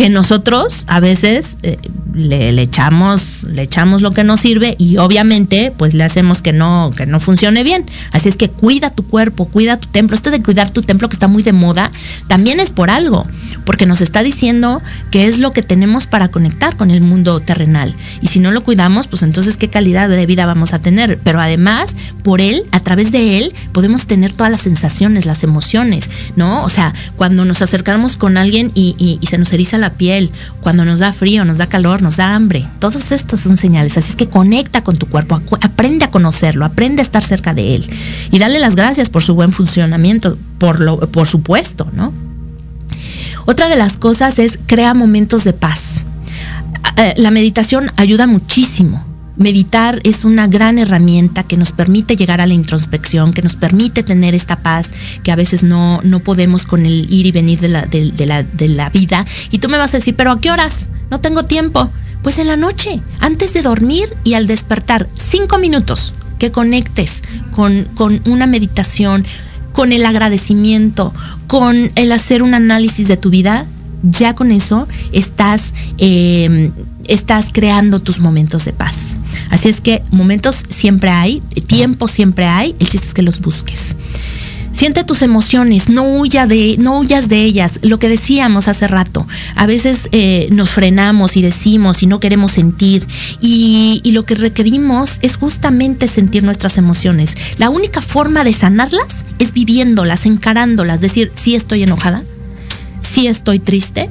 que 0.00 0.08
nosotros 0.08 0.84
a 0.86 0.98
veces 0.98 1.58
eh, 1.62 1.76
le, 2.14 2.48
echamos 2.62 3.44
le 3.44 3.60
echamos 3.60 4.00
lo 4.00 4.12
que 4.12 4.24
nos 4.24 4.40
sirve 4.40 4.74
y 4.78 4.96
obviamente 4.96 5.74
pues 5.76 5.92
le 5.92 6.04
hacemos 6.04 6.40
que 6.40 6.54
no 6.54 6.90
que 6.96 7.04
no 7.04 7.20
funcione 7.20 7.64
bien. 7.64 7.84
Así 8.10 8.30
es 8.30 8.38
que 8.38 8.48
cuida 8.48 8.88
tu 8.88 9.06
cuerpo 9.06 9.44
cuida 9.44 9.76
tu 9.76 9.88
templo. 9.88 10.14
Esto 10.14 10.30
de 10.30 10.42
cuidar 10.42 10.70
tu 10.70 10.80
templo 10.80 11.10
que 11.10 11.16
está 11.16 11.28
muy 11.28 11.42
de 11.42 11.52
moda 11.52 11.92
también 12.28 12.60
es 12.60 12.70
por 12.70 12.88
algo 12.88 13.26
porque 13.66 13.84
nos 13.84 14.00
está 14.00 14.22
diciendo 14.22 14.80
que 15.10 15.26
es 15.26 15.38
lo 15.38 15.50
que 15.50 15.62
tenemos 15.62 16.06
para 16.06 16.28
conectar 16.28 16.78
con 16.78 16.90
el 16.90 17.02
mundo 17.02 17.40
terrenal. 17.40 17.94
Y 18.22 18.28
si 18.28 18.40
no 18.40 18.52
lo 18.52 18.64
cuidamos 18.64 19.06
pues 19.06 19.22
entonces 19.22 19.58
qué 19.58 19.68
calidad 19.68 20.08
de 20.08 20.24
vida 20.24 20.46
vamos 20.46 20.72
a 20.72 20.78
tener 20.78 21.18
pero 21.22 21.42
además 21.42 21.94
por 22.22 22.40
él 22.40 22.62
a 22.72 22.80
través 22.80 23.12
de 23.12 23.36
él 23.36 23.52
podemos 23.72 24.06
tener 24.06 24.34
todas 24.34 24.50
las 24.50 24.62
sensaciones 24.62 25.26
las 25.26 25.44
emociones 25.44 26.08
no 26.36 26.64
o 26.64 26.70
sea 26.70 26.94
cuando 27.16 27.44
nos 27.44 27.60
acercamos 27.60 28.16
con 28.16 28.38
alguien 28.38 28.72
y, 28.74 28.96
y 29.20 29.26
se 29.26 29.36
nos 29.36 29.52
eriza 29.52 29.76
la 29.76 29.89
piel, 29.92 30.30
cuando 30.60 30.84
nos 30.84 31.00
da 31.00 31.12
frío, 31.12 31.44
nos 31.44 31.58
da 31.58 31.66
calor, 31.66 32.02
nos 32.02 32.16
da 32.16 32.34
hambre. 32.34 32.66
Todas 32.78 33.12
estas 33.12 33.40
son 33.40 33.56
señales. 33.56 33.96
Así 33.98 34.10
es 34.10 34.16
que 34.16 34.28
conecta 34.28 34.82
con 34.82 34.96
tu 34.96 35.06
cuerpo, 35.06 35.40
aprende 35.60 36.04
a 36.04 36.10
conocerlo, 36.10 36.64
aprende 36.64 37.02
a 37.02 37.04
estar 37.04 37.22
cerca 37.22 37.54
de 37.54 37.74
él 37.74 37.90
y 38.30 38.38
dale 38.38 38.58
las 38.58 38.76
gracias 38.76 39.10
por 39.10 39.22
su 39.22 39.34
buen 39.34 39.52
funcionamiento, 39.52 40.38
por, 40.58 40.80
lo, 40.80 40.98
por 40.98 41.26
supuesto, 41.26 41.88
¿no? 41.92 42.12
Otra 43.46 43.68
de 43.68 43.76
las 43.76 43.96
cosas 43.96 44.38
es 44.38 44.58
crea 44.66 44.94
momentos 44.94 45.44
de 45.44 45.52
paz. 45.52 46.02
Eh, 46.96 47.14
la 47.16 47.30
meditación 47.30 47.90
ayuda 47.96 48.26
muchísimo 48.26 49.09
meditar 49.36 50.00
es 50.04 50.24
una 50.24 50.46
gran 50.46 50.78
herramienta 50.78 51.42
que 51.42 51.56
nos 51.56 51.72
permite 51.72 52.16
llegar 52.16 52.40
a 52.40 52.46
la 52.46 52.54
introspección, 52.54 53.32
que 53.32 53.42
nos 53.42 53.54
permite 53.54 54.02
tener 54.02 54.34
esta 54.34 54.56
paz 54.56 54.90
que 55.22 55.32
a 55.32 55.36
veces 55.36 55.62
no, 55.62 56.00
no 56.02 56.20
podemos 56.20 56.66
con 56.66 56.84
el 56.86 57.12
ir 57.12 57.26
y 57.26 57.32
venir 57.32 57.60
de 57.60 57.68
la, 57.68 57.86
de, 57.86 58.26
la, 58.26 58.42
de 58.42 58.68
la 58.68 58.90
vida. 58.90 59.24
Y 59.50 59.58
tú 59.58 59.68
me 59.68 59.78
vas 59.78 59.94
a 59.94 59.98
decir, 59.98 60.14
pero 60.16 60.32
¿a 60.32 60.40
qué 60.40 60.50
horas? 60.50 60.88
No 61.10 61.20
tengo 61.20 61.44
tiempo. 61.44 61.90
Pues 62.22 62.38
en 62.38 62.48
la 62.48 62.56
noche, 62.56 63.00
antes 63.18 63.54
de 63.54 63.62
dormir 63.62 64.08
y 64.24 64.34
al 64.34 64.46
despertar, 64.46 65.08
cinco 65.14 65.58
minutos 65.58 66.12
que 66.38 66.50
conectes 66.50 67.22
con, 67.54 67.84
con 67.94 68.20
una 68.26 68.46
meditación, 68.46 69.24
con 69.72 69.92
el 69.92 70.04
agradecimiento, 70.04 71.14
con 71.46 71.90
el 71.94 72.12
hacer 72.12 72.42
un 72.42 72.52
análisis 72.54 73.08
de 73.08 73.16
tu 73.16 73.30
vida, 73.30 73.66
ya 74.02 74.34
con 74.34 74.50
eso 74.50 74.88
estás 75.12 75.72
eh, 75.98 76.70
estás 77.10 77.50
creando 77.52 78.00
tus 78.00 78.20
momentos 78.20 78.64
de 78.64 78.72
paz. 78.72 79.18
Así 79.50 79.68
es 79.68 79.80
que 79.80 80.02
momentos 80.10 80.64
siempre 80.68 81.10
hay, 81.10 81.40
tiempo 81.66 82.08
siempre 82.08 82.46
hay, 82.46 82.74
el 82.78 82.88
chiste 82.88 83.08
es 83.08 83.14
que 83.14 83.22
los 83.22 83.40
busques. 83.40 83.96
Siente 84.72 85.02
tus 85.02 85.22
emociones, 85.22 85.88
no, 85.88 86.04
huya 86.04 86.46
de, 86.46 86.76
no 86.78 87.00
huyas 87.00 87.28
de 87.28 87.42
ellas. 87.42 87.80
Lo 87.82 87.98
que 87.98 88.08
decíamos 88.08 88.68
hace 88.68 88.86
rato, 88.86 89.26
a 89.56 89.66
veces 89.66 90.08
eh, 90.12 90.48
nos 90.52 90.70
frenamos 90.70 91.36
y 91.36 91.42
decimos 91.42 92.04
y 92.04 92.06
no 92.06 92.20
queremos 92.20 92.52
sentir 92.52 93.04
y, 93.40 94.00
y 94.04 94.12
lo 94.12 94.24
que 94.24 94.36
requerimos 94.36 95.18
es 95.22 95.36
justamente 95.36 96.06
sentir 96.06 96.44
nuestras 96.44 96.78
emociones. 96.78 97.36
La 97.58 97.68
única 97.68 98.00
forma 98.00 98.44
de 98.44 98.52
sanarlas 98.52 99.24
es 99.40 99.52
viviéndolas, 99.52 100.24
encarándolas, 100.24 101.00
decir, 101.00 101.32
sí 101.34 101.56
estoy 101.56 101.82
enojada, 101.82 102.22
sí 103.00 103.26
estoy 103.26 103.58
triste, 103.58 104.08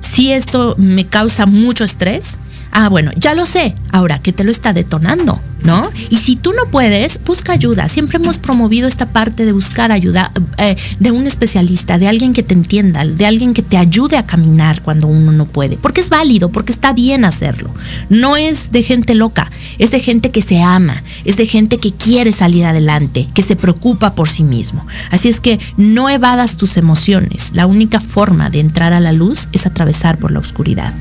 si 0.00 0.32
esto 0.32 0.74
me 0.76 1.06
causa 1.06 1.46
mucho 1.46 1.84
estrés, 1.84 2.36
ah, 2.72 2.88
bueno, 2.88 3.10
ya 3.16 3.34
lo 3.34 3.46
sé, 3.46 3.74
ahora 3.92 4.18
que 4.18 4.32
te 4.32 4.44
lo 4.44 4.50
está 4.50 4.72
detonando, 4.72 5.40
¿no? 5.62 5.90
Y 6.08 6.16
si 6.16 6.36
tú 6.36 6.52
no 6.52 6.70
puedes, 6.70 7.20
busca 7.24 7.52
ayuda. 7.52 7.88
Siempre 7.88 8.18
hemos 8.18 8.38
promovido 8.38 8.88
esta 8.88 9.06
parte 9.06 9.44
de 9.44 9.52
buscar 9.52 9.92
ayuda 9.92 10.32
eh, 10.58 10.76
de 10.98 11.10
un 11.10 11.26
especialista, 11.26 11.98
de 11.98 12.08
alguien 12.08 12.32
que 12.32 12.42
te 12.42 12.54
entienda, 12.54 13.04
de 13.04 13.26
alguien 13.26 13.54
que 13.54 13.62
te 13.62 13.76
ayude 13.76 14.16
a 14.16 14.26
caminar 14.26 14.82
cuando 14.82 15.06
uno 15.06 15.32
no 15.32 15.46
puede, 15.46 15.76
porque 15.76 16.00
es 16.00 16.08
válido, 16.08 16.50
porque 16.50 16.72
está 16.72 16.92
bien 16.92 17.24
hacerlo. 17.24 17.74
No 18.08 18.36
es 18.36 18.72
de 18.72 18.82
gente 18.82 19.14
loca, 19.14 19.50
es 19.78 19.90
de 19.90 20.00
gente 20.00 20.30
que 20.30 20.42
se 20.42 20.62
ama, 20.62 21.02
es 21.24 21.36
de 21.36 21.46
gente 21.46 21.78
que 21.78 21.92
quiere 21.92 22.32
salir 22.32 22.64
adelante, 22.64 23.28
que 23.34 23.42
se 23.42 23.56
preocupa 23.56 24.14
por 24.14 24.28
sí 24.28 24.44
mismo. 24.44 24.86
Así 25.10 25.28
es 25.28 25.40
que 25.40 25.58
no 25.76 26.08
evadas 26.08 26.56
tus 26.56 26.76
emociones. 26.76 27.50
La 27.54 27.66
única 27.66 28.00
forma 28.00 28.50
de 28.50 28.60
entrar 28.60 28.92
a 28.92 29.00
la 29.00 29.12
luz 29.12 29.48
es 29.52 29.66
atravesar 29.66 30.18
por 30.18 30.30
la 30.30 30.38
oscuridad. 30.38 30.94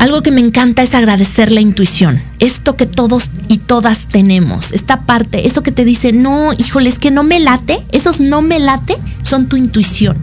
Algo 0.00 0.22
que 0.22 0.30
me 0.30 0.40
encanta 0.40 0.82
es 0.82 0.94
agradecer 0.94 1.52
la 1.52 1.60
intuición, 1.60 2.22
esto 2.38 2.74
que 2.74 2.86
todos 2.86 3.28
y 3.48 3.58
todas 3.58 4.06
tenemos, 4.06 4.72
esta 4.72 5.02
parte, 5.02 5.46
eso 5.46 5.62
que 5.62 5.72
te 5.72 5.84
dice, 5.84 6.14
no, 6.14 6.54
híjole, 6.54 6.88
es 6.88 6.98
que 6.98 7.10
no 7.10 7.22
me 7.22 7.38
late, 7.38 7.78
esos 7.92 8.18
no 8.18 8.40
me 8.40 8.58
late 8.60 8.96
son 9.20 9.46
tu 9.46 9.58
intuición. 9.58 10.16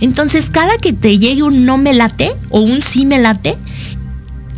Entonces, 0.00 0.50
cada 0.50 0.76
que 0.76 0.92
te 0.92 1.16
llegue 1.16 1.42
un 1.42 1.64
no 1.64 1.78
me 1.78 1.94
late 1.94 2.30
o 2.50 2.60
un 2.60 2.82
sí 2.82 3.06
me 3.06 3.18
late, 3.18 3.56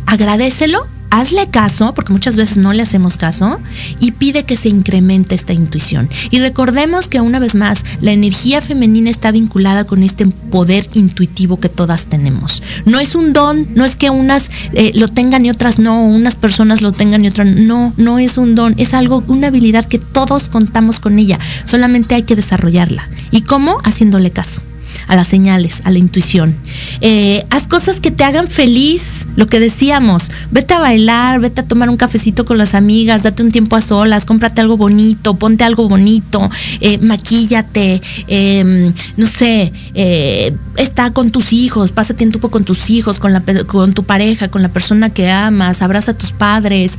agradecelo 0.07 0.85
hazle 1.09 1.47
caso, 1.47 1.93
porque 1.93 2.13
muchas 2.13 2.35
veces 2.35 2.57
no 2.57 2.73
le 2.73 2.81
hacemos 2.81 3.17
caso, 3.17 3.59
y 3.99 4.11
pide 4.11 4.43
que 4.43 4.57
se 4.57 4.69
incremente 4.69 5.35
esta 5.35 5.53
intuición. 5.53 6.09
Y 6.31 6.39
recordemos 6.39 7.07
que 7.07 7.21
una 7.21 7.39
vez 7.39 7.55
más, 7.55 7.83
la 8.01 8.11
energía 8.11 8.61
femenina 8.61 9.09
está 9.09 9.31
vinculada 9.31 9.85
con 9.85 10.03
este 10.03 10.25
poder 10.27 10.87
intuitivo 10.93 11.59
que 11.59 11.69
todas 11.69 12.05
tenemos. 12.05 12.63
No 12.85 12.99
es 12.99 13.15
un 13.15 13.33
don, 13.33 13.67
no 13.75 13.85
es 13.85 13.95
que 13.95 14.09
unas 14.09 14.49
eh, 14.73 14.91
lo 14.95 15.07
tengan 15.07 15.45
y 15.45 15.49
otras 15.49 15.79
no, 15.79 16.03
unas 16.03 16.35
personas 16.35 16.81
lo 16.81 16.91
tengan 16.91 17.23
y 17.23 17.27
otras 17.27 17.47
no, 17.47 17.93
no 17.97 18.19
es 18.19 18.37
un 18.37 18.55
don, 18.55 18.73
es 18.77 18.93
algo, 18.93 19.23
una 19.27 19.47
habilidad 19.47 19.85
que 19.85 19.99
todos 19.99 20.49
contamos 20.49 20.99
con 20.99 21.19
ella, 21.19 21.39
solamente 21.63 22.15
hay 22.15 22.23
que 22.23 22.35
desarrollarla. 22.35 23.09
¿Y 23.31 23.41
cómo? 23.41 23.77
Haciéndole 23.83 24.31
caso 24.31 24.61
a 25.07 25.15
las 25.15 25.27
señales, 25.27 25.81
a 25.83 25.91
la 25.91 25.99
intuición. 25.99 26.55
Eh, 27.01 27.45
haz 27.49 27.67
cosas 27.67 27.99
que 27.99 28.11
te 28.11 28.23
hagan 28.23 28.47
feliz, 28.47 29.25
lo 29.35 29.47
que 29.47 29.59
decíamos, 29.59 30.31
vete 30.51 30.73
a 30.73 30.79
bailar, 30.79 31.39
vete 31.39 31.61
a 31.61 31.67
tomar 31.67 31.89
un 31.89 31.97
cafecito 31.97 32.45
con 32.45 32.57
las 32.57 32.73
amigas, 32.73 33.23
date 33.23 33.43
un 33.43 33.51
tiempo 33.51 33.75
a 33.75 33.81
solas, 33.81 34.25
cómprate 34.25 34.61
algo 34.61 34.77
bonito, 34.77 35.35
ponte 35.35 35.63
algo 35.63 35.87
bonito, 35.87 36.49
eh, 36.81 36.97
maquíllate, 36.99 38.01
em, 38.27 38.93
no 39.17 39.25
sé, 39.25 39.71
eh, 39.93 40.55
está 40.77 41.11
con 41.11 41.31
tus 41.31 41.53
hijos, 41.53 41.91
pásate 41.91 42.23
un 42.25 42.31
tiempo 42.31 42.49
con 42.49 42.63
tus 42.63 42.89
hijos, 42.89 43.19
con, 43.19 43.33
la, 43.33 43.41
con 43.65 43.93
tu 43.93 44.03
pareja, 44.03 44.49
con 44.49 44.61
la 44.61 44.69
persona 44.69 45.09
que 45.09 45.29
amas, 45.29 45.81
abraza 45.81 46.11
a 46.11 46.17
tus 46.17 46.31
padres. 46.31 46.93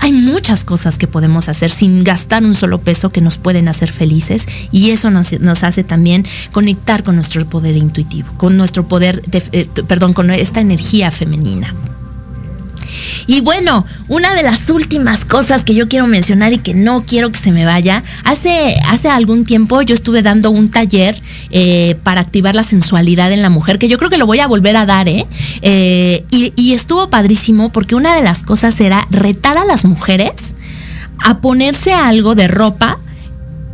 Hay 0.00 0.12
muchas 0.12 0.64
cosas 0.64 0.98
que 0.98 1.06
podemos 1.06 1.48
hacer 1.48 1.70
sin 1.70 2.04
gastar 2.04 2.44
un 2.44 2.54
solo 2.54 2.80
peso 2.80 3.10
que 3.10 3.20
nos 3.20 3.38
pueden 3.38 3.68
hacer 3.68 3.92
felices 3.92 4.46
y 4.70 4.90
eso 4.90 5.10
nos, 5.10 5.38
nos 5.40 5.64
hace 5.64 5.84
también 5.84 6.24
conectar 6.52 7.02
con 7.02 7.16
nuestro 7.16 7.35
poder 7.44 7.76
intuitivo, 7.76 8.30
con 8.38 8.56
nuestro 8.56 8.88
poder, 8.88 9.22
eh, 9.32 9.66
perdón, 9.86 10.14
con 10.14 10.30
esta 10.30 10.60
energía 10.60 11.10
femenina. 11.10 11.74
Y 13.26 13.40
bueno, 13.40 13.84
una 14.08 14.34
de 14.34 14.42
las 14.42 14.70
últimas 14.70 15.24
cosas 15.24 15.64
que 15.64 15.74
yo 15.74 15.88
quiero 15.88 16.06
mencionar 16.06 16.52
y 16.52 16.58
que 16.58 16.74
no 16.74 17.04
quiero 17.04 17.30
que 17.30 17.38
se 17.38 17.52
me 17.52 17.64
vaya, 17.64 18.02
hace, 18.24 18.76
hace 18.86 19.08
algún 19.08 19.44
tiempo 19.44 19.82
yo 19.82 19.94
estuve 19.94 20.22
dando 20.22 20.50
un 20.50 20.70
taller 20.70 21.20
eh, 21.50 21.96
para 22.04 22.20
activar 22.20 22.54
la 22.54 22.62
sensualidad 22.62 23.32
en 23.32 23.42
la 23.42 23.50
mujer, 23.50 23.78
que 23.78 23.88
yo 23.88 23.98
creo 23.98 24.10
que 24.10 24.18
lo 24.18 24.26
voy 24.26 24.38
a 24.38 24.46
volver 24.46 24.76
a 24.76 24.86
dar, 24.86 25.08
¿eh? 25.08 25.26
eh 25.62 26.24
y, 26.30 26.52
y 26.56 26.72
estuvo 26.74 27.10
padrísimo 27.10 27.70
porque 27.70 27.96
una 27.96 28.14
de 28.14 28.22
las 28.22 28.42
cosas 28.42 28.80
era 28.80 29.06
retar 29.10 29.58
a 29.58 29.64
las 29.64 29.84
mujeres 29.84 30.54
a 31.18 31.38
ponerse 31.40 31.92
algo 31.92 32.34
de 32.34 32.46
ropa 32.46 32.98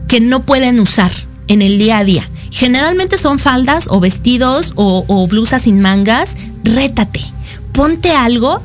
que 0.08 0.20
no 0.20 0.42
pueden 0.44 0.80
usar 0.80 1.10
en 1.48 1.62
el 1.62 1.78
día 1.78 1.98
a 1.98 2.04
día. 2.04 2.28
Generalmente 2.52 3.16
son 3.16 3.38
faldas 3.38 3.86
o 3.88 3.98
vestidos 3.98 4.74
o, 4.76 5.26
blusas 5.26 5.62
sin 5.62 5.80
mangas. 5.80 6.36
Rétate. 6.62 7.24
Ponte 7.72 8.12
algo 8.12 8.62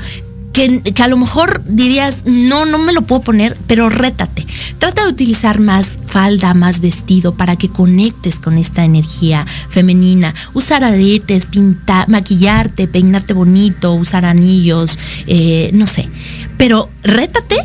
que, 0.52 0.82
que, 0.82 1.04
a 1.04 1.08
lo 1.08 1.16
mejor 1.16 1.64
dirías, 1.64 2.24
no, 2.26 2.66
no 2.66 2.80
me 2.80 2.92
lo 2.92 3.04
puedo 3.04 3.22
poner, 3.22 3.58
pero 3.66 3.90
rétate. 3.90 4.46
Trata 4.78 5.04
de 5.04 5.10
utilizar 5.10 5.60
más 5.60 5.94
falda, 6.06 6.54
más 6.54 6.82
vestido 6.82 7.36
para 7.36 7.56
que 7.56 7.70
conectes 7.70 8.40
con 8.40 8.58
esta 8.58 8.84
energía 8.84 9.46
femenina. 9.70 10.36
Usar 10.54 10.84
aretes, 10.84 11.46
pintar, 11.46 12.10
maquillarte, 12.10 12.90
peinarte 12.90 13.34
bonito, 13.34 13.94
usar 13.94 14.26
anillos, 14.26 15.00
eh, 15.28 15.70
no 15.74 15.88
sé. 15.88 16.10
Pero 16.58 16.90
rétate, 17.04 17.56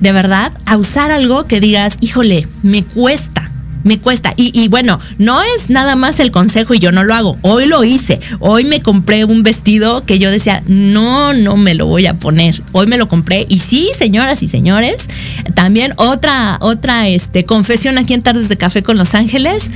de 0.00 0.12
verdad, 0.12 0.52
a 0.66 0.76
usar 0.76 1.10
algo 1.10 1.46
que 1.46 1.60
digas, 1.60 1.96
híjole, 2.02 2.46
me 2.62 2.84
cuesta 2.84 3.51
me 3.84 3.98
cuesta. 3.98 4.34
Y, 4.36 4.68
bueno, 4.68 4.98
no 5.18 5.40
es 5.42 5.70
nada 5.70 5.96
más 5.96 6.20
el 6.20 6.30
consejo 6.30 6.74
y 6.74 6.78
yo 6.78 6.92
no 6.92 7.04
lo 7.04 7.14
hago. 7.14 7.38
Hoy 7.42 7.66
lo 7.66 7.84
hice. 7.84 8.20
Hoy 8.40 8.64
me 8.64 8.80
compré 8.80 9.24
un 9.24 9.42
vestido 9.42 10.04
que 10.04 10.18
yo 10.18 10.30
decía, 10.30 10.62
no, 10.66 11.32
no 11.32 11.56
me 11.56 11.74
lo 11.74 11.86
voy 11.86 12.06
a 12.06 12.14
poner. 12.14 12.62
Hoy 12.72 12.86
me 12.86 12.98
lo 12.98 13.08
compré. 13.08 13.46
Y 13.48 13.58
sí, 13.58 13.90
señoras 13.96 14.42
y 14.42 14.48
señores, 14.48 15.08
también 15.54 15.94
otra, 15.96 16.58
otra 16.60 17.08
este, 17.08 17.44
confesión 17.44 17.98
aquí 17.98 18.14
en 18.14 18.22
Tardes 18.22 18.48
de 18.48 18.56
Café 18.56 18.82
con 18.82 18.96
Los 18.96 19.14
Ángeles. 19.14 19.70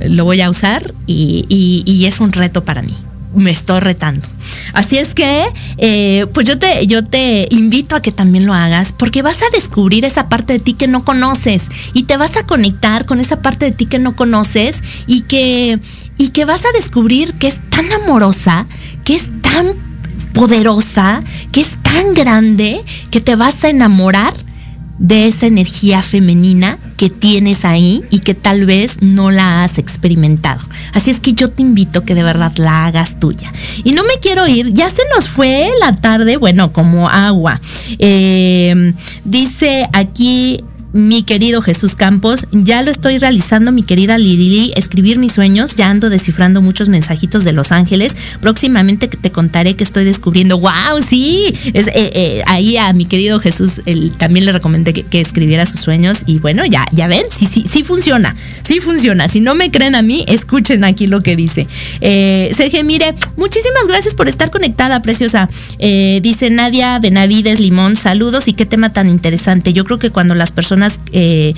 Lo 0.00 0.24
voy 0.24 0.40
a 0.40 0.50
usar 0.50 0.92
y, 1.06 1.46
y 1.86 2.06
es 2.06 2.20
un 2.20 2.32
reto 2.32 2.64
para 2.64 2.82
mí 2.82 2.94
me 3.34 3.50
estoy 3.50 3.80
retando. 3.80 4.28
Así 4.72 4.98
es 4.98 5.14
que, 5.14 5.44
eh, 5.78 6.26
pues 6.32 6.46
yo 6.46 6.58
te, 6.58 6.86
yo 6.86 7.04
te 7.04 7.46
invito 7.50 7.96
a 7.96 8.02
que 8.02 8.12
también 8.12 8.46
lo 8.46 8.54
hagas, 8.54 8.92
porque 8.92 9.22
vas 9.22 9.42
a 9.42 9.50
descubrir 9.52 10.04
esa 10.04 10.28
parte 10.28 10.54
de 10.54 10.58
ti 10.58 10.74
que 10.74 10.88
no 10.88 11.04
conoces 11.04 11.68
y 11.94 12.04
te 12.04 12.16
vas 12.16 12.36
a 12.36 12.44
conectar 12.44 13.06
con 13.06 13.20
esa 13.20 13.42
parte 13.42 13.66
de 13.66 13.72
ti 13.72 13.86
que 13.86 13.98
no 13.98 14.16
conoces 14.16 14.82
y 15.06 15.22
que, 15.22 15.78
y 16.18 16.28
que 16.28 16.44
vas 16.44 16.64
a 16.64 16.72
descubrir 16.72 17.34
que 17.34 17.48
es 17.48 17.60
tan 17.70 17.90
amorosa, 17.92 18.66
que 19.04 19.14
es 19.14 19.30
tan 19.42 19.74
poderosa, 20.32 21.22
que 21.52 21.60
es 21.60 21.76
tan 21.82 22.14
grande, 22.14 22.82
que 23.10 23.20
te 23.20 23.36
vas 23.36 23.64
a 23.64 23.68
enamorar 23.68 24.32
de 24.98 25.26
esa 25.26 25.46
energía 25.46 26.00
femenina 26.02 26.78
que 27.02 27.10
tienes 27.10 27.64
ahí 27.64 28.04
y 28.10 28.20
que 28.20 28.32
tal 28.32 28.64
vez 28.64 28.98
no 29.00 29.32
la 29.32 29.64
has 29.64 29.78
experimentado. 29.78 30.60
Así 30.92 31.10
es 31.10 31.18
que 31.18 31.32
yo 31.32 31.50
te 31.50 31.60
invito 31.60 32.04
que 32.04 32.14
de 32.14 32.22
verdad 32.22 32.52
la 32.58 32.86
hagas 32.86 33.18
tuya. 33.18 33.52
Y 33.82 33.90
no 33.90 34.04
me 34.04 34.20
quiero 34.20 34.46
ir, 34.46 34.72
ya 34.72 34.88
se 34.88 35.02
nos 35.12 35.26
fue 35.26 35.68
la 35.80 35.96
tarde, 35.96 36.36
bueno, 36.36 36.72
como 36.72 37.08
agua. 37.08 37.60
Eh, 37.98 38.94
dice 39.24 39.88
aquí 39.92 40.62
mi 40.92 41.22
querido 41.22 41.62
Jesús 41.62 41.94
Campos, 41.94 42.46
ya 42.52 42.82
lo 42.82 42.90
estoy 42.90 43.18
realizando, 43.18 43.72
mi 43.72 43.82
querida 43.82 44.18
Lili, 44.18 44.72
escribir 44.76 45.18
mis 45.18 45.32
sueños, 45.32 45.74
ya 45.74 45.88
ando 45.88 46.10
descifrando 46.10 46.60
muchos 46.60 46.88
mensajitos 46.88 47.44
de 47.44 47.52
Los 47.52 47.72
Ángeles. 47.72 48.16
Próximamente 48.40 49.08
te 49.08 49.32
contaré 49.32 49.74
que 49.74 49.84
estoy 49.84 50.04
descubriendo. 50.04 50.58
¡Wow! 50.58 51.02
Sí, 51.06 51.52
eh, 51.72 51.84
eh, 51.94 52.42
ahí 52.46 52.76
a 52.76 52.92
mi 52.92 53.06
querido 53.06 53.40
Jesús 53.40 53.80
también 54.18 54.46
le 54.46 54.52
recomendé 54.52 54.92
que, 54.92 55.20
escribiera 55.22 55.66
sus 55.66 55.80
sueños 55.80 56.22
y 56.26 56.40
bueno, 56.40 56.66
ya, 56.66 56.84
ya 56.92 57.06
ven, 57.06 57.22
sí, 57.30 57.46
sí, 57.46 57.64
sí 57.66 57.84
funciona, 57.84 58.34
sí 58.62 58.80
funciona. 58.80 59.28
Si 59.28 59.40
no 59.40 59.54
me 59.54 59.70
creen 59.70 59.94
a 59.94 60.02
mí, 60.02 60.24
escuchen 60.26 60.84
aquí 60.84 61.06
lo 61.06 61.22
que 61.22 61.36
dice. 61.36 61.68
Eh, 62.00 62.52
mire, 62.84 63.14
muchísimas 63.36 63.86
gracias 63.86 64.14
por 64.14 64.28
estar 64.28 64.50
conectada, 64.50 65.00
preciosa. 65.02 65.48
Eh, 65.78 66.20
dice 66.22 66.50
Nadia 66.50 66.98
Benavides 66.98 67.60
Limón, 67.60 67.96
saludos 67.96 68.48
y 68.48 68.54
qué 68.54 68.66
tema 68.66 68.92
tan 68.92 69.08
interesante. 69.08 69.72
Yo 69.72 69.84
creo 69.84 69.98
que 69.98 70.10
cuando 70.10 70.34
las 70.34 70.52
personas 70.52 70.81
eh, 71.12 71.54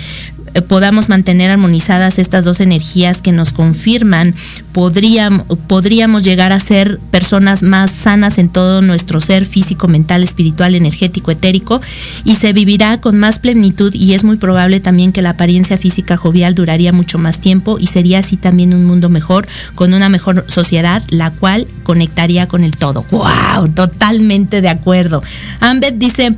podamos 0.63 1.09
mantener 1.09 1.51
armonizadas 1.51 2.19
estas 2.19 2.45
dos 2.45 2.61
energías 2.61 3.21
que 3.21 3.33
nos 3.33 3.53
confirman, 3.53 4.35
podríamos, 4.73 5.47
podríamos 5.67 6.23
llegar 6.23 6.53
a 6.53 6.61
ser 6.61 6.99
personas 7.11 7.63
más 7.63 7.91
sanas 7.91 8.39
en 8.39 8.49
todo 8.49 8.81
nuestro 8.81 9.21
ser 9.21 9.47
físico, 9.47 9.89
mental, 9.89 10.23
espiritual, 10.23 10.75
energético, 10.75 11.31
etérico, 11.31 11.81
y 12.25 12.37
se 12.37 12.53
vivirá 12.53 13.01
con 13.01 13.19
más 13.19 13.39
plenitud 13.39 13.93
y 13.95 14.15
es 14.15 14.25
muy 14.25 14.37
probable 14.37 14.81
también 14.81 15.13
que 15.13 15.23
la 15.23 15.31
apariencia 15.31 15.79
física 15.79 16.17
jovial 16.17 16.55
duraría 16.55 16.93
mucho 16.93 17.19
más 17.19 17.41
tiempo 17.41 17.79
y 17.79 17.89
sería 17.89 18.21
así 18.21 18.37
también 18.37 18.75
un 18.75 18.85
mundo 18.85 19.09
mejor, 19.09 19.49
con 19.75 19.93
una 19.93 20.09
mejor 20.09 20.45
sociedad, 20.49 21.03
la 21.11 21.31
cual 21.31 21.67
conectaría 21.83 22.47
con 22.47 22.65
el 22.65 22.77
todo. 22.77 23.05
¡Wow! 23.11 23.69
Totalmente 23.75 24.61
de 24.61 24.69
acuerdo. 24.69 25.23
Ambet 25.61 25.97
dice, 25.97 26.37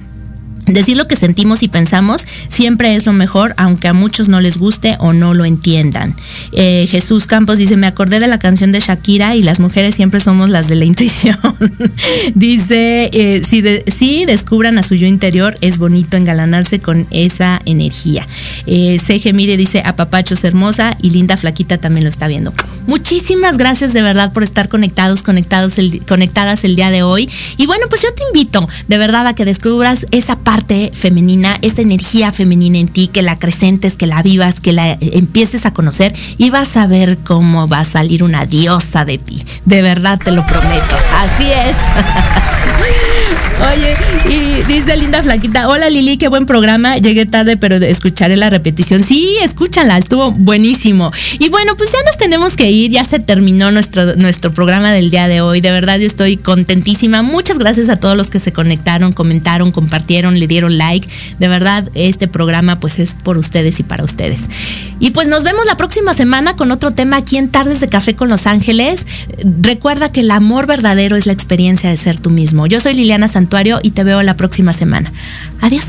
Decir 0.66 0.96
lo 0.96 1.06
que 1.06 1.14
sentimos 1.14 1.62
y 1.62 1.68
pensamos 1.68 2.26
siempre 2.48 2.96
es 2.96 3.06
lo 3.06 3.12
mejor, 3.12 3.54
aunque 3.56 3.86
a 3.86 3.92
muchos 3.92 4.28
no 4.28 4.40
les 4.40 4.58
guste 4.58 4.96
o 4.98 5.12
no 5.12 5.32
lo 5.32 5.44
entiendan. 5.44 6.14
Eh, 6.50 6.88
Jesús 6.90 7.26
Campos 7.26 7.58
dice, 7.58 7.76
me 7.76 7.86
acordé 7.86 8.18
de 8.18 8.26
la 8.26 8.40
canción 8.40 8.72
de 8.72 8.80
Shakira 8.80 9.36
y 9.36 9.44
las 9.44 9.60
mujeres 9.60 9.94
siempre 9.94 10.18
somos 10.18 10.50
las 10.50 10.66
de 10.66 10.74
la 10.74 10.84
intuición. 10.84 11.38
dice, 12.34 13.10
eh, 13.12 13.42
si, 13.48 13.62
si, 13.90 14.24
descubran 14.24 14.76
a 14.78 14.82
su 14.82 14.96
yo 14.96 15.06
interior, 15.06 15.56
es 15.60 15.78
bonito 15.78 16.16
engalanarse 16.16 16.80
con 16.80 17.06
esa 17.12 17.60
energía. 17.64 18.26
Eh, 18.66 18.98
CG 18.98 19.34
Mire 19.34 19.56
dice, 19.56 19.82
a 19.84 19.94
papachos 19.94 20.42
hermosa 20.42 20.96
y 21.00 21.10
linda 21.10 21.36
flaquita 21.36 21.78
también 21.78 22.02
lo 22.02 22.10
está 22.10 22.26
viendo. 22.26 22.52
Muchísimas 22.88 23.56
gracias 23.56 23.92
de 23.92 24.02
verdad 24.02 24.32
por 24.32 24.42
estar 24.42 24.68
conectados, 24.68 25.22
conectados, 25.22 25.74
conectadas 26.08 26.64
el 26.64 26.74
día 26.74 26.90
de 26.90 27.04
hoy. 27.04 27.30
Y 27.56 27.66
bueno, 27.66 27.86
pues 27.88 28.02
yo 28.02 28.08
te 28.14 28.24
invito 28.32 28.68
de 28.88 28.98
verdad 28.98 29.28
a 29.28 29.34
que 29.34 29.44
descubras 29.44 30.06
esa 30.10 30.36
parte 30.36 30.55
femenina, 30.92 31.58
esa 31.62 31.82
energía 31.82 32.32
femenina 32.32 32.78
en 32.78 32.88
ti, 32.88 33.08
que 33.08 33.22
la 33.22 33.32
acrecentes, 33.32 33.96
que 33.96 34.06
la 34.06 34.22
vivas, 34.22 34.60
que 34.60 34.72
la 34.72 34.98
empieces 35.00 35.66
a 35.66 35.72
conocer 35.72 36.14
y 36.38 36.50
vas 36.50 36.76
a 36.76 36.86
ver 36.86 37.18
cómo 37.18 37.68
va 37.68 37.80
a 37.80 37.84
salir 37.84 38.22
una 38.22 38.46
diosa 38.46 39.04
de 39.04 39.18
ti. 39.18 39.44
De 39.64 39.82
verdad 39.82 40.20
te 40.22 40.32
lo 40.32 40.44
prometo. 40.46 40.96
Así 41.18 41.44
es. 41.44 41.76
Oye, 43.58 43.94
y 44.28 44.62
dice 44.64 44.96
Linda 44.98 45.22
Flaquita, 45.22 45.68
hola 45.68 45.88
Lili, 45.88 46.18
qué 46.18 46.28
buen 46.28 46.44
programa. 46.44 46.96
Llegué 46.96 47.24
tarde, 47.24 47.56
pero 47.56 47.76
escucharé 47.76 48.36
la 48.36 48.50
repetición. 48.50 49.02
Sí, 49.02 49.38
escúchala, 49.42 49.96
estuvo 49.96 50.30
buenísimo. 50.30 51.10
Y 51.38 51.48
bueno, 51.48 51.74
pues 51.74 51.90
ya 51.90 51.98
nos 52.04 52.18
tenemos 52.18 52.54
que 52.54 52.70
ir, 52.70 52.90
ya 52.90 53.04
se 53.04 53.18
terminó 53.18 53.70
nuestro, 53.70 54.14
nuestro 54.16 54.52
programa 54.52 54.92
del 54.92 55.10
día 55.10 55.26
de 55.26 55.40
hoy. 55.40 55.62
De 55.62 55.70
verdad, 55.70 55.98
yo 55.98 56.06
estoy 56.06 56.36
contentísima. 56.36 57.22
Muchas 57.22 57.58
gracias 57.58 57.88
a 57.88 57.96
todos 57.96 58.14
los 58.14 58.28
que 58.28 58.40
se 58.40 58.52
conectaron, 58.52 59.14
comentaron, 59.14 59.72
compartieron, 59.72 60.38
dieron 60.46 60.78
like. 60.78 61.08
De 61.38 61.48
verdad, 61.48 61.88
este 61.94 62.28
programa 62.28 62.78
pues 62.80 62.98
es 62.98 63.14
por 63.14 63.38
ustedes 63.38 63.80
y 63.80 63.82
para 63.82 64.04
ustedes. 64.04 64.42
Y 64.98 65.10
pues 65.10 65.28
nos 65.28 65.44
vemos 65.44 65.66
la 65.66 65.76
próxima 65.76 66.14
semana 66.14 66.56
con 66.56 66.70
otro 66.70 66.90
tema 66.90 67.16
aquí 67.16 67.36
en 67.36 67.48
Tardes 67.48 67.80
de 67.80 67.88
Café 67.88 68.14
con 68.14 68.28
Los 68.28 68.46
Ángeles. 68.46 69.06
Recuerda 69.60 70.10
que 70.10 70.20
el 70.20 70.30
amor 70.30 70.66
verdadero 70.66 71.16
es 71.16 71.26
la 71.26 71.32
experiencia 71.32 71.90
de 71.90 71.96
ser 71.96 72.18
tú 72.18 72.30
mismo. 72.30 72.66
Yo 72.66 72.80
soy 72.80 72.94
Liliana 72.94 73.28
Santuario 73.28 73.80
y 73.82 73.90
te 73.90 74.04
veo 74.04 74.22
la 74.22 74.36
próxima 74.36 74.72
semana. 74.72 75.12
Adiós. 75.60 75.84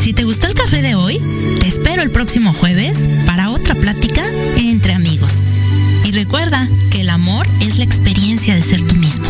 Si 0.00 0.12
te 0.12 0.22
gustó 0.22 0.46
el 0.46 0.54
café 0.54 0.82
de 0.82 0.94
hoy, 0.94 1.20
te 1.58 1.66
espero 1.66 2.00
el 2.00 2.10
próximo 2.10 2.52
jueves 2.52 2.96
para 3.26 3.50
otra 3.50 3.74
plática 3.74 4.22
entre 4.56 4.92
amigos. 4.92 5.42
Recuerda 6.16 6.66
que 6.90 7.02
el 7.02 7.10
amor 7.10 7.46
es 7.60 7.76
la 7.76 7.84
experiencia 7.84 8.54
de 8.54 8.62
ser 8.62 8.80
tú 8.80 8.94
mismo. 8.94 9.28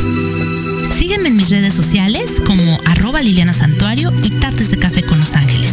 Sígueme 0.97 1.31
en 1.31 1.37
mis 1.37 1.51
redes 1.51 1.75
sociales 1.75 2.41
como 2.47 2.79
arroba 2.87 3.23
Liliana 3.23 3.53
Santuario 3.53 4.13
y 4.23 4.31
Tartes 4.31 4.71
de 4.71 4.79
Café 4.79 5.03
con 5.03 5.19
Los 5.19 5.35
Ángeles. 5.35 5.73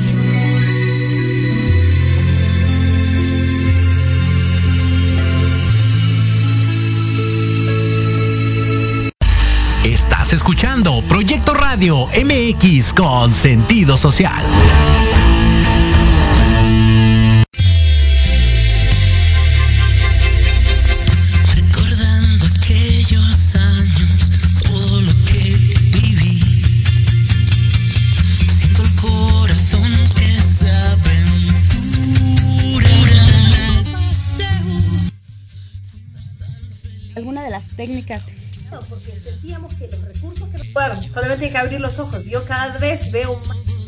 Estás 9.84 10.34
escuchando 10.34 11.04
Proyecto 11.08 11.54
Radio 11.54 12.08
MX 12.08 12.92
con 12.94 13.32
sentido 13.32 13.98
social. 13.98 14.44
Técnicas. 37.76 38.24
porque 38.90 39.16
sentíamos 39.16 39.76
que 39.76 39.88
los 39.88 40.02
recursos 40.02 40.50
que 40.50 40.72
bueno, 40.74 41.02
solamente 41.02 41.46
hay 41.46 41.52
que 41.52 41.58
abrir 41.58 41.80
los 41.80 42.00
ojos. 42.00 42.26
Yo 42.26 42.44
cada 42.46 42.78
vez 42.78 43.12
veo 43.12 43.40
más. 43.48 43.83